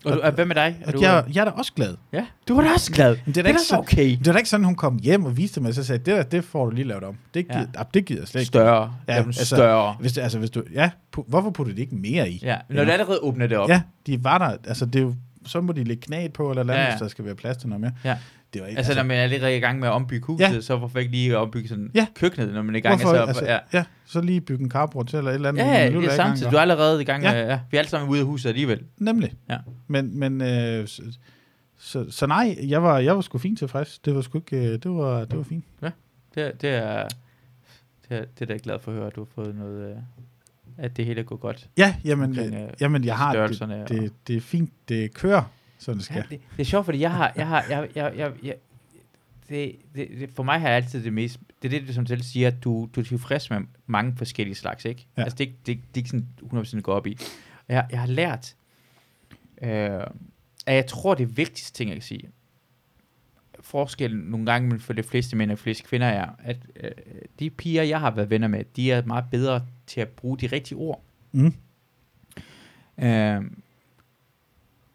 [0.05, 0.79] Og, du, og hvad med dig?
[0.83, 1.97] Er Og du, jeg, jeg er da også glad.
[2.13, 3.17] ja, du var da også glad.
[3.27, 4.17] Men Det er da da ikke så okay.
[4.19, 6.07] Det er da ikke sådan, hun kom hjem og viste mig, og så sagde, det
[6.17, 7.17] der, det får du lige lavet om.
[7.35, 7.59] Det Ja.
[7.59, 7.83] gider, ja.
[7.95, 8.47] det gider jeg slet ikke.
[8.47, 8.95] Større.
[9.09, 9.97] Ja, Ja, altså- større.
[10.01, 12.41] Hvis det, altså, hvis du, ja, pu- hvorfor putter de ikke mere i?
[12.43, 13.69] Ja, når du allerede åbner det op.
[13.69, 14.57] Ja, de var der.
[14.69, 15.15] Altså, det er jo,
[15.47, 16.91] så må de lægge knæet på, eller Ja, ja, ja.
[16.93, 17.93] hvis der skal være plads til noget mere.
[18.05, 18.19] Ja.
[18.55, 20.51] Det var ikke, Altså, når man er allerede i gang med at ombygge huset, Ja.
[20.53, 20.61] ja.
[20.61, 22.07] så hvorfor ikke lige ombygge sådan Ja.
[22.15, 23.01] køkkenet, når man er i gang?
[23.03, 23.53] hvorfor, så, altså, ja.
[23.53, 23.59] ja.
[23.73, 23.85] ja.
[24.07, 25.63] så lige bygge en carport til, eller et eller andet.
[25.63, 26.53] Ja, ja, er gang, samtidig.
[26.53, 27.33] Du er allerede i gang Ja.
[27.33, 27.61] med, ja.
[27.71, 28.83] Vi er alle sammen ude af huset alligevel.
[28.99, 29.33] Nemlig.
[29.51, 29.57] Ja.
[29.89, 31.03] Men, men øh, så,
[31.79, 33.99] så, så, nej, jeg var, jeg var sgu fint tilfreds.
[33.99, 35.65] Det var sgu ikke, øh, det var, det var fint.
[36.35, 37.07] Det, det er...
[38.09, 39.91] Det er, det er da jeg glad for at høre, at du har fået noget...
[39.91, 39.97] øh,
[40.79, 41.69] At det hele går godt.
[41.79, 45.15] Ja, jamen, Omkring, øh, øh, jamen jeg har, det, og- det, det er fint, det
[45.15, 45.43] kører,
[45.81, 46.17] sådan det skal.
[46.17, 47.33] Ja, det, det er sjovt, fordi jeg har...
[47.37, 48.55] Jeg har jeg, jeg, jeg, jeg,
[49.49, 51.41] det, det, det, for mig har jeg altid det mest...
[51.63, 54.55] Det er det, du som selv siger, at du, du er tilfreds med mange forskellige
[54.55, 55.07] slags, ikke?
[55.17, 55.23] Ja.
[55.23, 57.19] Altså, det, er ikke- det, det er ikke sådan 100% gå op i.
[57.69, 58.55] Jeg, jeg har lært...
[59.63, 60.01] Øh,
[60.67, 62.29] at jeg tror, det vigtigste ting, jeg kan sige,
[63.61, 66.91] forskellen nogle gange mellem for de fleste mænd og de fleste kvinder er, at øh,
[67.39, 70.47] de piger, jeg har været venner med, de er meget bedre til at bruge de
[70.47, 71.03] rigtige ord.
[71.33, 71.55] Mm.
[73.05, 73.43] Øh,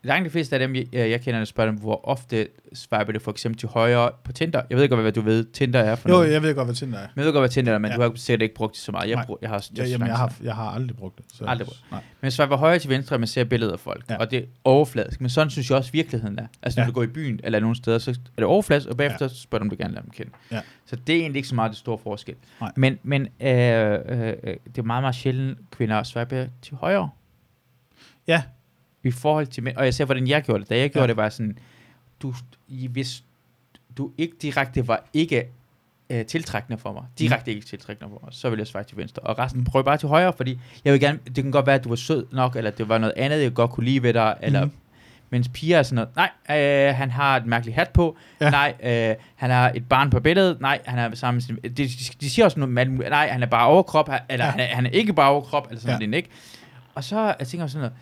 [0.05, 3.21] langt de fleste af dem, jeg, jeg kender, der spørger dem, hvor ofte swiper det
[3.21, 4.61] for eksempel til højre på Tinder.
[4.69, 6.31] Jeg ved ikke, hvad du ved, Tinder er for Jo, noget.
[6.33, 7.07] jeg ved godt, hvad Tinder er.
[7.15, 7.97] Men jeg ved godt, hvad Tinder er, men Ja.
[7.97, 9.09] du har sikkert ikke brugt det så meget.
[9.09, 11.25] Jeg, brug, jeg har Ja, jamen, jeg, har, jeg har aldrig brugt det.
[11.33, 11.83] Så, Aldrig brugt.
[11.91, 12.01] Nej.
[12.21, 14.05] Men swiper højre til venstre, man ser billeder af folk.
[14.09, 14.17] Ja.
[14.17, 15.21] Og det er overfladisk.
[15.21, 16.47] Men sådan synes jeg også, virkeligheden er.
[16.63, 16.87] Altså, når Ja.
[16.87, 19.33] du går i byen eller nogle steder, så er det overfladisk, og bagefter ja.
[19.33, 20.31] spørger du, om du gerne vil lade dem kende.
[20.51, 20.61] Ja.
[20.85, 22.35] Så det er egentlig ikke så meget det store forskel.
[22.61, 22.71] Nej.
[22.75, 27.09] Men, men øh, øh, øh, det er meget, meget sjældent, kvinder swiper til højre.
[28.27, 28.43] Ja,
[29.05, 29.77] i forhold til mænd.
[29.77, 30.69] Og jeg ser, hvordan jeg gjorde det.
[30.69, 31.07] Da jeg gjorde Ja.
[31.07, 31.57] det, var sådan,
[32.21, 32.33] du,
[32.89, 33.23] hvis
[33.97, 35.47] du ikke direkte var ikke
[36.09, 39.21] øh, tiltrækkende for mig, direkte ikke tiltrækkende for mig, så vil jeg swipe til venstre.
[39.21, 39.65] Og resten Mm.
[39.65, 41.95] prøv bare til højre, fordi jeg vil gerne, det kan godt være, at du var
[41.95, 44.73] sød nok, eller det var noget andet, jeg godt kunne lide ved dig, eller Mhm.
[45.29, 46.57] mens piger er sådan noget, nej,
[46.89, 48.49] øh, han har et mærkeligt hat på, Ja.
[48.49, 51.69] nej, øh, han har et barn på billedet, nej, han er sammen med sin, de,
[51.69, 51.87] de,
[52.21, 54.51] de siger også noget, nej, han er bare overkrop, eller Ja.
[54.51, 56.05] han, er, han er ikke bare overkrop, eller sådan Ja.
[56.07, 56.29] noget, ikke?
[56.95, 57.93] Og så jeg tænker jeg sådan noget,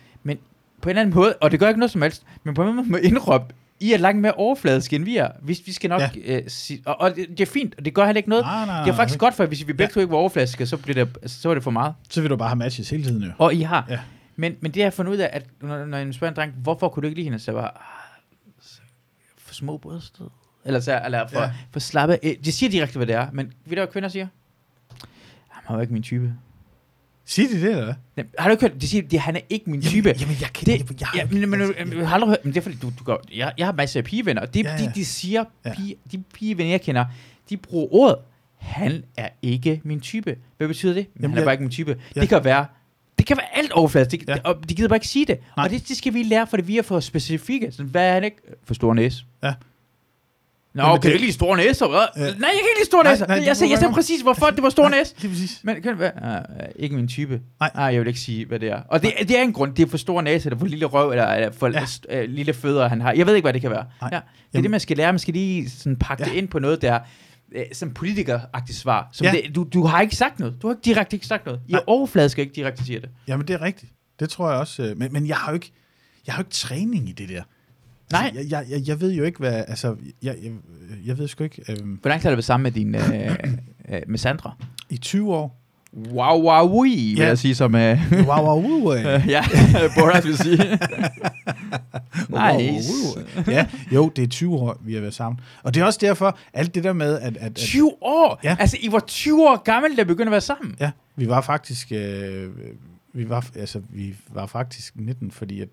[0.82, 2.68] på en eller anden måde, og det gør ikke noget som helst, men på en
[2.68, 3.44] eller anden måde må indråbe,
[3.80, 5.28] I er langt mere overfladisk, end vi er.
[5.42, 6.10] Vi, vi skal nok Ja.
[6.36, 8.44] øh, sige, og, og det, det, er fint, og det gør heller ikke noget.
[8.44, 9.26] Nej, nej, det er faktisk nej.
[9.26, 9.88] godt, for hvis vi begge Ja.
[9.88, 11.94] to ikke var overfladiske, så, bliver det, altså, så var det for meget.
[12.10, 13.30] så vil du bare have matches hele tiden jo.
[13.38, 13.86] Og I har.
[13.90, 14.00] Ja.
[14.36, 16.52] Men, men det har jeg fundet ud af, at når, når jeg spørger en dreng,
[16.62, 18.64] hvorfor kunne du ikke lide hende, så var ah,
[19.38, 20.24] for små bryster.
[20.64, 21.50] Eller, så, eller for, Ja.
[21.72, 22.18] for slappe.
[22.22, 24.26] Øh, De siger direkte, hvad det er, men ved du, hvad kvinder siger?
[25.48, 26.32] Han var jo ikke min type.
[27.26, 27.94] Sig de det, eller hvad?
[28.16, 28.80] Nej, Har du ikke hørt?
[28.80, 30.08] De siger, at han er ikke min type.
[30.08, 31.60] Jamen, jamen jeg kan det, jeg, jeg, ja, men, men,
[31.98, 34.00] jeg har aldrig hørt, men det er fordi, du, du går, jeg, jeg har masser
[34.00, 34.76] af pigevenner, og det, Ja.
[34.78, 35.74] De, de siger, Ja.
[35.74, 37.04] pige, de pigevenner, jeg kender,
[37.50, 38.16] de bruger ordet,
[38.58, 40.36] han er ikke min type.
[40.56, 41.06] Hvad betyder det?
[41.14, 41.96] Men Jamen, han er jeg- bare ikke min type.
[42.16, 42.20] Ja.
[42.20, 42.66] Det kan være,
[43.18, 44.36] det kan være alt overfladisk, det, ja.
[44.44, 45.38] og de gider bare ikke sige det.
[45.56, 45.64] Nej.
[45.64, 47.72] Og det, det skal vi lære, for det vi er for specifikke.
[47.72, 48.36] Sådan, hvad er han ikke?
[48.64, 49.24] For stor næse.
[49.42, 49.54] Ja.
[50.74, 51.88] Nå, Jamen, kan du det- ikke lide store næser?
[51.88, 51.98] Hvad?
[52.16, 52.20] Ja.
[52.20, 53.26] Nej, jeg kan ikke lide store Nej, næser.
[53.26, 55.14] nej, det Jeg sagde, jeg sagde være- præcis, hvorfor det var store næse.
[55.18, 55.60] Lige præcis.
[55.62, 56.42] Men kan det være?
[56.50, 57.40] Uh, ikke min type.
[57.60, 57.70] Nej.
[57.74, 58.80] Nej, jeg vil ikke sige, hvad det er.
[58.88, 59.74] Og det, det er en grund.
[59.74, 61.68] Det er for store næse, eller for lille røv, eller, for
[62.10, 62.22] Ja.
[62.24, 63.12] uh, lille fødder, han har.
[63.12, 63.84] Jeg ved ikke, hvad det kan være.
[64.00, 64.10] Nej.
[64.12, 64.16] Ja.
[64.16, 64.22] Det er
[64.54, 65.12] Jamen- det, man skal lære.
[65.12, 66.30] Man skal lige sådan pakke Ja.
[66.30, 66.98] det ind på noget, der
[67.56, 69.08] uh, som politikeragtigt svar.
[69.12, 69.30] Som Ja.
[69.32, 70.54] det, du, du har ikke sagt noget.
[70.62, 71.60] Du har ikke direkte ikke sagt noget.
[71.68, 71.80] I Nej.
[71.86, 73.08] overflade skal ikke direkte sige det.
[73.28, 73.92] Jamen, det er rigtigt.
[74.20, 74.82] Det tror jeg også.
[74.82, 75.72] øh, Men, men jeg har jo ikke,
[76.26, 77.42] jeg har jo ikke træning i det der.
[78.12, 78.32] Nej.
[78.36, 79.64] Altså, jeg, jeg, jeg, ved jo ikke, hvad...
[79.68, 80.52] Altså, jeg, jeg,
[81.06, 81.62] jeg ved sgu ikke...
[81.68, 82.94] Øhm, Hvor lang tid har du været sammen med din...
[82.94, 83.00] Uh,
[83.94, 84.56] uh, med Sandra?
[84.90, 85.60] I 20 år.
[86.12, 87.26] Wow, wow, vil Ja.
[87.26, 87.74] jeg sige som...
[87.74, 89.04] Uh, Wow, wow, wow, øh.
[89.28, 89.44] ja,
[89.98, 90.56] Borat vil sige.
[92.28, 92.92] nice.
[93.46, 95.40] ja, jo, det er 20 år, vi har været sammen.
[95.62, 97.36] Og det er også derfor, alt det der med, at...
[97.36, 98.40] at, at 20 år?
[98.44, 98.56] Ja.
[98.60, 100.76] Altså, I var 20 år gammel, da I begyndte at være sammen?
[100.80, 101.92] ja, vi var faktisk...
[101.92, 102.50] Øh,
[103.12, 105.68] vi, var, altså, vi var faktisk 19, fordi at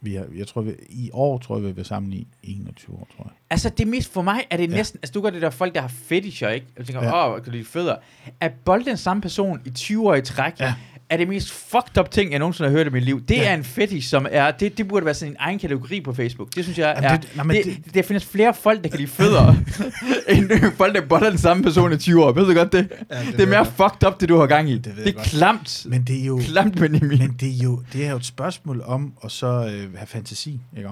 [0.00, 3.08] vi har, jeg tror, vi, i år tror jeg, vi været sammen i 21 år,
[3.16, 3.32] tror jeg.
[3.50, 4.76] Altså, det mest for mig er det Ja.
[4.76, 4.98] næsten...
[5.02, 6.66] Altså, du gør det der folk, der har fetisher, ikke?
[6.78, 7.30] Og tænker, åh, Ja.
[7.30, 7.34] ja.
[7.36, 7.96] kan du lide fødder?
[8.40, 10.74] At bolde den samme person i 20 år i træk, Ja.
[11.10, 13.20] Er det mest fucked up ting, jeg nogensinde har hørt i mit liv.
[13.28, 13.50] Det Ja.
[13.50, 14.50] er en fetish, som er...
[14.50, 16.54] Det, det burde være sådan en egen kategori på Facebook.
[16.54, 17.16] Det synes jeg Jamen, er...
[17.16, 19.54] det- nej, det, det- der findes flere folk, der kan lide fødder,
[20.28, 22.32] end folk, der bolder den samme person i 20 år.
[22.32, 22.88] Ved du godt det?
[23.10, 24.78] Ja, det, det er mere fucked up, det du har gang i.
[24.78, 25.26] Det ved Det, er godt.
[25.26, 25.86] klamt.
[25.88, 26.40] Men det er jo...
[26.44, 26.92] Klamt, men.
[26.92, 30.60] Men det er jo, det er jo et spørgsmål om at så øh, have fantasi,
[30.76, 30.88] ikke?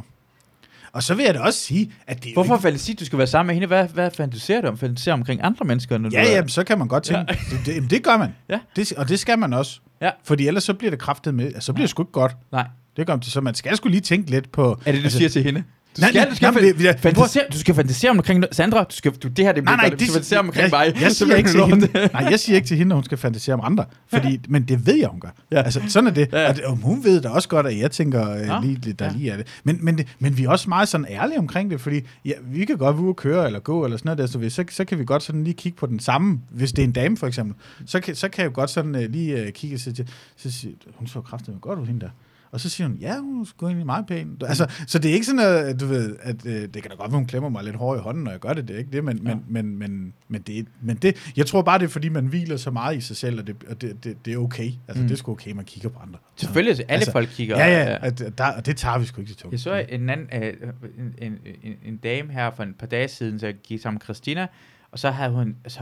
[0.97, 3.19] Og så vil jeg da også sige, at det er Hvorfor ikke, fantasi, du skal
[3.19, 3.67] være sammen med hende?
[3.67, 4.79] Hvad, hvad fantaserer du om?
[4.79, 5.99] Fantaserer omkring andre mennesker?
[5.99, 7.37] Når Ja, du er- ja, så kan man godt tænke, ja.
[7.57, 8.35] det, det, jamen, det gør man.
[8.49, 8.59] Ja.
[8.77, 9.81] Det, og det skal man også.
[10.03, 10.11] Ja.
[10.25, 12.37] Fordi ellers så bliver det kraftet med, altså, så bliver det sgu ikke godt.
[12.53, 12.67] Nej.
[12.97, 14.71] Det gør man, så man skal sgu lige tænke lidt på...
[14.87, 15.65] Er det, du altså, siger til hende?
[15.97, 18.79] Du Nej, skal, nej, du skal, nej, nej, vi- fantasere, du skal fantasere omkring Sandra.
[18.85, 19.97] Du skal, du, det her, det bliver Nej, nej.
[19.97, 21.03] Du skal fantasere omkring jeg, mig.
[21.03, 23.55] jeg, siger ikke til hende, nej, jeg siger ikke til hende, at hun skal fantasere
[23.55, 23.85] om andre.
[24.09, 25.29] Fordi, men det ved jeg, hun gør.
[25.51, 25.63] Ja.
[25.63, 26.29] Altså, sådan er det.
[26.33, 26.49] Ja.
[26.49, 29.05] Og, og hun ved da også godt, at jeg tænker øh, Nå, lige, lidt, der
[29.05, 29.13] ja.
[29.17, 29.47] lige er det.
[29.65, 30.07] Men, men, det.
[30.19, 33.09] men vi er også meget sådan ærlige omkring det, fordi ja, vi kan godt ude
[33.11, 35.23] at køre eller gå eller sådan noget der, så, vi, så, så kan vi godt
[35.23, 36.41] sådan lige kigge på den samme.
[36.51, 37.55] Hvis det er en dame for eksempel,
[37.87, 40.51] så kan, så kan jeg jo godt sådan øh, lige øh, kigge og sige, så
[40.51, 42.11] siger hun så kraftigt godt ud hende der.
[42.57, 44.37] Og så siger hun, ja, hun er sgu egentlig meget pæn.
[44.47, 47.11] Altså, så det er ikke sådan, at du ved, at øh, det kan da godt
[47.11, 48.91] være, hun klemmer mig lidt hårdt i hånden, når jeg gør det, det er ikke
[48.93, 49.35] det, men, ja.
[49.35, 52.57] men, men, men, men, det, men det, jeg tror bare, det er, fordi man hviler
[52.57, 54.71] så meget i sig selv, og det, og det, det, det er okay.
[54.89, 55.09] Altså, mm.
[55.09, 56.19] det er sgu okay, man kigger på andre.
[56.37, 57.59] Selvfølgelig, alle Altså, folk kigger.
[57.59, 59.53] Ja, ja, øh, at, der, og det tager vi sgu ikke til tungt.
[59.53, 60.53] Jeg så en anden, øh,
[60.99, 63.95] en, en, en, en dame her for et par dage siden, så jeg gik sammen
[63.97, 64.47] med Christina,
[64.91, 65.81] og så havde hun, altså,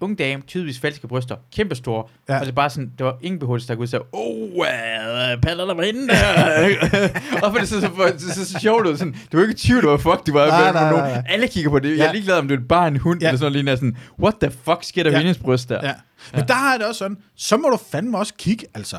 [0.00, 2.34] ung dame, tydeligvis falske bryster, kæmpestore, Ja.
[2.34, 2.40] ja.
[2.40, 5.64] og det er bare sådan, det var ingen behov, der kunne sige, oh, uh, paller
[5.64, 6.16] der var inde der.
[7.42, 7.88] og for det så, så,
[8.18, 10.46] så, så, så sjovt ud, sådan, du var ikke i tvivl, hvor fuck det var.
[10.46, 11.22] Nej, nej, nej, nej.
[11.28, 11.88] Alle kigger på det.
[11.90, 12.08] Jeg Ja.
[12.08, 13.28] er ligeglad, om det er et barn, en hund, Ja.
[13.28, 15.16] eller sådan noget, lige sådan, what the fuck sker der Ja.
[15.16, 15.80] ved hendes bryst der?
[15.86, 15.94] Ja.
[16.34, 18.96] Men der har jeg det også sådan, så må du fandme også kigge, altså.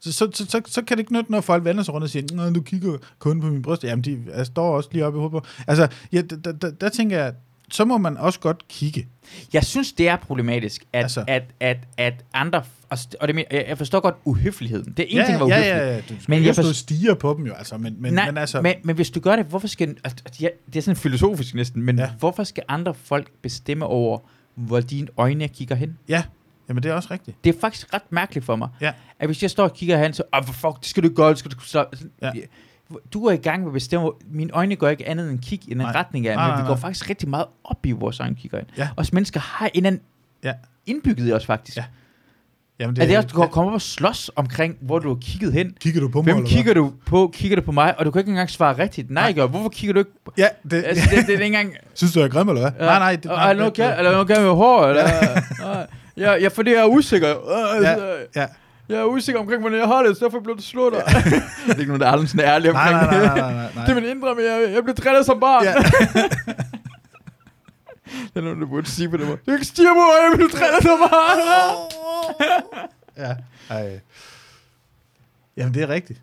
[0.00, 2.10] Så, så, så, så, så kan det ikke nytte, når folk vender sig rundt og
[2.10, 3.84] siger, du kigger kun på min bryst.
[3.84, 5.46] Jamen, de jeg står også lige oppe i hovedet på.
[5.66, 7.32] Altså, ja, der, der, der, der tænker jeg,
[7.70, 9.06] så må man også godt kigge.
[9.52, 11.20] Jeg synes, det er problematisk, at, Altså.
[11.28, 11.52] altså.
[11.60, 12.62] at, at, at andre...
[13.20, 14.92] Og, det, jeg forstår godt uhøfligheden.
[14.96, 15.66] Det er en ja, ting, var uhøfligt.
[15.68, 17.76] ja, ja, du skal Men jeg jeg stå forst- og stiger på dem jo, altså.
[17.78, 19.96] Men, men, Nej, men altså, men, men hvis du gør det, hvorfor skal...
[20.04, 22.10] Altså, ja, det er sådan filosofisk næsten, men Ja.
[22.18, 24.18] hvorfor skal andre folk bestemme over,
[24.54, 25.98] hvor dine øjne kigger hen?
[26.08, 26.22] ja,
[26.68, 27.44] jamen det er også rigtigt.
[27.44, 28.68] Det er faktisk ret mærkeligt for mig.
[28.80, 28.92] Ja.
[29.18, 30.22] At hvis jeg står og kigger hen, så...
[30.32, 31.60] Oh, fuck, det skal du gøre, det skal du...
[31.60, 31.84] Så,
[32.22, 32.30] Ja.
[33.12, 34.10] Du er i gang med at bestemme...
[34.30, 35.92] Mine øjne går ikke andet end kig i en Nej.
[35.92, 36.80] retning af, Nej, men nej, vi går nej.
[36.80, 38.66] faktisk rigtig meget op i vores øjne kigger ind.
[38.78, 38.88] Ja.
[38.96, 40.00] Os mennesker har en anden
[40.44, 40.52] Ja.
[40.86, 41.76] indbygget i os faktisk.
[41.76, 41.84] Ja.
[42.80, 45.18] Jamen, Det, er det også, du kan komme op og slås omkring, hvor du har
[45.22, 45.74] kigget hen.
[45.80, 47.30] Kigger du på mig, Hvem eller kigger du på?
[47.34, 47.98] Kigger du på mig?
[47.98, 49.10] Og du kan ikke engang svare rigtigt.
[49.10, 49.46] Nej, Nej.
[49.46, 50.10] Hvorfor kigger du ikke?
[50.38, 51.74] Ja, det, Altså, det, det er ikke engang...
[51.94, 52.86] synes du, jeg er grim, eller hvad?
[52.86, 53.16] Nej, nej.
[53.16, 53.98] Det, Og nej, er der noget det- galt?
[53.98, 54.86] Eller noget galt med hår?
[54.86, 55.04] Eller,
[55.60, 55.86] Nej.
[56.16, 58.46] ja, ja, fordi jeg er
[58.88, 59.00] Ja, ja.
[59.00, 61.02] Jeg er usikker omkring, hvordan jeg har det, så derfor blev det slået dig.
[61.66, 63.72] det er ikke nogen, der er aldrig sådan ærlig Nej, omkring nej, nej, nej, nej,
[63.74, 63.84] nej.
[63.84, 63.90] det.
[63.90, 65.64] er min indre, men jeg, jeg blev drillet som barn.
[65.64, 65.74] Ja.
[68.34, 69.36] det er nogen, der burde sige på det måde.
[69.36, 71.38] Du kan ikke stige på mig, jeg blev drillet som barn.
[73.26, 73.34] ja,
[73.74, 74.00] ej.
[75.56, 76.20] Jamen, det er rigtigt.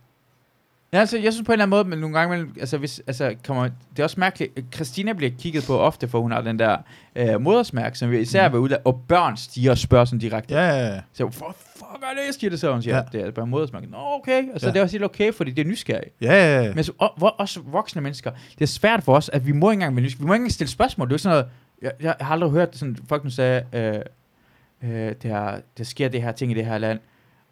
[0.94, 3.36] Ja, altså, jeg synes på en eller anden måde, men nogle gange, altså, hvis, altså,
[3.48, 4.60] kommer, det er også mærkeligt.
[4.76, 6.78] Christina bliver kigget på ofte, for hun har den der
[7.16, 8.54] øh, modersmærke, som vi især mm.
[8.54, 10.54] vil ud og børn stiger og spørger sådan direkte.
[10.56, 11.00] Ja, ja, ja.
[11.14, 13.04] Så hvor fuck er det, siger det så, hun siger, Ja.
[13.12, 13.88] det er bare modersmærke.
[13.88, 14.44] Nå, okay.
[14.54, 14.72] Og så Ja.
[14.72, 16.08] det er også helt okay, fordi det er nysgerrig.
[16.22, 16.74] Ja, ja, ja.
[16.74, 19.70] Men så, og, hvor, også voksne mennesker, det er svært for os, at vi må
[19.72, 20.24] ikke engang, være nysgerrige.
[20.24, 21.08] vi må ikke engang stille spørgsmål.
[21.10, 21.48] Det er sådan noget,
[21.82, 26.22] jeg, jeg har aldrig hørt sådan, folk nu sagde, øh, øh, der, der sker det
[26.22, 27.00] her ting i det her land.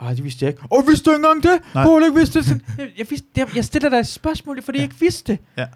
[0.02, 0.62] Og det vidste jeg ikke.
[0.72, 1.62] Og vidste du ikke engang det?
[1.76, 1.84] Nej.
[1.84, 2.62] Hvor ikke vidste det?
[2.98, 4.82] Jeg, vidste, jeg, jeg stiller dig et spørgsmål, fordi ja.
[4.84, 5.40] jeg ikke vidste det.
[5.58, 5.68] Ja.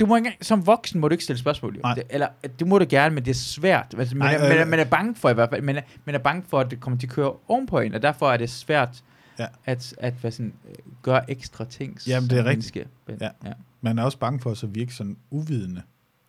[0.00, 1.74] Du må ikke som voksen må du ikke stille spørgsmål.
[1.76, 1.80] Jo.
[1.82, 1.94] Nej.
[1.94, 3.94] Det, eller, det må du gerne, men det er svært.
[3.98, 5.76] Altså, man, Nej, er, man, er, øh, man er bange for i hvert fald, man
[5.76, 8.30] er, man er bange for, at det kommer til at køre ovenpå en, og derfor
[8.32, 9.02] er det svært
[9.38, 9.46] Ja.
[9.64, 12.88] at, at hvad sådan, øh, gøre ekstra ting Jamen, det er rigtigt.
[13.06, 13.28] Men, Ja.
[13.44, 13.52] ja.
[13.80, 15.82] Man er også bange for at så virke sådan uvidende.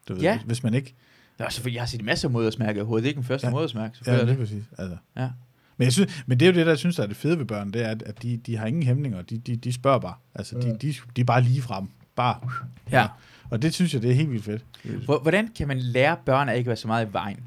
[0.08, 0.40] Du ved, Ja.
[0.46, 0.96] hvis, man ikke...
[1.40, 3.04] Nå, selvfølgelig, jeg har set masser af modersmærke overhovedet.
[3.04, 3.52] Det er ikke den første Ja.
[3.52, 4.34] modersmærke, Ja, selvfølgelig.
[4.40, 4.64] Ja, præcis.
[4.78, 4.98] Altså.
[5.18, 5.30] ja.
[5.78, 7.38] Men, jeg synes, men det er jo det, der jeg synes, der er det fede
[7.40, 9.22] ved børn, det er, at, at de, de har ingen hæmninger.
[9.22, 10.14] De, de, de spørger bare.
[10.36, 11.88] Altså, de, de, de er bare lige frem.
[12.16, 12.40] Bare.
[12.92, 13.08] Ja.
[13.50, 14.66] Og det synes jeg, det er helt vildt fedt.
[15.06, 17.40] Hvor- Hvordan kan man lære børn at ikke være så meget i vejen?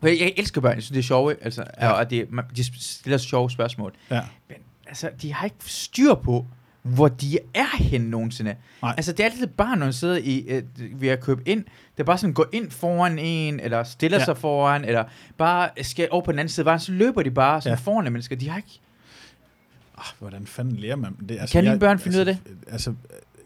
[0.00, 1.86] For Jeg, elsker børn, jeg synes, det er sjove, altså, Ja.
[1.86, 1.92] ja.
[1.92, 3.92] og det, man- de stiller sjove spørgsmål.
[4.10, 4.20] Ja.
[4.48, 4.56] Men
[4.86, 6.46] altså, de har ikke styr på,
[6.82, 8.54] hvor de er henne nogensinde.
[8.82, 8.94] Nej.
[8.96, 10.62] Altså, det er altid barn, når de sidder i, øh,
[11.00, 11.64] ved at købe ind.
[11.96, 14.24] Det er bare sådan, gå ind foran en, eller stiller Ja.
[14.24, 15.04] sig foran, eller
[15.36, 16.64] bare skal over på den anden side.
[16.64, 17.74] Bare, så løber de bare som Ja.
[17.76, 18.36] foran af mennesker.
[18.36, 18.80] De har ikke...
[19.98, 21.50] Ah, hvordan fanden lærer man det?
[21.52, 22.40] Kan dine børn finde ud af altså,
[22.72, 22.96] Altså, øh,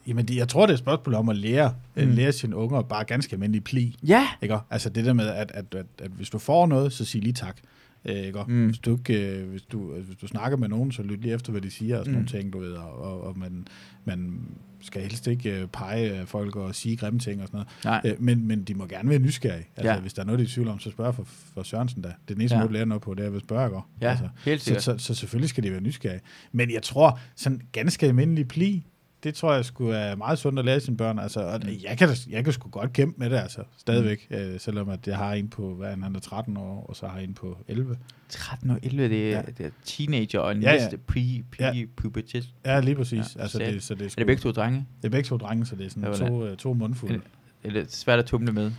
[0.09, 2.03] jamen, det, jeg tror, det er et spørgsmål om at lære, mm.
[2.03, 2.11] Mm.
[2.11, 3.97] lære sine unger bare ganske almindelig pli.
[4.03, 4.59] Ja, Ikke?
[4.71, 7.33] Altså det der med, at, at, at, at hvis du får noget, så sig lige
[7.33, 7.57] tak.
[8.05, 8.45] Øh, Ikke?
[8.49, 8.67] Mm.
[8.67, 11.35] Hvis, du ikke, øh, hvis, du, altså, hvis du snakker med nogen, så lyt lige
[11.35, 12.25] efter, hvad de siger og sådan Mm.
[12.25, 12.73] nogle ting, du ved.
[12.73, 13.67] Og, og, man,
[14.05, 14.41] man
[14.81, 18.05] skal helst ikke øh, pege af folk og sige grimme ting og sådan noget.
[18.07, 19.67] Øh, men, men de må gerne være nysgerrige.
[19.77, 20.01] Altså, Ja.
[20.01, 22.09] Hvis der er noget, de er i tvivl om, så spørg for, for Sørensen da.
[22.09, 22.61] Det er den eneste Ja.
[22.61, 23.67] måde, du lærer noget på, det er ved at spørge.
[23.67, 23.79] Ikke?
[24.01, 24.83] Ja, altså, helt så, sikkert.
[24.83, 26.21] så, så, selvfølgelig skal de være nysgerrige.
[26.53, 28.83] Men jeg tror, sådan ganske almindelig pli,
[29.25, 31.19] det tror jeg skulle være meget sundt at lære sine børn.
[31.19, 31.69] Altså, og Mm.
[31.83, 34.27] jeg, kan, jeg kan sgu godt kæmpe med det, altså, stadigvæk.
[34.31, 37.07] Øh, selvom at jeg har en på, hvad er han, er 13 år, og så
[37.07, 37.97] har jeg en på 11.
[38.29, 39.37] 13 og 11, det er, Ja.
[39.37, 39.43] ja.
[39.59, 40.79] det er teenager og Ja, ja.
[40.79, 41.73] næste pre, pre, Ja.
[41.73, 41.85] ja.
[41.97, 42.49] pubertet.
[42.67, 43.13] Ja, lige præcis.
[43.19, 44.87] Ja, Ja, altså, det, så det er, Er sgu, det begge to drenge?
[45.03, 47.15] det er begge to drenge, så det er sådan Det to, øh, to mundfulde.
[47.15, 48.73] Det er lidt svært at tumle med.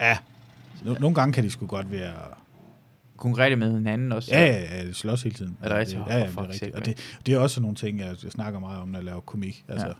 [0.00, 0.18] Ja,
[0.84, 2.12] no, nogle gange kan de sgu godt være...
[3.16, 4.30] Konkurrere med hinanden også.
[4.34, 5.56] Ja, ja, ja, de slås hele tiden.
[5.62, 6.00] Er det rigtigt?
[6.08, 6.74] Ja, ja, det er rigtigt.
[6.74, 9.64] Og det, det er også nogle ting, jeg, snakker meget om, når jeg laver komik.
[9.68, 9.92] Altså, Ja.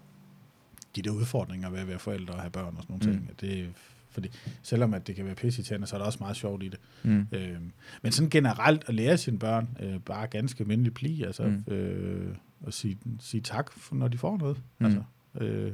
[0.97, 3.27] de der udfordringer ved at være forældre og have børn og sådan nogle Mm.
[3.27, 3.41] ting.
[3.41, 3.69] Det,
[4.11, 4.31] fordi
[4.63, 6.79] selvom at det kan være pisse så er der også meget sjovt i det.
[7.03, 7.27] Mm.
[7.33, 11.73] Øhm, men sådan generelt at lære sine børn øh, bare ganske almindelig pli, altså Mm.
[11.75, 12.35] øh,
[12.67, 14.57] at sige, sige tak, for, når de får noget.
[14.79, 14.87] Mm.
[14.87, 15.03] Altså,
[15.41, 15.73] øh,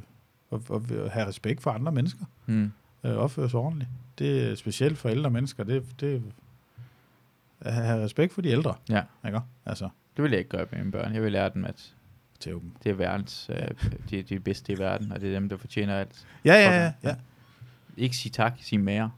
[0.50, 2.24] og, og, og have respekt for andre mennesker.
[2.46, 2.72] Mm.
[3.04, 3.90] Øh, opføre sig ordentligt.
[4.18, 5.64] Det er specielt for ældre mennesker.
[5.64, 6.22] Det, det
[7.66, 8.74] have respekt for de ældre.
[8.88, 9.02] Ja.
[9.26, 9.40] Ikke?
[9.66, 11.14] Altså, Det vil jeg ikke gøre med mine børn.
[11.14, 11.94] Jeg vil lære dem, at
[12.40, 12.72] tæve dem.
[12.84, 13.68] det er verdens, øh,
[14.10, 16.26] de, de bedste i verden, og det er dem, der fortjener alt.
[16.44, 16.92] Ja, ja, ja.
[17.02, 17.14] ja.
[17.96, 19.10] Ikke sige tak, sige mere.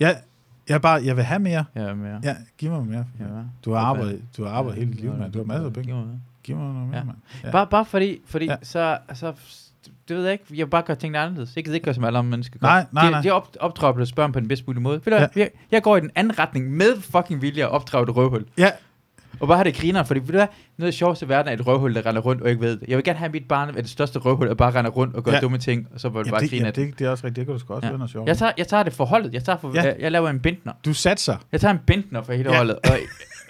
[0.00, 0.22] Jeg,
[0.68, 1.64] jeg, bare, jeg vil have mere.
[1.74, 2.20] Ja, mere.
[2.24, 3.06] Ja, giv mig mere.
[3.20, 3.24] Ja.
[3.64, 5.32] Du har arbejdet, du har arbejdet hele dit liv, mand.
[5.32, 5.86] Du har masser af penge.
[5.86, 6.20] Giv mig.
[6.42, 7.04] Giv mig noget mere, Ja.
[7.04, 7.16] mand.
[7.44, 7.50] Ja.
[7.50, 8.52] Bare, bare fordi, fordi Ja.
[8.52, 8.56] ja.
[8.64, 9.32] så, så,
[10.08, 11.56] det ved jeg ikke, jeg vil bare gøre tingene anderledes.
[11.56, 12.66] Jeg kan ikke gøre, som alle andre mennesker gør.
[12.68, 13.22] Nej, nej, de, nej.
[13.22, 15.00] De op, opdrager deres børn på den bedst mulige måde.
[15.04, 15.26] Ved Ja.
[15.36, 18.44] jeg, jeg går i den anden retning med fucking vilje at opdrage et røvhul.
[18.58, 18.70] Ja,
[19.40, 20.46] Og bare have det griner, fordi ved du hvad,
[20.78, 22.76] noget af det sjoveste i verden er et røvhul, der render rundt og ikke ved
[22.76, 22.88] det.
[22.88, 25.16] Jeg vil gerne have at mit barn er det største røvhul, og bare render rundt
[25.16, 25.40] og gør Ja.
[25.40, 26.76] dumme ting, og så vil ja bare det, grine ja, det.
[26.90, 27.36] det, det er også rigtigt.
[27.36, 27.90] Det kan du sgu også Ja.
[27.90, 28.28] være noget sjovt.
[28.28, 29.34] Jeg tager, jeg tager det for holdet.
[29.34, 29.82] Jeg, tager for, Ja.
[29.82, 30.72] jeg, jeg laver en bindner.
[30.84, 31.36] Du satser.
[31.52, 32.50] Jeg tager en bindner for hele Ja.
[32.52, 32.56] ja.
[32.58, 32.98] holdet, og, og det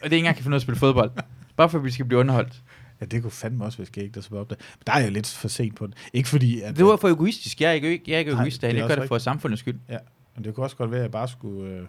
[0.03, 1.11] er ikke engang kan finde ud af at spille fodbold.
[1.57, 2.53] Bare for at vi skal blive underholdt.
[3.01, 4.57] Ja, det kunne fandme også være skægt at så op der.
[4.59, 5.95] Men der er jeg lidt for sent på den.
[6.13, 6.77] Ikke fordi, at...
[6.77, 7.61] Det var for egoistisk.
[7.61, 9.61] Jeg er ikke, jeg er ikke Nej, egoist, det jeg også gør det for samfundets
[9.61, 9.79] skyld.
[9.89, 9.99] Ja,
[10.37, 11.87] men det kunne også godt være, at jeg bare skulle øh,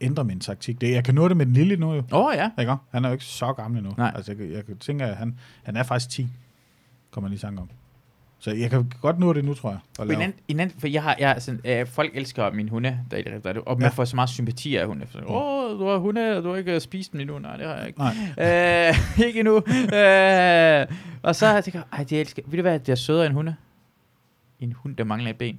[0.00, 0.80] ændre min taktik.
[0.80, 2.02] Det, jeg kan nå det med den lille nu jo.
[2.12, 2.50] Åh oh, ja.
[2.60, 2.74] Ikke?
[2.90, 3.94] Han er jo ikke så gammel endnu.
[3.98, 4.12] Nej.
[4.14, 6.28] Altså, jeg, jeg kan tænke, at han, han er faktisk 10,
[7.10, 7.68] kommer jeg lige i tanke om.
[8.40, 9.78] Så jeg kan godt nå det nu, tror jeg.
[10.00, 12.98] at En anden, en anden, for jeg har, jeg, sådan, øh, folk elsker mine hunde,
[13.10, 13.88] der, der, der, og man Ja.
[13.88, 15.06] får så meget sympati af hunde.
[15.14, 17.38] Åh, oh, du har hunde, og du har ikke spist dem endnu.
[17.38, 17.98] Nej, det har jeg ikke.
[17.98, 18.88] Nej.
[18.88, 18.94] Øh,
[19.26, 19.56] ikke endnu.
[19.56, 20.86] øh,
[21.22, 22.42] og så har jeg tænkt, ej, det elsker.
[22.46, 23.54] Ved du hvad, det er sødere end hunde?
[24.60, 25.58] En hund, der mangler et ben.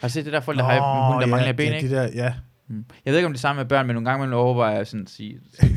[0.00, 0.72] Har du set det der folk, der har
[1.06, 1.88] en hund, der ja, mangler et ben, ja, ikke?
[1.88, 2.34] De der, ja,
[2.70, 2.84] Mm.
[3.04, 4.86] Jeg ved ikke, om det er samme med børn, men nogle gange man overvejer jeg
[4.86, 5.70] sådan at sige, skal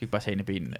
[0.00, 0.76] ikke bare tage en af benene.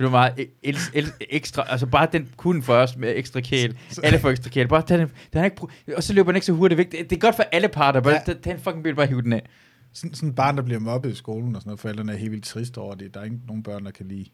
[0.00, 3.76] Det var meget el, el, ekstra, altså bare den kun for os med ekstra kæl.
[4.02, 4.68] Alle får ekstra kæl.
[4.68, 5.08] Bare den, den
[5.40, 5.56] er ikke,
[5.96, 6.92] og så løber den ikke så hurtigt væk.
[6.92, 8.00] Det, det er godt for alle parter.
[8.00, 8.20] Bare Ja.
[8.28, 8.34] ja.
[8.42, 9.42] tag en fucking bil, bare hive den af.
[9.92, 12.30] sådan, sådan et barn, der bliver mobbet i skolen og sådan noget, forældrene er helt
[12.30, 13.14] vildt trist over det.
[13.14, 14.26] Der er ikke nogen børn, der kan lide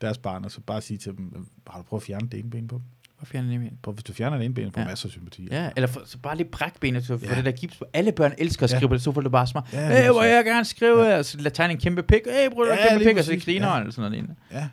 [0.00, 2.50] deres barn, og så bare sige til dem, har du prøvet at fjerne det ene
[2.50, 2.82] ben på dem?
[3.18, 3.78] Hvor fjerner den igen?
[3.82, 4.86] Prøv, hvis du fjerner det ene ben, får du Ja.
[4.86, 5.48] masser af sympati.
[5.50, 7.34] Ja, eller for, så bare lige bræk benet, så for Ja.
[7.34, 7.84] det der gips på.
[7.92, 8.76] Alle børn elsker at Ja.
[8.76, 9.68] skrive på det, så får du bare smart.
[9.72, 11.18] Ja, Ja, hey, hvor jeg gerne skrive, ja.
[11.18, 12.20] og så lad tegne en kæmpe pik.
[12.26, 13.78] Hey, bror, du Ja, en kæmpe pik, og så griner Ja.
[13.80, 14.36] eller sådan noget.
[14.52, 14.68] Ja.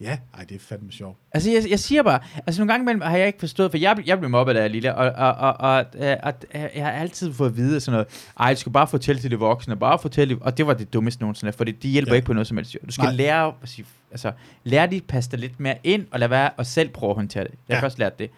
[0.00, 1.18] Ja, ej, det er fandme sjovt.
[1.32, 3.96] Altså, jeg, jeg siger bare, altså nogle gange imellem har jeg ikke forstået, for jeg,
[4.06, 5.84] jeg blev mobbet, da jeg lille, og, og, og, og,
[6.22, 9.20] og, og jeg har altid fået at vide sådan noget, ej, du skal bare fortælle
[9.22, 12.12] til de voksne, bare fortælle, og det var det dummeste nogensinde, for det, de hjælper
[12.12, 12.16] Ja.
[12.16, 12.76] ikke på noget som helst.
[12.86, 13.12] Du skal Nej.
[13.12, 14.32] Lære, at altså,
[14.64, 17.50] lære de passe lidt mere ind, og lade være, og selv prøve at håndtere det.
[17.50, 17.74] Jeg Ja.
[17.74, 18.30] har først lært det.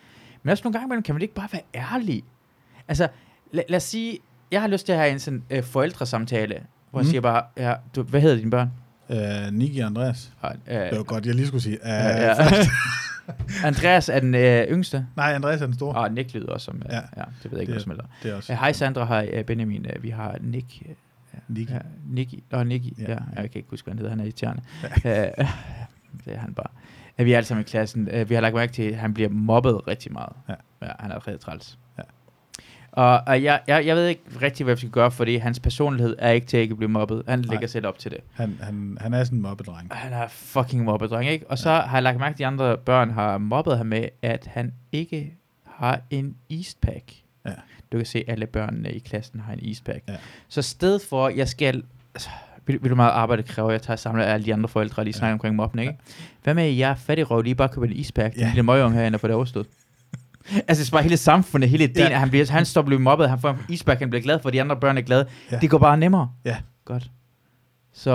[0.42, 2.24] Men også nogle gange imellem kan man ikke bare være ærlig.
[2.88, 3.08] Altså,
[3.52, 4.18] lad, lad os sige,
[4.50, 6.60] jeg har lyst til at have en sådan øh, forældresamtale,
[6.90, 7.10] hvor jeg Mm.
[7.10, 8.70] siger bare, ja, du, hvad hedder dine børn?
[9.08, 9.16] Uh,
[9.52, 10.32] Niki Andreas.
[10.40, 11.78] Og, øh, Det var godt, jeg lige skulle sige.
[11.82, 12.34] Uh, ja, ja.
[13.64, 15.06] Andreas er den øh, yngste.
[15.16, 15.94] Nej, Andreas er den store.
[15.96, 17.00] Og Nick lyder også som, ja, Ja.
[17.00, 17.02] ja.
[17.16, 18.04] ja det ved jeg ikke, hvad Det- som helder.
[18.22, 18.52] Det er også.
[18.52, 20.90] Uh, Hej Sandra, hej uh, Benjamin, uh, vi har Nick, uh,
[21.48, 21.72] Niki.
[21.72, 21.78] ja,
[22.10, 23.02] Nicky, og Nicky, Ja.
[23.02, 23.10] ja.
[23.36, 24.62] ja, jeg kan ikke huske, hvad han hedder, han er irriterende.
[24.96, 25.46] Uh,
[26.24, 26.66] Det er han bare.
[27.18, 28.08] At vi er alle sammen i klassen.
[28.08, 30.32] øh, Vi har lagt mærke til, at han bliver mobbet rigtig meget.
[30.48, 30.54] Ja.
[30.82, 31.78] ja han er rigtig træls.
[31.98, 32.02] Ja.
[32.92, 36.16] Og, og jeg, jeg, jeg ved ikke rigtig, hvad vi skal gøre, fordi hans personlighed
[36.18, 37.22] er ikke til at ikke blive mobbet.
[37.28, 38.18] Han lægger selv op til det.
[38.32, 39.88] Han, han, han er sådan en mobbedreng.
[39.92, 41.50] Han er fucking mobbet, dreng, ikke?
[41.50, 44.08] Og så har jeg lagt mærke til, at de andre børn har mobbet ham med,
[44.22, 45.34] at han ikke
[45.66, 47.12] har en Eastpack.
[47.46, 47.50] Ja.
[47.92, 50.02] Du kan se, at alle børnene i klassen har en Eastpack.
[50.08, 50.14] Ja.
[50.48, 51.82] Så i stedet for, jeg skal...
[52.14, 52.28] Altså,
[52.66, 55.04] vil, vil du meget arbejde kræver, at jeg tager samlet alle de andre forældre og
[55.04, 55.34] lige snakker Ja.
[55.34, 56.00] omkring mobning, ikke?
[56.42, 58.40] Hvad med, at jeg er fattig røv, lige bare køber en Eastpack, ja.
[58.40, 58.44] Ja.
[58.46, 59.66] den lille møgeunge herinde og får det overstået?
[60.68, 62.04] Altså, det bare hele samfundet, hele ideen, Ja.
[62.04, 62.12] ja.
[62.12, 64.48] at han, bliver, han står blive mobbet, han får en Eastpack, han bliver glad for,
[64.48, 65.26] at de andre børn er glade.
[65.52, 65.58] Ja.
[65.58, 66.30] Det går bare nemmere.
[66.44, 66.56] Ja.
[66.84, 67.10] Godt.
[67.94, 68.10] Så...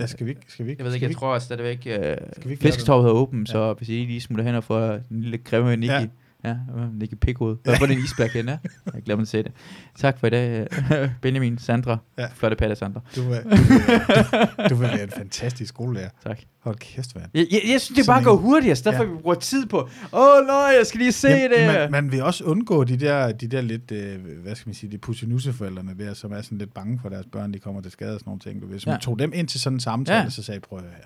[0.00, 0.40] Ja, skal vi ikke?
[0.48, 0.80] Skal vi ikke?
[0.80, 3.72] Jeg ved ikke, vi jeg tror også stadigvæk, vi ikke lade fisketorvet er åben, så
[3.72, 6.06] hvis I lige smutter hen og får den lille grimme Nicky, Ja.
[6.44, 6.56] Ja,
[6.92, 7.78] Nicky Pikhoved, ja.
[7.78, 8.58] hvor den isbærk hen er.
[8.94, 9.52] Jeg glemmer at se det.
[9.98, 10.66] Tak for i dag,
[11.22, 12.26] Benjamin, Sandra, Ja.
[12.34, 13.00] flotte patte Sandra.
[13.16, 16.08] Du vil, du, vil, du vil være en fantastisk skolelærer.
[16.24, 16.38] Tak.
[16.60, 17.26] Hold kæft, mand.
[17.34, 19.10] Jeg, jeg, jeg synes, det Sådan bare en- går hurtigere, i stedet for Ja.
[19.10, 21.50] vi bruger tid på, åh oh, nej, jeg skal lige se det.
[21.66, 24.90] man, man vil også undgå de der, de der lidt, øh, hvad skal man sige,
[24.92, 28.14] de pussenusse-forældrene der, som er sådan lidt bange for deres børn, de kommer til skade
[28.14, 28.62] og sådan nogle ting.
[28.62, 28.80] Du ved.
[28.80, 29.00] Så man Ja.
[29.00, 30.24] tog dem ind til sådan en samtale, Ja.
[30.26, 31.04] og så sagde, prøv at høre her.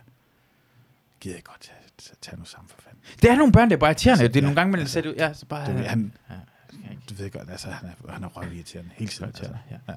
[1.21, 2.88] Gider jeg godt tage, tage, nu sammen for.
[3.23, 4.23] Det er nogle børn, der er bare irriterende.
[4.25, 5.15] Altså, det er ja, nogle gange, man altså, sætter ud.
[5.17, 5.67] Ja, så bare...
[5.67, 9.11] Du, ved, han, ja, jeg du ved godt, altså, han er, han er røvirriterende hele
[9.11, 9.27] tiden.
[9.27, 9.45] Altså.
[9.71, 9.77] Ja.
[9.89, 9.95] Ja.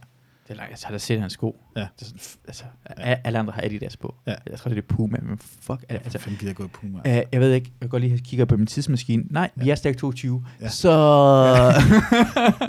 [0.47, 1.59] Det er langt, jeg tager da set hans sko.
[1.75, 1.79] Ja.
[1.79, 2.63] Det er sådan, altså,
[2.97, 3.15] ja.
[3.23, 4.15] alle andre har Adidas på.
[4.27, 4.35] Ja.
[4.49, 5.85] Jeg tror, det er Puma, men fuck.
[5.89, 6.99] Ja, Altså, for fanden gider jeg gå i Puma.
[6.99, 9.23] Uh, jeg ved ikke, jeg går lige og kigger på min tidsmaskine.
[9.29, 10.45] Nej, vi er stadig 22.
[10.61, 10.69] Ja.
[10.83, 11.71] Ja.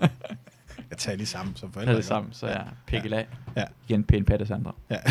[0.92, 1.96] Jeg tager lige sammen som forældre.
[1.96, 3.16] det sammen, så ja, pikkel Ja.
[3.18, 3.26] af.
[3.56, 3.62] Ja.
[3.88, 4.74] Igen pæn patte Sandra.
[4.90, 4.96] Ja.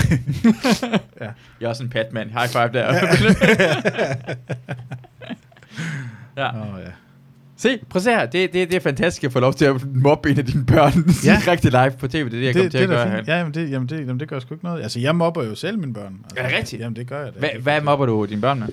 [1.22, 1.26] Ja.
[1.60, 2.30] Jeg er også en patmand.
[2.30, 2.94] High five der.
[6.38, 6.62] ja.
[6.62, 6.92] Åh, ja.
[7.58, 8.26] Se, prøv se her.
[8.26, 10.94] Det, det, det er fantastisk at få lov til at mobbe en af dine børn
[11.26, 11.40] Ja.
[11.46, 12.18] direkte live på tv.
[12.18, 13.28] Det er det, jeg kommer til det at gøre fint.
[13.28, 14.82] Ja, jamen det, jamen, det, jamen det gør sgu ikke noget.
[14.84, 16.18] Altså, jeg mobber jo selv mine børn.
[16.24, 16.82] Altså, Er det rigtigt?
[16.82, 18.68] Jamen, det gør jeg Det- hvad mobber du dine børn med?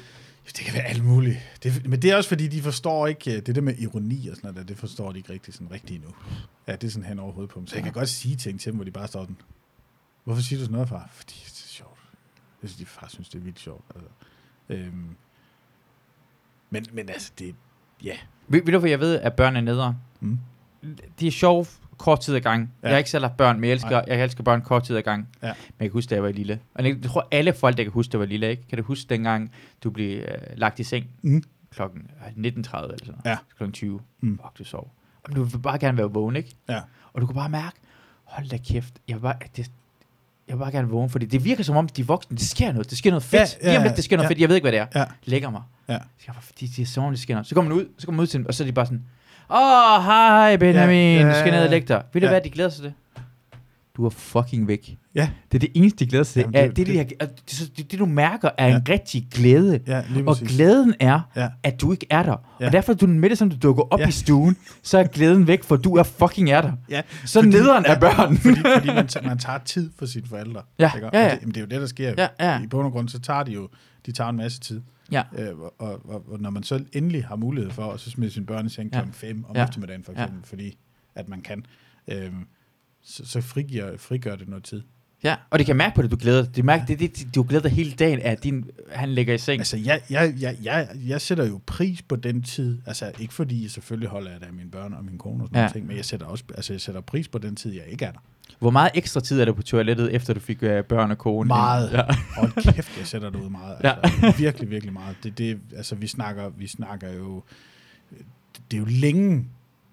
[0.56, 1.38] Det kan være alt muligt.
[1.62, 4.36] Det, men det er også fordi, de forstår ikke øh, det der med ironi og
[4.36, 6.14] sådan noget, der, det forstår de ikke rigtig sådan rigtigt endnu.
[6.66, 7.66] Ja, det er sådan hen over hovedet på dem.
[7.66, 9.36] Så jeg kan godt sige ting til dem, hvor de bare står sådan,
[10.24, 11.08] hvorfor siger du sådan noget, far?
[11.12, 12.00] Fordi det er sjovt.
[12.62, 13.84] Jeg synes, de far synes, det er vildt sjovt.
[13.94, 14.10] Altså.
[14.68, 15.16] Øhm,
[16.70, 17.54] men, men altså, det,
[18.04, 18.16] ja.
[18.48, 19.98] Ved, ved du, hvad jeg ved, at børn er nedre?
[20.20, 20.38] Mm.
[21.20, 21.66] De er sjove
[21.98, 22.72] kort tid ad gang.
[22.82, 22.88] Ja.
[22.88, 24.04] Jeg har ikke selv haft børn, men jeg elsker, Nej.
[24.06, 25.28] jeg elsker børn kort tid ad gang.
[25.42, 25.46] Ja.
[25.46, 26.60] Men jeg kan huske, da jeg var lille.
[26.74, 28.62] Og jeg tror, alle folk, der kan huske, da jeg var lille, ikke?
[28.68, 29.52] Kan du huske dengang,
[29.84, 30.24] du blev øh,
[30.56, 31.42] lagt i seng Mm.
[31.70, 33.20] klokken øh, 19.30 eller sådan noget?
[33.24, 33.36] Ja.
[33.56, 34.00] Klokken 20.
[34.20, 34.38] Mm.
[34.44, 34.90] Fuck, du sov.
[35.24, 36.54] Og du vil bare gerne være vågen, ikke?
[36.68, 36.80] Ja.
[37.12, 37.76] Og du kunne bare mærke,
[38.24, 39.70] hold da kæft, jeg vil bare, det,
[40.48, 42.90] jeg vil bare gerne vågne, fordi det virker som om, de voksne, det sker noget,
[42.90, 43.58] det sker noget fedt.
[43.62, 44.30] Ja, Ja, ja, lidt, det sker noget ja.
[44.30, 44.86] fedt, jeg ved ikke, hvad det er.
[44.94, 45.04] Ja.
[45.24, 45.62] Lægger mig.
[45.88, 45.98] Ja.
[45.98, 47.46] Så jeg bare, de, de er som om, det sker noget.
[47.46, 48.86] Så kommer man ud, så kommer man ud til dem, og så er de bare
[48.86, 49.04] sådan,
[49.50, 52.02] Åh, oh, hej Benjamin, ja, du skal ned og lægge dig.
[52.12, 52.32] Vil du ja.
[52.32, 53.22] hvad, de glæder sig til det?
[53.96, 54.96] Du er fucking væk.
[55.14, 55.30] Ja.
[55.52, 56.50] Det er det eneste, de glæder sig til.
[56.52, 58.76] Jamen, det, det, det, det, det, det, det, du mærker, er ja.
[58.76, 59.80] en rigtig glæde.
[59.86, 61.48] Ja, og glæden er, ja.
[61.62, 62.36] at du ikke er der.
[62.60, 62.66] Ja.
[62.66, 64.08] Og derfor, du med det, som du dukker op ja.
[64.08, 66.72] i stuen, så er glæden væk, for du er fucking er der.
[66.90, 67.02] Ja.
[67.24, 68.36] Så fordi, nederen er børn.
[68.36, 70.62] Fordi fordi man, tager, man tager tid for sine forældre.
[70.78, 70.90] Ja.
[70.94, 71.08] Ikke?
[71.12, 71.34] Ja, ja.
[71.34, 72.14] Det, det er jo det, der sker.
[72.18, 72.62] Ja, ja.
[72.62, 73.68] I bund og grund, så tager de jo
[74.08, 74.80] de tager en masse tid.
[75.12, 75.22] Ja.
[75.38, 78.30] Øh, og, og, og, og, når man så endelig har mulighed for at så smide
[78.30, 79.04] sine børn i seng Ja.
[79.04, 79.10] kl.
[79.12, 79.64] 5 om Ja.
[79.64, 80.22] eftermiddagen for Ja.
[80.24, 80.78] eksempel, fordi
[81.14, 81.64] at man kan,
[82.08, 82.32] øh,
[83.02, 84.82] så, så frigiver, frigør det noget tid.
[85.24, 86.56] Ja, og det kan mærke på det, du glæder dig.
[86.56, 89.60] Det mærker, det, det, du glæder dig hele dagen, at din, han ligger i seng.
[89.60, 92.78] Altså, jeg, jeg, jeg, jeg, jeg sætter jo pris på den tid.
[92.86, 95.56] Altså, ikke fordi selvfølgelig holder jeg det af mine børn og min kone og sådan
[95.56, 95.60] Ja.
[95.60, 98.04] noget ting, men jeg sætter også altså, jeg sætter pris på den tid, jeg ikke
[98.04, 98.18] er der.
[98.58, 101.48] Hvor meget ekstra tid er der på toilettet, efter du fik øh, børn og kone?
[101.48, 101.92] Meget.
[101.92, 102.02] Ja.
[102.40, 103.76] Hold kæft, jeg sætter det ud meget.
[103.80, 104.32] Altså, ja.
[104.38, 105.16] Virkelig, virkelig meget.
[105.22, 107.42] Det, det, altså, vi snakker, vi snakker jo...
[108.70, 109.46] Det er jo længe,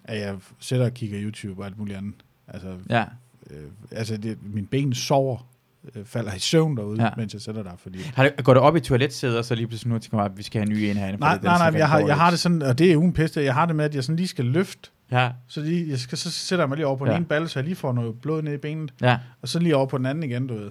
[0.04, 2.14] at jeg sætter og kigger YouTube og alt muligt andet.
[2.48, 3.04] Altså, ja.
[3.50, 3.56] øh,
[3.90, 5.48] altså det, mine ben sover,
[5.96, 7.10] øh, falder i søvn derude, Ja.
[7.16, 7.98] mens jeg sætter der, fordi...
[8.14, 10.38] Har det, går du op i toiletsædet, og så lige pludselig nu tænker man, at
[10.38, 11.20] vi skal have en ny en herinde?
[11.20, 13.54] Nej, nej, nej, jeg har, jeg har det sådan, og det er ugen piste, jeg
[13.54, 16.30] har det med, at jeg sådan lige skal løfte, Ja, så, lige, jeg skal, så
[16.30, 17.16] sætter jeg mig lige over på den Ja.
[17.16, 19.18] ene balle, så jeg lige får noget blod ned i benet, ja.
[19.42, 20.70] og så lige over på den anden igen, du ved.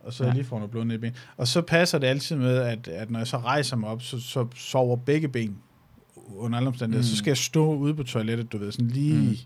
[0.00, 0.28] Og så Ja.
[0.30, 0.34] ja.
[0.34, 1.26] lige får noget blod ned i benet.
[1.36, 4.20] Og så passer det altid med, at, at når jeg så rejser mig op, så,
[4.20, 5.56] så sover begge ben
[6.36, 7.02] under alle omstændigheder.
[7.08, 7.10] Mm.
[7.10, 9.28] Så skal jeg stå ude på toilettet, du ved, sådan lige...
[9.30, 9.36] Mm.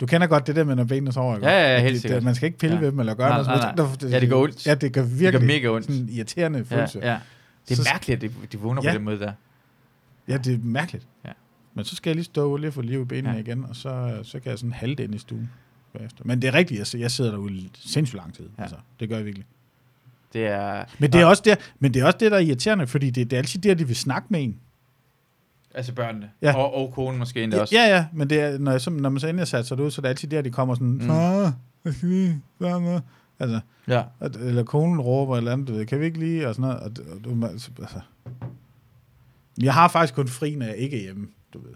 [0.00, 1.38] Du kender godt det der med, når benene sover?
[1.38, 2.16] Ja, ja, ja, helt det, sikkert.
[2.16, 2.80] Det, man skal ikke pille Ja.
[2.82, 3.76] ved dem eller gøre Nej, noget.
[3.76, 4.10] nej, nej.
[4.12, 4.66] Ja, det gør ondt.
[4.66, 5.86] Ja, det gør Det virkelig gør mega ondt.
[5.86, 6.98] sådan en irriterende Ja, følelse.
[7.02, 7.18] ja.
[7.68, 8.94] Det er Så- mærkeligt, at de, de vågner på Ja.
[8.94, 9.32] den måde der.
[10.28, 11.06] Ja, det er mærkeligt.
[11.24, 11.30] Ja.
[11.76, 13.40] Men så skal jeg lige stå lige og få liv i benene Ja.
[13.40, 15.50] igen, og så, så kan jeg sådan halte ind i stuen
[15.92, 16.22] bagefter.
[16.24, 18.48] Men det er rigtigt, jeg, jeg sidder derude i sindssygt lang tid.
[18.58, 18.62] Ja.
[18.62, 19.46] Altså, det gør jeg virkelig.
[20.32, 20.84] Det er...
[20.98, 23.30] Men det, er også der, men det er også det, der er irriterende, fordi det,
[23.30, 24.56] det er altid der, de vil snakke med en.
[25.74, 26.30] Altså børnene.
[26.42, 26.56] Ja.
[26.56, 27.74] Og, og konen måske endda Ja, også.
[27.74, 29.80] ja, ja, men det er, når, jeg, så, når man så endelig har sat sig
[29.80, 31.00] ud, så er det altid der, de kommer sådan, Mm.
[31.00, 33.00] far, hvad skal vi gøre med?
[33.38, 34.02] Altså, ja.
[34.20, 36.80] at, eller konen råber eller andet, du ved, kan vi ikke lige, og sådan noget.
[36.82, 38.00] Og, det- og, du, altså,
[39.62, 41.74] Jeg har faktisk kun fri, når jeg ikke er hjemme, du ved.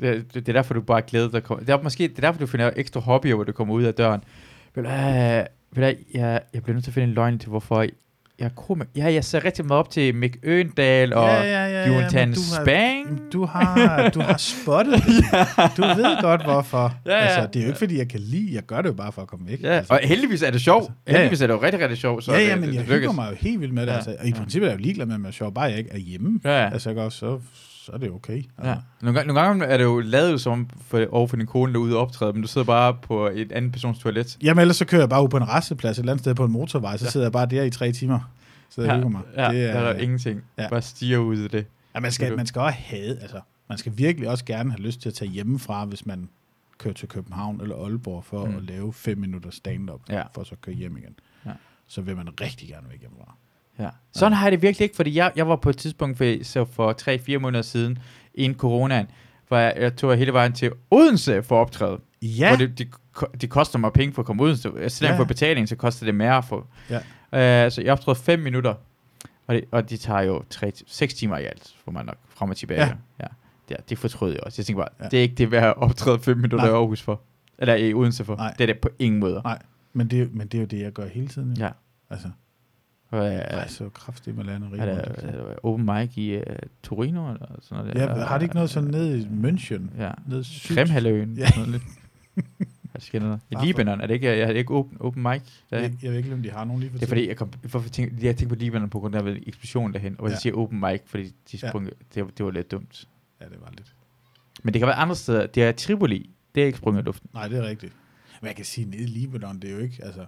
[0.00, 1.42] Det, det, det er derfor, du bare glæder dig.
[1.60, 3.94] Det er måske det er derfor, du finder ekstra hobbyer, hvor du kommer ud af
[3.94, 4.20] døren.
[4.74, 5.44] Ved du, hvad,
[5.74, 7.90] ved du, jeg, jeg bliver nødt til at finde en løgn til, hvorfor jeg
[8.38, 8.86] er komik.
[8.96, 11.28] Ja, jeg ser rigtig meget op til Mick Øgendal og
[11.88, 13.32] Jonathan men du har- Spang.
[13.32, 15.24] Du har, du har spottet det.
[15.76, 16.94] Du ved godt, hvorfor.
[17.06, 17.16] Ja, ja.
[17.18, 18.54] Altså, det er jo ikke, fordi jeg kan lide.
[18.54, 19.62] Jeg gør det jo bare for at komme væk.
[19.62, 19.92] Ja, altså.
[19.92, 20.82] og heldigvis er det sjovt.
[20.82, 21.18] Altså, ja, ja.
[21.18, 22.24] Heldigvis er det jo rigtig, rigtig sjovt.
[22.24, 23.88] Så ja, ja, det, men det, jeg det hygger mig jo helt vildt med det.
[23.88, 23.92] Ja.
[23.92, 23.96] Ja.
[23.98, 24.36] Altså, og i Ja.
[24.36, 26.40] princippet er jeg jo ligeglad med, at man sjov, bare jeg ikke er hjemme.
[26.44, 26.70] Ja, ja.
[26.72, 27.40] Altså, ikke også, så,
[27.86, 28.36] så er det okay.
[28.36, 28.70] Altså.
[28.70, 28.76] Ja.
[29.00, 31.78] Nogle, gange, nogle gange er det jo lavet som for, over for din kone, der
[31.78, 34.38] er ude og optræde, men du sidder bare på et andet persons toilet.
[34.42, 36.44] Jamen, ellers så kører jeg bare ud på en resteplads et eller andet sted på
[36.44, 37.10] en motorvej, så ja.
[37.10, 38.32] sidder jeg bare der i tre timer.
[38.70, 39.20] Så jeg hygger mig.
[39.36, 40.42] Ja, det der er der ingenting.
[40.58, 40.68] ja.
[40.68, 41.66] Bare stiger ud af det.
[41.94, 45.00] Ja, man, skal, man skal også have, altså, man skal virkelig også gerne have lyst
[45.00, 46.28] til at tage hjemmefra, hvis man
[46.78, 48.56] kører til København eller Aalborg for mm.
[48.56, 50.22] at lave fem minutter stand-up, Ja.
[50.34, 51.14] for så at køre hjem igen.
[51.46, 51.50] Ja.
[51.86, 53.34] Så vil man rigtig gerne væk hjemmefra.
[53.78, 53.88] Ja.
[54.12, 56.64] Sådan har jeg det virkelig ikke, fordi jeg, jeg var på et tidspunkt for, så
[56.64, 56.94] for
[57.36, 57.98] 3-4 måneder siden,
[58.34, 59.06] inden coronaen,
[59.48, 61.98] hvor jeg, jeg tog hele vejen til Odense for at optræde.
[62.22, 62.88] Ja, Hvor det, det,
[63.40, 64.56] det koster mig penge for at komme ud.
[64.56, 65.20] Så selvom Ja.
[65.20, 66.66] for betaling, så koster det mere for.
[66.90, 67.66] Ja.
[67.66, 68.74] Uh, så jeg optrådte 5 minutter,
[69.46, 72.50] og det, og det tager jo 3, 6 timer i alt, for mig nok, frem
[72.50, 72.80] og tilbage.
[72.80, 72.92] Ja.
[73.20, 73.26] ja.
[73.68, 74.60] Det, det fortrød jeg også.
[74.60, 75.04] Jeg tænkte bare, ja.
[75.04, 75.08] Ja.
[75.08, 76.66] det er ikke det værd at optræde 5 minutter Nej.
[76.66, 77.20] i Aarhus for.
[77.58, 78.36] Eller i Odense for.
[78.36, 78.52] Nej.
[78.58, 79.40] Det er det på ingen måde.
[79.44, 79.58] Nej.
[79.92, 81.56] men det, men det er jo det, jeg gør hele tiden.
[81.58, 81.64] jo.
[81.64, 81.70] Ja.
[82.10, 82.28] Altså,
[83.16, 86.36] Og, uh, jeg er så kraftig med landet er der, er der open mic i
[86.36, 86.42] uh,
[86.82, 87.98] Torino eller sådan noget?
[87.98, 88.26] Ja, der?
[88.26, 90.02] har de ikke noget sådan nede i München?
[90.02, 90.10] Ja.
[90.26, 90.74] Nede syd?
[90.74, 91.34] Kremhaløen.
[91.34, 91.50] Ja.
[91.50, 91.82] Sådan lidt.
[92.94, 93.36] Jeg skal noget.
[93.36, 93.66] I Hvorfor?
[93.66, 95.42] Libanon, er det ikke, er det ikke open, open mic?
[95.70, 95.78] Der?
[95.80, 97.52] Jeg, jeg ved ikke, om de har nogen lige for Det er fordi, jeg kom,
[97.66, 100.32] for at tænke, jeg tænkte på Libanon på grund af, at eksplosion derhen, og ja.
[100.32, 101.68] Jeg siger open mic, fordi de Ja.
[101.68, 103.08] sprung, det, det, var lidt dumt.
[103.40, 103.94] Ja, det var lidt.
[104.62, 105.46] Men det kan være andre steder.
[105.46, 106.30] Det er Tripoli.
[106.54, 107.30] Det er ikke sprunget i luften.
[107.34, 107.92] Nej, det er rigtigt.
[108.40, 110.24] Men jeg kan sige, nede i Libanon, det er jo ikke, altså...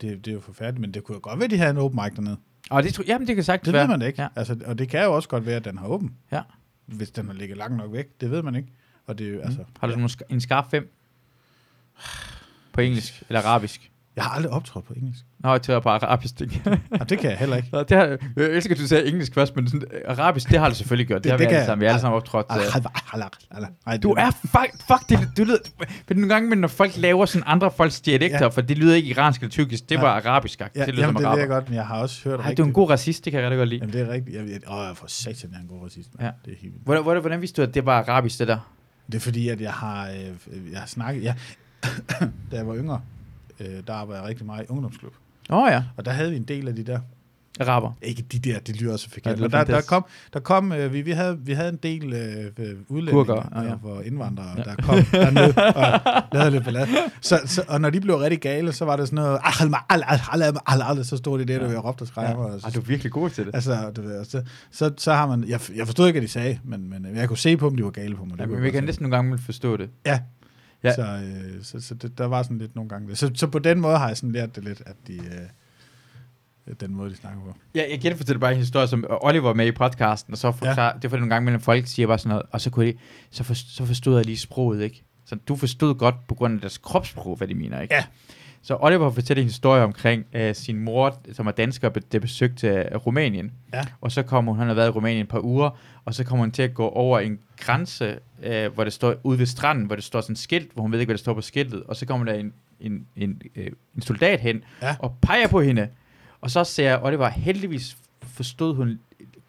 [0.00, 2.00] Det, det er jo forfærdeligt, men det kunne jo godt være, de havde en open
[2.04, 2.36] mic dernede.
[2.70, 3.88] Og det, tror, jamen, det kan sagtens Det være.
[3.88, 4.22] ved man ikke.
[4.22, 4.28] Ja.
[4.34, 4.38] Ja.
[4.40, 6.14] Altså, og det kan jo også godt være, at den har åben.
[6.32, 6.40] Ja.
[6.86, 8.20] Hvis den har ligget langt nok væk.
[8.20, 8.68] Det ved man ikke.
[9.06, 9.58] Og det er jo, altså...
[9.58, 9.66] Mm.
[9.80, 10.92] Har du sådan en skarp 5?
[12.72, 13.90] På engelsk eller arabisk?
[14.16, 15.20] Jeg har aldrig optrådt på engelsk.
[15.44, 16.34] Jeg tager på arabisk.
[17.00, 17.68] Og det kan jeg heller ikke.
[17.72, 20.58] Nå, det har, jeg elsker, at du sagde engelsk først, men sådan, øh, arabisk, det
[20.58, 21.16] har du selvfølgelig gjort.
[21.18, 21.66] Det, Det- har vi det kan alle jeg.
[21.66, 21.80] sammen.
[21.80, 22.46] Vi alle sammen optrådt.
[22.50, 25.58] øh, Nej, Du er fuck, fuck det, du lyder,
[26.06, 28.46] for nogle gange, men når folk laver sådan andre folks dialekter, ja.
[28.48, 30.04] For det lyder ikke iransk eller tyrkisk, det Nej.
[30.08, 32.28] var arabisk, Ja, det lyder jamen, som det ved jeg godt, men jeg har også
[32.28, 33.80] hørt Ej, du er en god racist, det kan jeg rigtig godt lide.
[33.80, 34.36] Jamen, det er rigtigt.
[34.36, 36.08] Jeg, jeg, åh, jeg får satan, jeg er en god racist.
[36.20, 36.24] Ja.
[36.24, 36.30] Ja.
[36.44, 36.74] Det er helt.
[36.84, 38.58] Hvordan, hvordan, hvordan vidste du, at det var arabisk, det der?
[39.06, 41.22] Det er fordi, at jeg har, øh, jeg har snakket...
[41.22, 41.34] Ja,
[42.50, 43.00] da jeg var yngre,
[43.60, 45.12] øh, der arbejdede jeg rigtig meget i ungdomsklub.
[45.50, 46.98] Åh oh, ja, Og der havde vi en del af de der
[47.60, 47.92] araber.
[48.02, 49.36] Ikke de der, det lyder også forkert.
[49.36, 52.12] Ja, men der, der kom, der kom øh, vi, vi, havde, vi havde en del
[52.12, 53.74] øh, øh, udlændinge Kurker, og, ja, ja.
[53.82, 54.62] og indvandrere, Ja.
[54.62, 56.86] der kom dernede og lavede lidt ballade.
[57.20, 59.74] Så, så, og når de blev rigtig gale, så var det sådan noget, "Ah, al,
[59.90, 60.02] al,
[60.32, 61.78] al, al, al, al", så stod det der, der Ja.
[61.78, 62.24] råbte og skreg.
[62.28, 62.34] Ja.
[62.36, 63.54] Og, Ej, du er virkelig god til det.
[63.54, 66.58] Altså, du ved, så, så, så har man, jeg, jeg forstod ikke, hvad de sagde,
[66.64, 68.38] men, men jeg kunne se på dem, de var gale på mig.
[68.40, 69.90] Ja, men vi kan næsten nogle gange forstå det.
[70.06, 70.20] Ja.
[70.82, 70.94] Ja.
[70.94, 73.08] Så, øh, så, så det, der var sådan lidt nogle gange.
[73.08, 73.18] det.
[73.18, 76.94] Så, så på den måde har jeg sådan lært det lidt, at de, øh, den
[76.94, 77.54] måde, de snakker på.
[77.74, 80.86] Ja, jeg genfortæller bare en historie, som Oliver var med i podcasten, og så forklar,
[80.86, 80.92] ja.
[81.02, 82.98] det for nogle gange mellem folk siger bare sådan noget, og så, kunne de,
[83.30, 85.04] så, for, så forstod jeg lige sproget, ikke?
[85.24, 87.94] Så du forstod godt på grund af deres kropssprog, hvad de mener, ikke?
[87.94, 88.04] Ja.
[88.66, 93.06] Så Oliver fortæller en historie omkring uh, sin mor, som er dansker, der besøgte uh,
[93.06, 93.52] Rumænien.
[93.74, 93.84] Ja.
[94.00, 95.70] Og så kommer hun, han har været i Rumænien et par uger,
[96.04, 99.38] og så kommer hun til at gå over en grænse, uh, hvor det står ude
[99.38, 101.34] ved stranden, hvor det står sådan et skilt, hvor hun ved ikke, hvad der står
[101.34, 101.82] på skiltet.
[101.82, 103.62] Og så kommer der en, en, en, uh,
[103.96, 104.96] en soldat hen, Ja.
[104.98, 105.88] og peger på hende.
[106.40, 108.98] Og så ser Oliver, heldigvis forstod hun,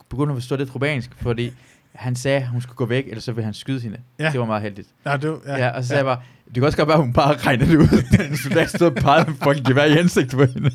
[0.10, 1.52] begyndte hun at forstå lidt rumænsk, fordi
[1.94, 3.98] han sagde, at hun skulle gå væk, ellers så ville han skyde hende.
[4.20, 4.30] Ja.
[4.32, 4.88] Det var meget heldigt.
[5.06, 6.98] Ja, det, var- Ja, ja og så sagde jeg bare, det kan også godt være,
[6.98, 8.04] at hun bare regnede det ud.
[8.18, 10.70] Den soldat stod og pegede med fucking gevær i ansigtet på hende.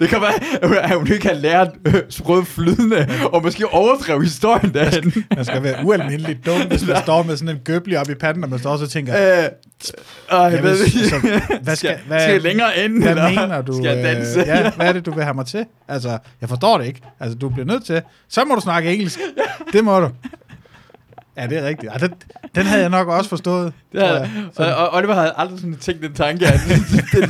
[0.00, 4.74] Det kan være, at hun ikke har lært øh, sproget flydende, og måske overdrev historien
[4.74, 5.12] derhen.
[5.36, 8.44] Man skal være ualmindeligt dum, hvis man står med sådan en gøbli op i panden,
[8.44, 9.48] og man står også og tænker, Øh, øh,
[10.32, 11.42] Jamen, ved så- ikke.
[11.62, 13.72] hvad skal, hvad, skal jeg længere ind, hvad eller mener du?
[13.72, 14.40] skal jeg danse?
[14.40, 15.64] Øh, ja, hvad er det, du vil have mig til?
[15.88, 17.00] Altså, jeg forstår det ikke.
[17.20, 18.02] Altså, du bliver nødt til.
[18.28, 19.18] Så må du snakke engelsk.
[19.72, 20.08] Det må du.
[21.38, 21.92] Ja, det er rigtigt.
[21.92, 22.14] Ja, den,
[22.54, 23.72] den havde jeg nok også forstået.
[23.92, 26.60] Det havde, og, og Oliver havde aldrig sådan tænkt den tanke, at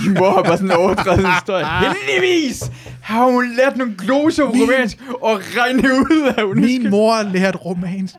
[0.04, 1.64] din mor har bare sådan overdrevet en historie.
[1.84, 2.70] Heldigvis
[3.02, 7.58] har hun lært nogle gloser på romansk og regnet ud af, hun Min mor lærte
[7.58, 8.14] romansk.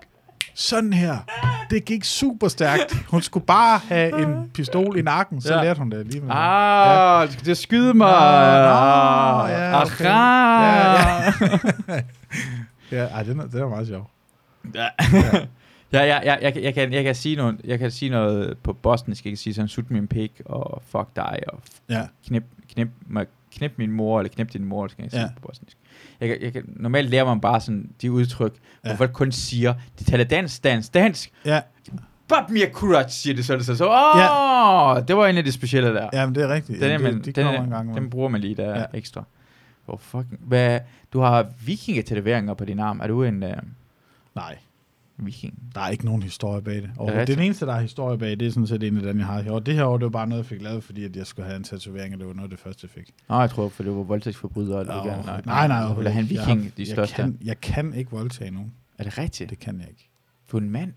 [0.56, 1.18] Sådan her.
[1.70, 2.98] Det gik super stærkt.
[3.08, 5.58] Hun skulle bare have en pistol i nakken, så Ja.
[5.60, 5.64] ja.
[5.66, 6.30] lærte hun det alligevel.
[6.32, 8.08] Ah, du skal skyde mig.
[8.12, 10.06] Nå, ja, okay.
[10.06, 11.32] Aha.
[12.92, 14.10] Ja, ej, den er, den er meget sjov.
[14.76, 14.88] Ja.
[15.14, 15.22] Ja,
[15.94, 18.74] ja, ja, jeg, kan- jeg, kan, jeg, kan sige noget, jeg kan sige noget på
[18.74, 19.26] bosnisk.
[19.26, 21.60] Jeg kan sige sådan, sut min pik, og fuck dig, og
[21.90, 22.08] Ja.
[22.28, 22.44] knip,
[22.74, 23.26] knip mig
[23.56, 25.28] knip min mor, eller knip din mor, skal jeg sige Ja.
[25.42, 25.78] på bosnisk.
[26.22, 28.90] Jeg, jeg kan, normalt lærer man bare sådan de udtryk, ja.
[28.90, 28.96] Ja.
[28.96, 31.32] hvor folk kun siger, de taler dansk, dansk, dansk.
[31.46, 31.62] Ja,
[32.28, 33.56] Bab mir kurat, siger det så.
[33.58, 35.02] det Så, så åh, ja.
[35.08, 36.10] det var en af de specielle der.
[36.14, 36.82] ja men det er rigtigt.
[36.82, 37.96] den, Jamen, man, det, de den, kommer en gang.
[37.96, 38.80] den bruger man lige der ja.
[38.80, 38.86] Ja.
[38.94, 39.24] ekstra.
[39.86, 40.80] Hvor fucking, hvad,
[41.14, 43.00] du har vikingetætoveringer på din arm.
[43.00, 43.50] Er du en uh,
[44.36, 44.58] Nej,
[45.26, 45.60] viking?
[45.76, 46.92] der er ikke nogen historie bag det.
[46.98, 49.18] Og det den eneste, der er historie bag, det er sådan set en af dem,
[49.20, 49.66] jeg har gjort.
[49.66, 51.58] Det her år, det var bare noget, jeg fik lavet, fordi at jeg skulle have
[51.58, 53.14] en tatovering, og det var noget af det første, jeg fik.
[53.30, 54.80] Nå, jeg tror, for det var voldtægtsforbryder.
[54.80, 55.26] Eller ikke?
[55.26, 55.92] nej, nej, nej.
[56.12, 57.16] En Jeg viking, har- de jeg største.
[57.16, 58.74] Kan, jeg kan ikke voldtage nogen.
[58.98, 59.50] Er det rigtigt?
[59.50, 60.10] Det kan jeg ikke.
[60.48, 60.94] For en mand?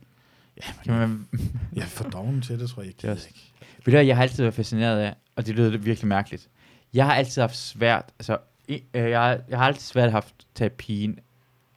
[0.56, 1.26] Ja, Kan man,
[1.76, 2.92] Jeg er for doven til det, tror jeg.
[3.02, 3.52] Jeg Det ikke.
[3.84, 6.48] Ved du, jeg har altid været fascineret af, og det lyder virkelig mærkeligt.
[6.94, 8.38] Jeg har altid haft svært, altså,
[8.68, 11.18] øh, jeg, har- jeg har altid svært haft tage pigen,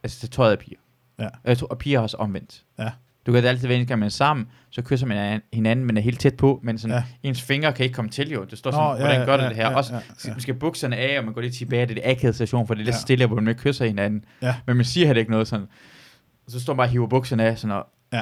[0.03, 0.77] altså tage tøjet af piger.
[1.19, 1.27] Ja.
[1.45, 2.63] Jeg tror, og piger har også omvendt.
[2.79, 2.89] Ja.
[3.25, 6.19] Du kan altid være, at man er sammen, så kysser man hinanden- men er helt
[6.19, 7.03] tæt på, men sådan, Ja.
[7.23, 8.43] ens fingre kan ikke komme til jo.
[8.43, 9.69] Det står sådan, ja, hvordan gør du ja, det her?
[9.69, 12.11] ja, også, ja, man skal bukserne af, og man går lidt tilbage, det er det
[12.11, 12.99] akavede station, for det er lidt Ja.
[12.99, 14.25] stille, hvor man ikke kysser hinanden.
[14.41, 14.55] Ja.
[14.67, 15.65] Men man siger heller ikke noget sådan.
[16.45, 18.21] Og så står man bare og hiver bukserne af, sådan, og, Ja.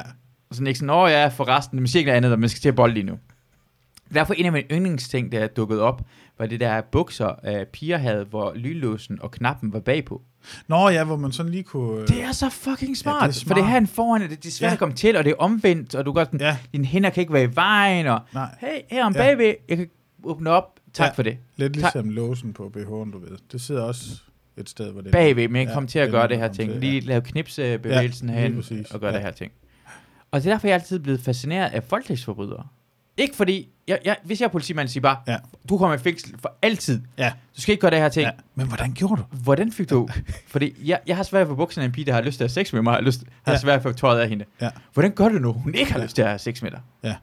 [0.50, 2.48] og sådan ikke sådan, åh ja, for resten, man siger ikke noget andet, og man
[2.48, 3.18] skal til at bolle lige nu.
[4.14, 6.02] Derfor en af mine yndlingsting, der er dukket op,
[6.38, 10.22] var det der bukser, øh, piger havde, hvor lynlåsen og knappen var bagpå.
[10.68, 12.00] Nå ja, hvor man sådan lige kunne...
[12.02, 13.70] øh, Det er så fucking smart, Ja, det er det for det smart.
[13.70, 14.72] her en foran, og det, det er svært Ja.
[14.72, 17.20] at komme til, og det er omvendt, og du gør sådan, Ja, dine hænder kan
[17.20, 18.54] ikke være i vejen, og nej.
[18.60, 19.18] hey, her om Ja.
[19.18, 19.88] bagved, jeg kan
[20.24, 21.12] åbne op, tak Ja.
[21.12, 21.36] for det.
[21.56, 21.80] Lidt Tak.
[21.94, 23.38] ligesom låsen på BH'en, du ved.
[23.52, 24.04] Det sidder også
[24.56, 25.12] et sted, hvor det...
[25.12, 26.70] Bagved, men jeg Ja, kom til at gøre det her ting.
[26.72, 27.06] til, Lige ja.
[27.06, 29.16] lave knipsebevægelsen Ja, ja, lige hen præcis, og gøre ja.
[29.16, 29.52] det her ting.
[30.30, 32.66] Og det er derfor, jeg er altid blevet fascineret af voldtægtsforbrydere.
[33.16, 35.36] Ikke fordi, jeg, jeg, hvis jeg er politimand, siger bare, Ja.
[35.68, 37.00] du kommer i fængsel for altid.
[37.18, 37.32] Ja.
[37.56, 38.24] Du skal ikke gøre det her ting.
[38.26, 38.30] ja.
[38.54, 39.24] Men hvordan gjorde du?
[39.42, 40.08] Hvordan fik du...
[40.52, 42.50] fordi jeg, jeg har svært få bukserne af en pige, der har lyst til at
[42.50, 43.58] have sex med mig, har, lyst, har Ja.
[43.58, 44.44] svært ved at få tøjet af hende.
[44.60, 44.70] Ja.
[44.92, 46.04] Hvordan gør du nu, hun ikke har Ja.
[46.04, 46.80] lyst til at have sex med dig?
[47.04, 47.14] Ja.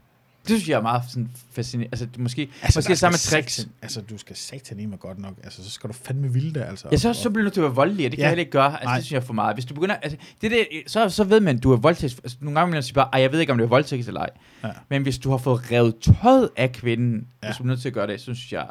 [0.47, 1.89] Det synes jeg er meget sådan fascinerende.
[1.91, 3.67] Altså, det, måske, Altså, måske samme tricks.
[3.81, 5.33] Altså, du skal satan i mig godt nok.
[5.43, 6.87] Altså, så skal du fandme vilde det, altså.
[6.91, 8.25] Ja, så, så bliver du nødt til at være voldelig, og det kan Ja.
[8.25, 8.71] jeg heller ikke gøre.
[8.71, 8.95] Altså, Nej.
[8.95, 9.55] det synes jeg er for meget.
[9.55, 12.19] Hvis du begynder, altså, det der, så, så ved man, at du er voldtægt.
[12.23, 14.07] Altså, nogle gange vil man sige bare, "Ej, jeg ved ikke, om det er voldtægt
[14.07, 14.29] eller ej.
[14.63, 14.69] Ja.
[14.89, 17.47] Men hvis du har fået revet tøjet af kvinden, Ja.
[17.47, 18.65] hvis du er nødt til at gøre det, så synes jeg,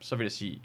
[0.00, 0.62] så vil jeg sige.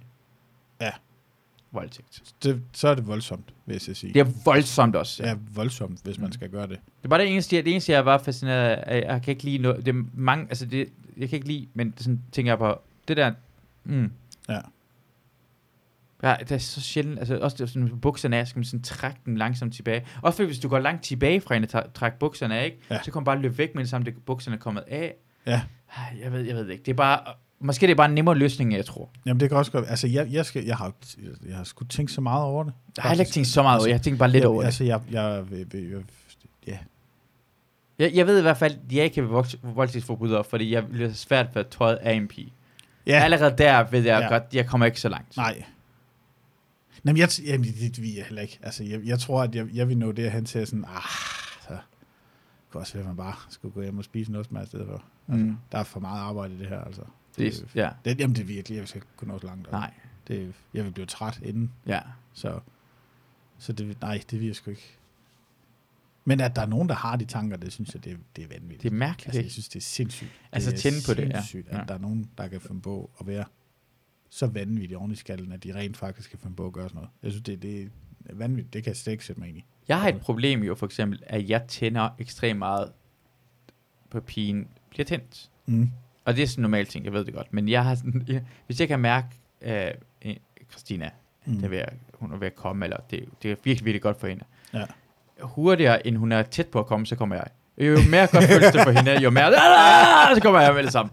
[1.81, 2.33] Voldtægt.
[2.43, 4.13] det, så er det voldsomt, vil jeg sige.
[4.13, 5.23] Det er voldsomt også.
[5.23, 6.31] Ja, voldsomt, hvis man Mm.
[6.31, 6.69] skal gøre det.
[6.97, 9.01] Det er bare det eneste, jeg, det eneste, jeg var fascineret af.
[9.13, 9.85] Jeg kan ikke lide noget.
[9.85, 13.17] Det er mange, altså det, jeg kan ikke lide, men sådan tænker jeg på, det
[13.17, 13.31] der,
[13.83, 14.11] mm.
[14.49, 14.59] Ja.
[16.23, 19.19] Ja, det er så sjældent, altså også det, sådan, bukserne af, skal man sådan trække
[19.25, 20.05] dem langsomt tilbage.
[20.21, 22.77] Også fordi, hvis du går langt tilbage fra hende og trækker bukserne af, ikke?
[22.89, 22.97] Ja.
[23.03, 25.15] så kan man bare løbe væk, men samt det bukserne er kommet af.
[25.45, 25.61] Ja.
[25.97, 26.83] Ej, Jeg ved, jeg ved ikke.
[26.83, 27.19] Det er bare,
[27.59, 29.09] måske det er bare en nemmere løsning, jeg tror.
[29.25, 29.85] Jamen, det kan også godt...
[29.89, 30.93] Altså, jeg, jeg, skal, jeg har,
[31.47, 32.73] jeg har sgu tænkt så meget over det.
[32.97, 34.59] Jeg har heller ikke tænkt så meget over, jeg har tænkt bare lidt jeg, over
[34.61, 34.65] det.
[34.65, 36.01] Altså, jeg, jeg, jeg, jeg, jeg,
[36.67, 36.77] ja.
[37.99, 41.55] Jeg, jeg ved i hvert fald, at jeg ikke vold- voldtægtsforbryder, fordi jeg bliver svært
[41.55, 42.53] ved at tøjet af en pige.
[43.07, 44.27] Ja, Allerede der ved jeg Ja.
[44.27, 45.37] godt, jeg kommer ikke så langt.
[45.37, 45.63] nej.
[47.05, 48.59] Jamen, jeg, jamen, det, det vil jeg heller ikke.
[48.63, 51.01] Altså, jeg, jeg tror, at jeg, jeg vil nå derhen til at sådan, ah,
[51.61, 51.79] så det
[52.71, 54.85] kunne også være, at man bare skulle gå hjem og spise noget med i stedet
[54.87, 54.93] for.
[54.93, 55.57] Altså, Mm.
[55.71, 57.01] Der er for meget arbejde i det her, altså.
[57.37, 59.67] Det, ja, Det, jamen, det er virkelig, jeg skal kunne nå så langt.
[59.67, 59.71] Altså.
[59.71, 59.93] nej,
[60.27, 61.99] Det, jeg vil blive træt inden, ja.
[62.33, 62.59] så,
[63.57, 64.97] så det, nej, det vil jeg sgu ikke.
[66.25, 68.47] Men at der er nogen, der har de tanker, det synes jeg, det, det er
[68.47, 68.83] vanvittigt.
[68.83, 70.29] Det er mærkeligt, Altså, jeg synes, det er sindssygt.
[70.51, 71.33] Altså, det er tænde på det, ja.
[71.35, 71.83] sindssygt, at Ja.
[71.87, 73.45] der er nogen, der kan finde på at være
[74.29, 76.95] så vanvittigt oven i skallen, at de rent faktisk kan finde på at gøre sådan
[76.95, 77.09] noget.
[77.23, 77.91] Jeg synes, det, det
[78.25, 78.73] er vanvittigt.
[78.73, 79.65] Det kan jeg slet ikke sætte mig ind i.
[79.87, 82.91] Jeg har et problem jo, for eksempel, at jeg tænder ekstremt meget
[84.09, 85.49] på pigen bliver tændt.
[85.65, 85.91] Mm.
[86.27, 87.53] Og det er sådan en normal ting, jeg ved det godt.
[87.53, 89.27] Men jeg har sådan, jeg, hvis jeg kan mærke,
[89.65, 90.31] uh,
[90.71, 91.09] Christina,
[91.45, 91.55] Mm.
[91.55, 91.81] det er ved
[92.13, 94.43] hun er ved at komme, eller det, det er virkelig, virkelig godt for hende.
[94.73, 94.83] Ja.
[95.41, 97.45] Hurtigere, end hun er tæt på at komme, så kommer jeg.
[97.77, 99.53] Jo mere godt føles det for hende, jo mere,
[100.35, 101.11] så kommer jeg med det samme.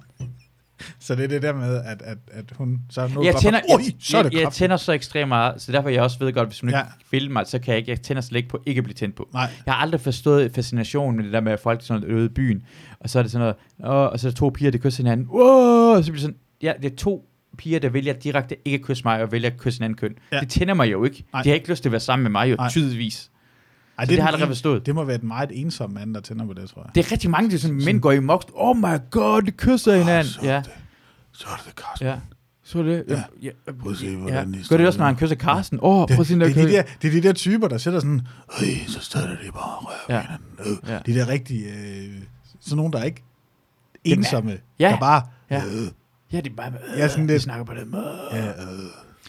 [1.00, 2.80] Så det er det der med, at, at, at hun...
[2.90, 5.72] Så nu Jeg tænder, Oj, så er det jeg, jeg tænder så ekstremt meget, så
[5.72, 6.78] derfor jeg også ved godt, hvis hun Ja.
[6.80, 8.94] ikke vil mig, så kan jeg ikke, jeg tænder slet ikke på ikke at blive
[8.94, 9.28] tændt på.
[9.32, 12.62] Nej, Jeg har aldrig forstået fascinationen med det der med, at folk sådan i byen,
[13.00, 15.02] og så er det sådan noget, Åh, og så er der to piger, der kysser
[15.02, 17.28] hinanden, wow, og så bliver det sådan, ja, det er to
[17.58, 20.14] piger, der vælger direkte ikke at kysse mig, og vælger at kysse en anden køn.
[20.32, 20.40] Ja.
[20.40, 21.24] Det tænder mig jo ikke.
[21.32, 21.42] Nej.
[21.42, 22.68] De har ikke lyst til at være sammen med mig, jo, Nej.
[22.70, 23.30] tydeligvis.
[23.98, 24.86] Ej, det, er har jeg en- forstået.
[24.86, 26.94] Det må være et meget ensom mand, der tænder på det, tror jeg.
[26.94, 28.44] Det er rigtig mange, der sådan, mænd går i mok.
[28.54, 30.24] Oh my god, de kysser hinanden.
[30.32, 30.70] så er ja, det-
[31.32, 32.06] Så er det det, Carsten.
[32.08, 32.16] ja.
[32.66, 33.04] Så er det.
[33.08, 33.14] Ja.
[33.42, 33.50] Ja.
[33.66, 33.72] Ja.
[33.72, 34.16] Prøv at se, ja.
[34.16, 35.78] hvordan de Gør står det også, når han kysser Carsten?
[35.82, 37.68] Åh, oh, prøv at se, Det, det, er de der, det er de der typer,
[37.68, 38.20] der sætter sådan,
[38.62, 40.14] øh, så starter de bare rører Ja.
[40.14, 40.20] ja.
[40.22, 40.78] hinanden.
[40.84, 40.90] Øh.
[40.90, 40.98] Ja.
[41.06, 42.22] De der rigtige, øh,
[42.60, 43.22] sådan nogen, der er ikke
[44.04, 44.88] ensomme, Ja.
[44.90, 45.56] der bare, Ja.
[45.56, 45.88] øh,
[46.32, 48.18] Ja, det er bare, øh, Ja, sådan de lidt- snakker på den måde.
[48.32, 48.54] ja, øh.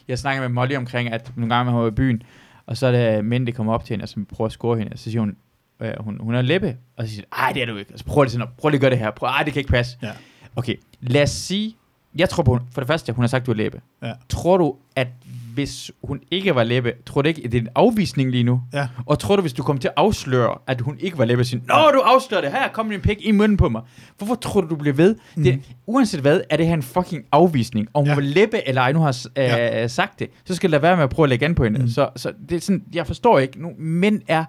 [0.08, 2.22] Jeg snakker med Molly omkring, at nogle gange, man var i byen,
[2.68, 4.78] og så er det mænd, der kommer op til hende, og som prøver at score
[4.78, 5.36] hende, og så siger hun,
[5.82, 7.94] øh, hun, hun er læbe, og så siger hun, ej, det er du ikke.
[7.94, 9.12] Og så prøv lige, sådan, at- prøv lige at gøre det her.
[9.12, 9.98] Prøv, ej, det kan ikke passe.
[10.04, 10.12] Ja.
[10.56, 11.76] Okay, lad os sige,
[12.16, 13.82] Jeg tror på, for det første, hun har sagt, du er læbe.
[14.04, 14.12] Ja.
[14.30, 15.08] Tror du, at
[15.54, 18.62] hvis hun ikke var læbe, tror du ikke, at det er en afvisning lige nu?
[18.74, 18.88] Ja.
[19.06, 21.48] Og tror du, hvis du kom til at afsløre, at hun ikke var læbe, at
[21.48, 23.82] sige, Nå, du afslører det, her kommer din pik i munden på mig.
[24.18, 25.16] Hvorfor tror du, du bliver ved?
[25.36, 25.44] Mm.
[25.44, 27.88] Det, uanset hvad, er det her en fucking afvisning.
[27.94, 28.14] Om hun Ja.
[28.16, 29.88] var læbe eller ej nu har øh, Ja.
[29.88, 31.80] sagt det, så skal der være med at prøve at lægge an på hende.
[31.80, 31.88] Mm.
[31.88, 34.46] Så, så det er sådan, jeg forstår ikke, nu, mænd er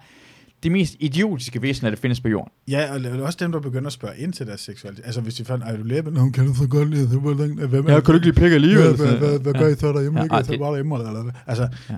[0.66, 2.52] det mest idiotiske væsener, der findes på jorden.
[2.68, 5.04] Ja, og det er også dem, der begynder at spørge ind til deres seksualitet.
[5.06, 6.10] Altså, hvis de fandt, er du læbe?
[6.10, 7.20] Nå, kan du så godt lide det?
[7.20, 8.96] Hvordan, hvem er Ja, kan du ikke lide pik alligevel?
[8.96, 10.18] Hvad, hvad, hvad, hvad gør I så derhjemme?
[10.18, 10.36] Ja, ikke?
[10.46, 11.32] Så det- bare derhjemme, eller hvad?
[11.46, 11.94] Altså, Ja.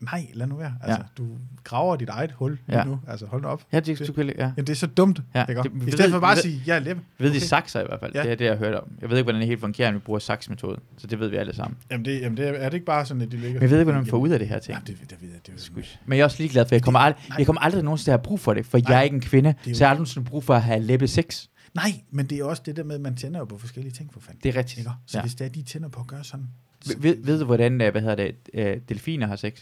[0.00, 0.04] Ja.
[0.04, 0.74] Nej, lad nu være.
[0.82, 1.22] Altså, Ja.
[1.22, 1.28] du
[1.64, 2.78] graver dit eget hul Ja.
[2.78, 2.84] ja.
[2.84, 3.00] nu.
[3.08, 3.62] Altså, hold da op.
[3.72, 4.42] Ja, det, det, det, ja.
[4.42, 5.20] Jamen, det er så dumt.
[5.34, 7.00] Ja, Ja, det- Det, I stedet for bare at sige, jeg er læbe.
[7.18, 7.40] Ved okay.
[7.40, 8.12] de sakser i hvert fald.
[8.14, 8.18] Ja.
[8.18, 8.24] Ja.
[8.24, 8.88] Det er det, jeg har hørt om.
[9.00, 10.80] Jeg ved ikke, hvordan det helt fungerer, når vi bruger saksmetode.
[10.98, 11.78] Så det ved vi alle sammen.
[11.90, 13.52] Jamen, det, jamen det er, er det ikke bare sådan, at de ligger...
[13.52, 14.78] Men jeg ved ikke, hvordan man får ud af det her ting.
[14.78, 16.82] Ja, det, det, ved jeg, det, det, det, Men jeg er også ligeglad, for jeg
[16.82, 17.36] kommer, ald- nej.
[17.38, 18.98] jeg kommer aldrig nogensinde til at have brug for det, for jeg Nej.
[18.98, 21.46] er ikke en kvinde, så jeg har aldrig nogensinde brug for at have læbe sex.
[21.74, 24.12] Nej, men det er også det der med, at man tænder jo på forskellige ting,
[24.12, 24.40] for fanden.
[24.42, 24.78] Det er rigtigt.
[24.78, 24.90] Ikke?
[25.06, 25.18] Så Ja.
[25.18, 25.22] ja.
[25.22, 26.46] hvis det er, de tænder på at gøre sådan...
[26.84, 29.52] Så, Ved, ved du, hvordan øh, hvad hedder det, øh, delfiner har sex?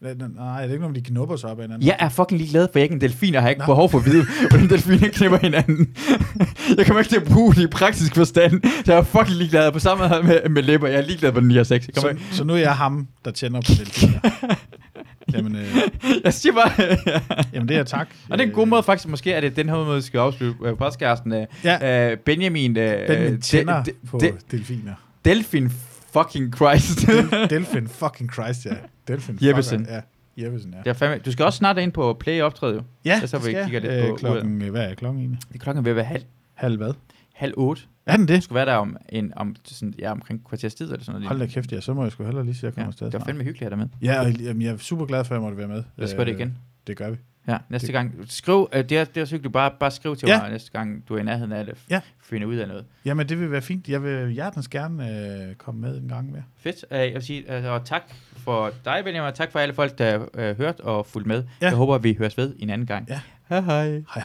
[0.00, 0.12] Nej,
[0.62, 1.86] det er ikke noget, de knupper sig op af hinanden.
[1.88, 3.66] Jeg er fucking ligeglad, for jeg er ikke en delfin, og har ikke Nå.
[3.66, 5.88] behov for at vide, hvordan delfiner knipper hinanden.
[6.76, 9.72] jeg kommer ikke til at bruge det i praktisk forstand, jeg er fucking ligeglad.
[9.72, 11.86] På samme måde med, med læber, jeg er ligeglad, hvordan de har sex.
[11.86, 14.20] Jeg, kommer, Så, så nu er jeg ham, der tænder på delfiner.
[15.34, 15.76] jamen, øh,
[16.24, 16.70] jeg siger bare...
[17.52, 18.08] jamen, det er tak.
[18.30, 20.18] Og det er en god måde faktisk, måske er det den her måde, vi skal
[20.18, 21.32] afslutte øh, podcasten.
[21.32, 22.10] Øh, Ja.
[22.10, 22.76] øh, Benjamin...
[22.76, 24.92] Øh, Benjamin de- tænder de- på de- delfiner.
[25.24, 25.72] Delfin
[26.22, 26.98] fucking Christ.
[27.06, 28.74] Del- Delfin fucking Christ, ja.
[29.08, 29.78] Delfin Jeppesen.
[29.78, 29.94] fucker,
[30.36, 30.78] Ja, Jeppesen, ja.
[30.78, 32.82] det er fandme, du skal også snart ind på Play optræde jo.
[33.04, 35.40] Ja, så, det vi kigger lidt på øh, klokken, øh, hvad er klokken egentlig?
[35.48, 36.22] Det er klokken ved at være halv,
[36.54, 36.92] Halv hvad?
[37.34, 37.82] halv otte.
[38.06, 38.42] Er den Du det?
[38.42, 41.28] skal være der om, en, om sådan, ja, omkring kvarters tid eller sådan noget.
[41.28, 41.80] Hold da kæft, ja.
[41.80, 43.06] Så må jeg sgu hellere lige sige, at jeg ja, kommer afsted.
[43.10, 44.08] det var fandme hyggeligt at have dig med.
[44.14, 45.82] Ja, og jamen, jeg er super glad for, at jeg måtte være med.
[45.96, 46.58] Lad os gøre det Øh, igen.
[46.86, 47.16] Det gør vi.
[47.48, 48.14] Ja, næste det- gang.
[48.26, 49.52] Skriv, øh, det er, det er hyggeligt.
[49.52, 50.40] Bare, bare skriv til Ja.
[50.40, 51.74] mig næste gang, du er i nærheden af det.
[51.90, 52.00] Ja.
[52.22, 52.84] Finde ud af noget.
[53.04, 53.88] Jamen, det vil være fint.
[53.88, 55.10] Jeg vil hjertens gerne
[55.48, 56.42] øh, komme med en gang mere.
[56.58, 56.84] Fedt.
[56.90, 58.02] Uh, jeg vil sige, og tak
[58.36, 61.44] for dig, Benjamin, og tak for alle folk, der uh, hørt og fulgt med.
[61.60, 61.66] Ja.
[61.66, 63.08] Jeg håber, vi høres ved en anden gang.
[63.08, 63.20] Ja.
[63.48, 64.02] Hej hej.
[64.14, 64.22] Hej.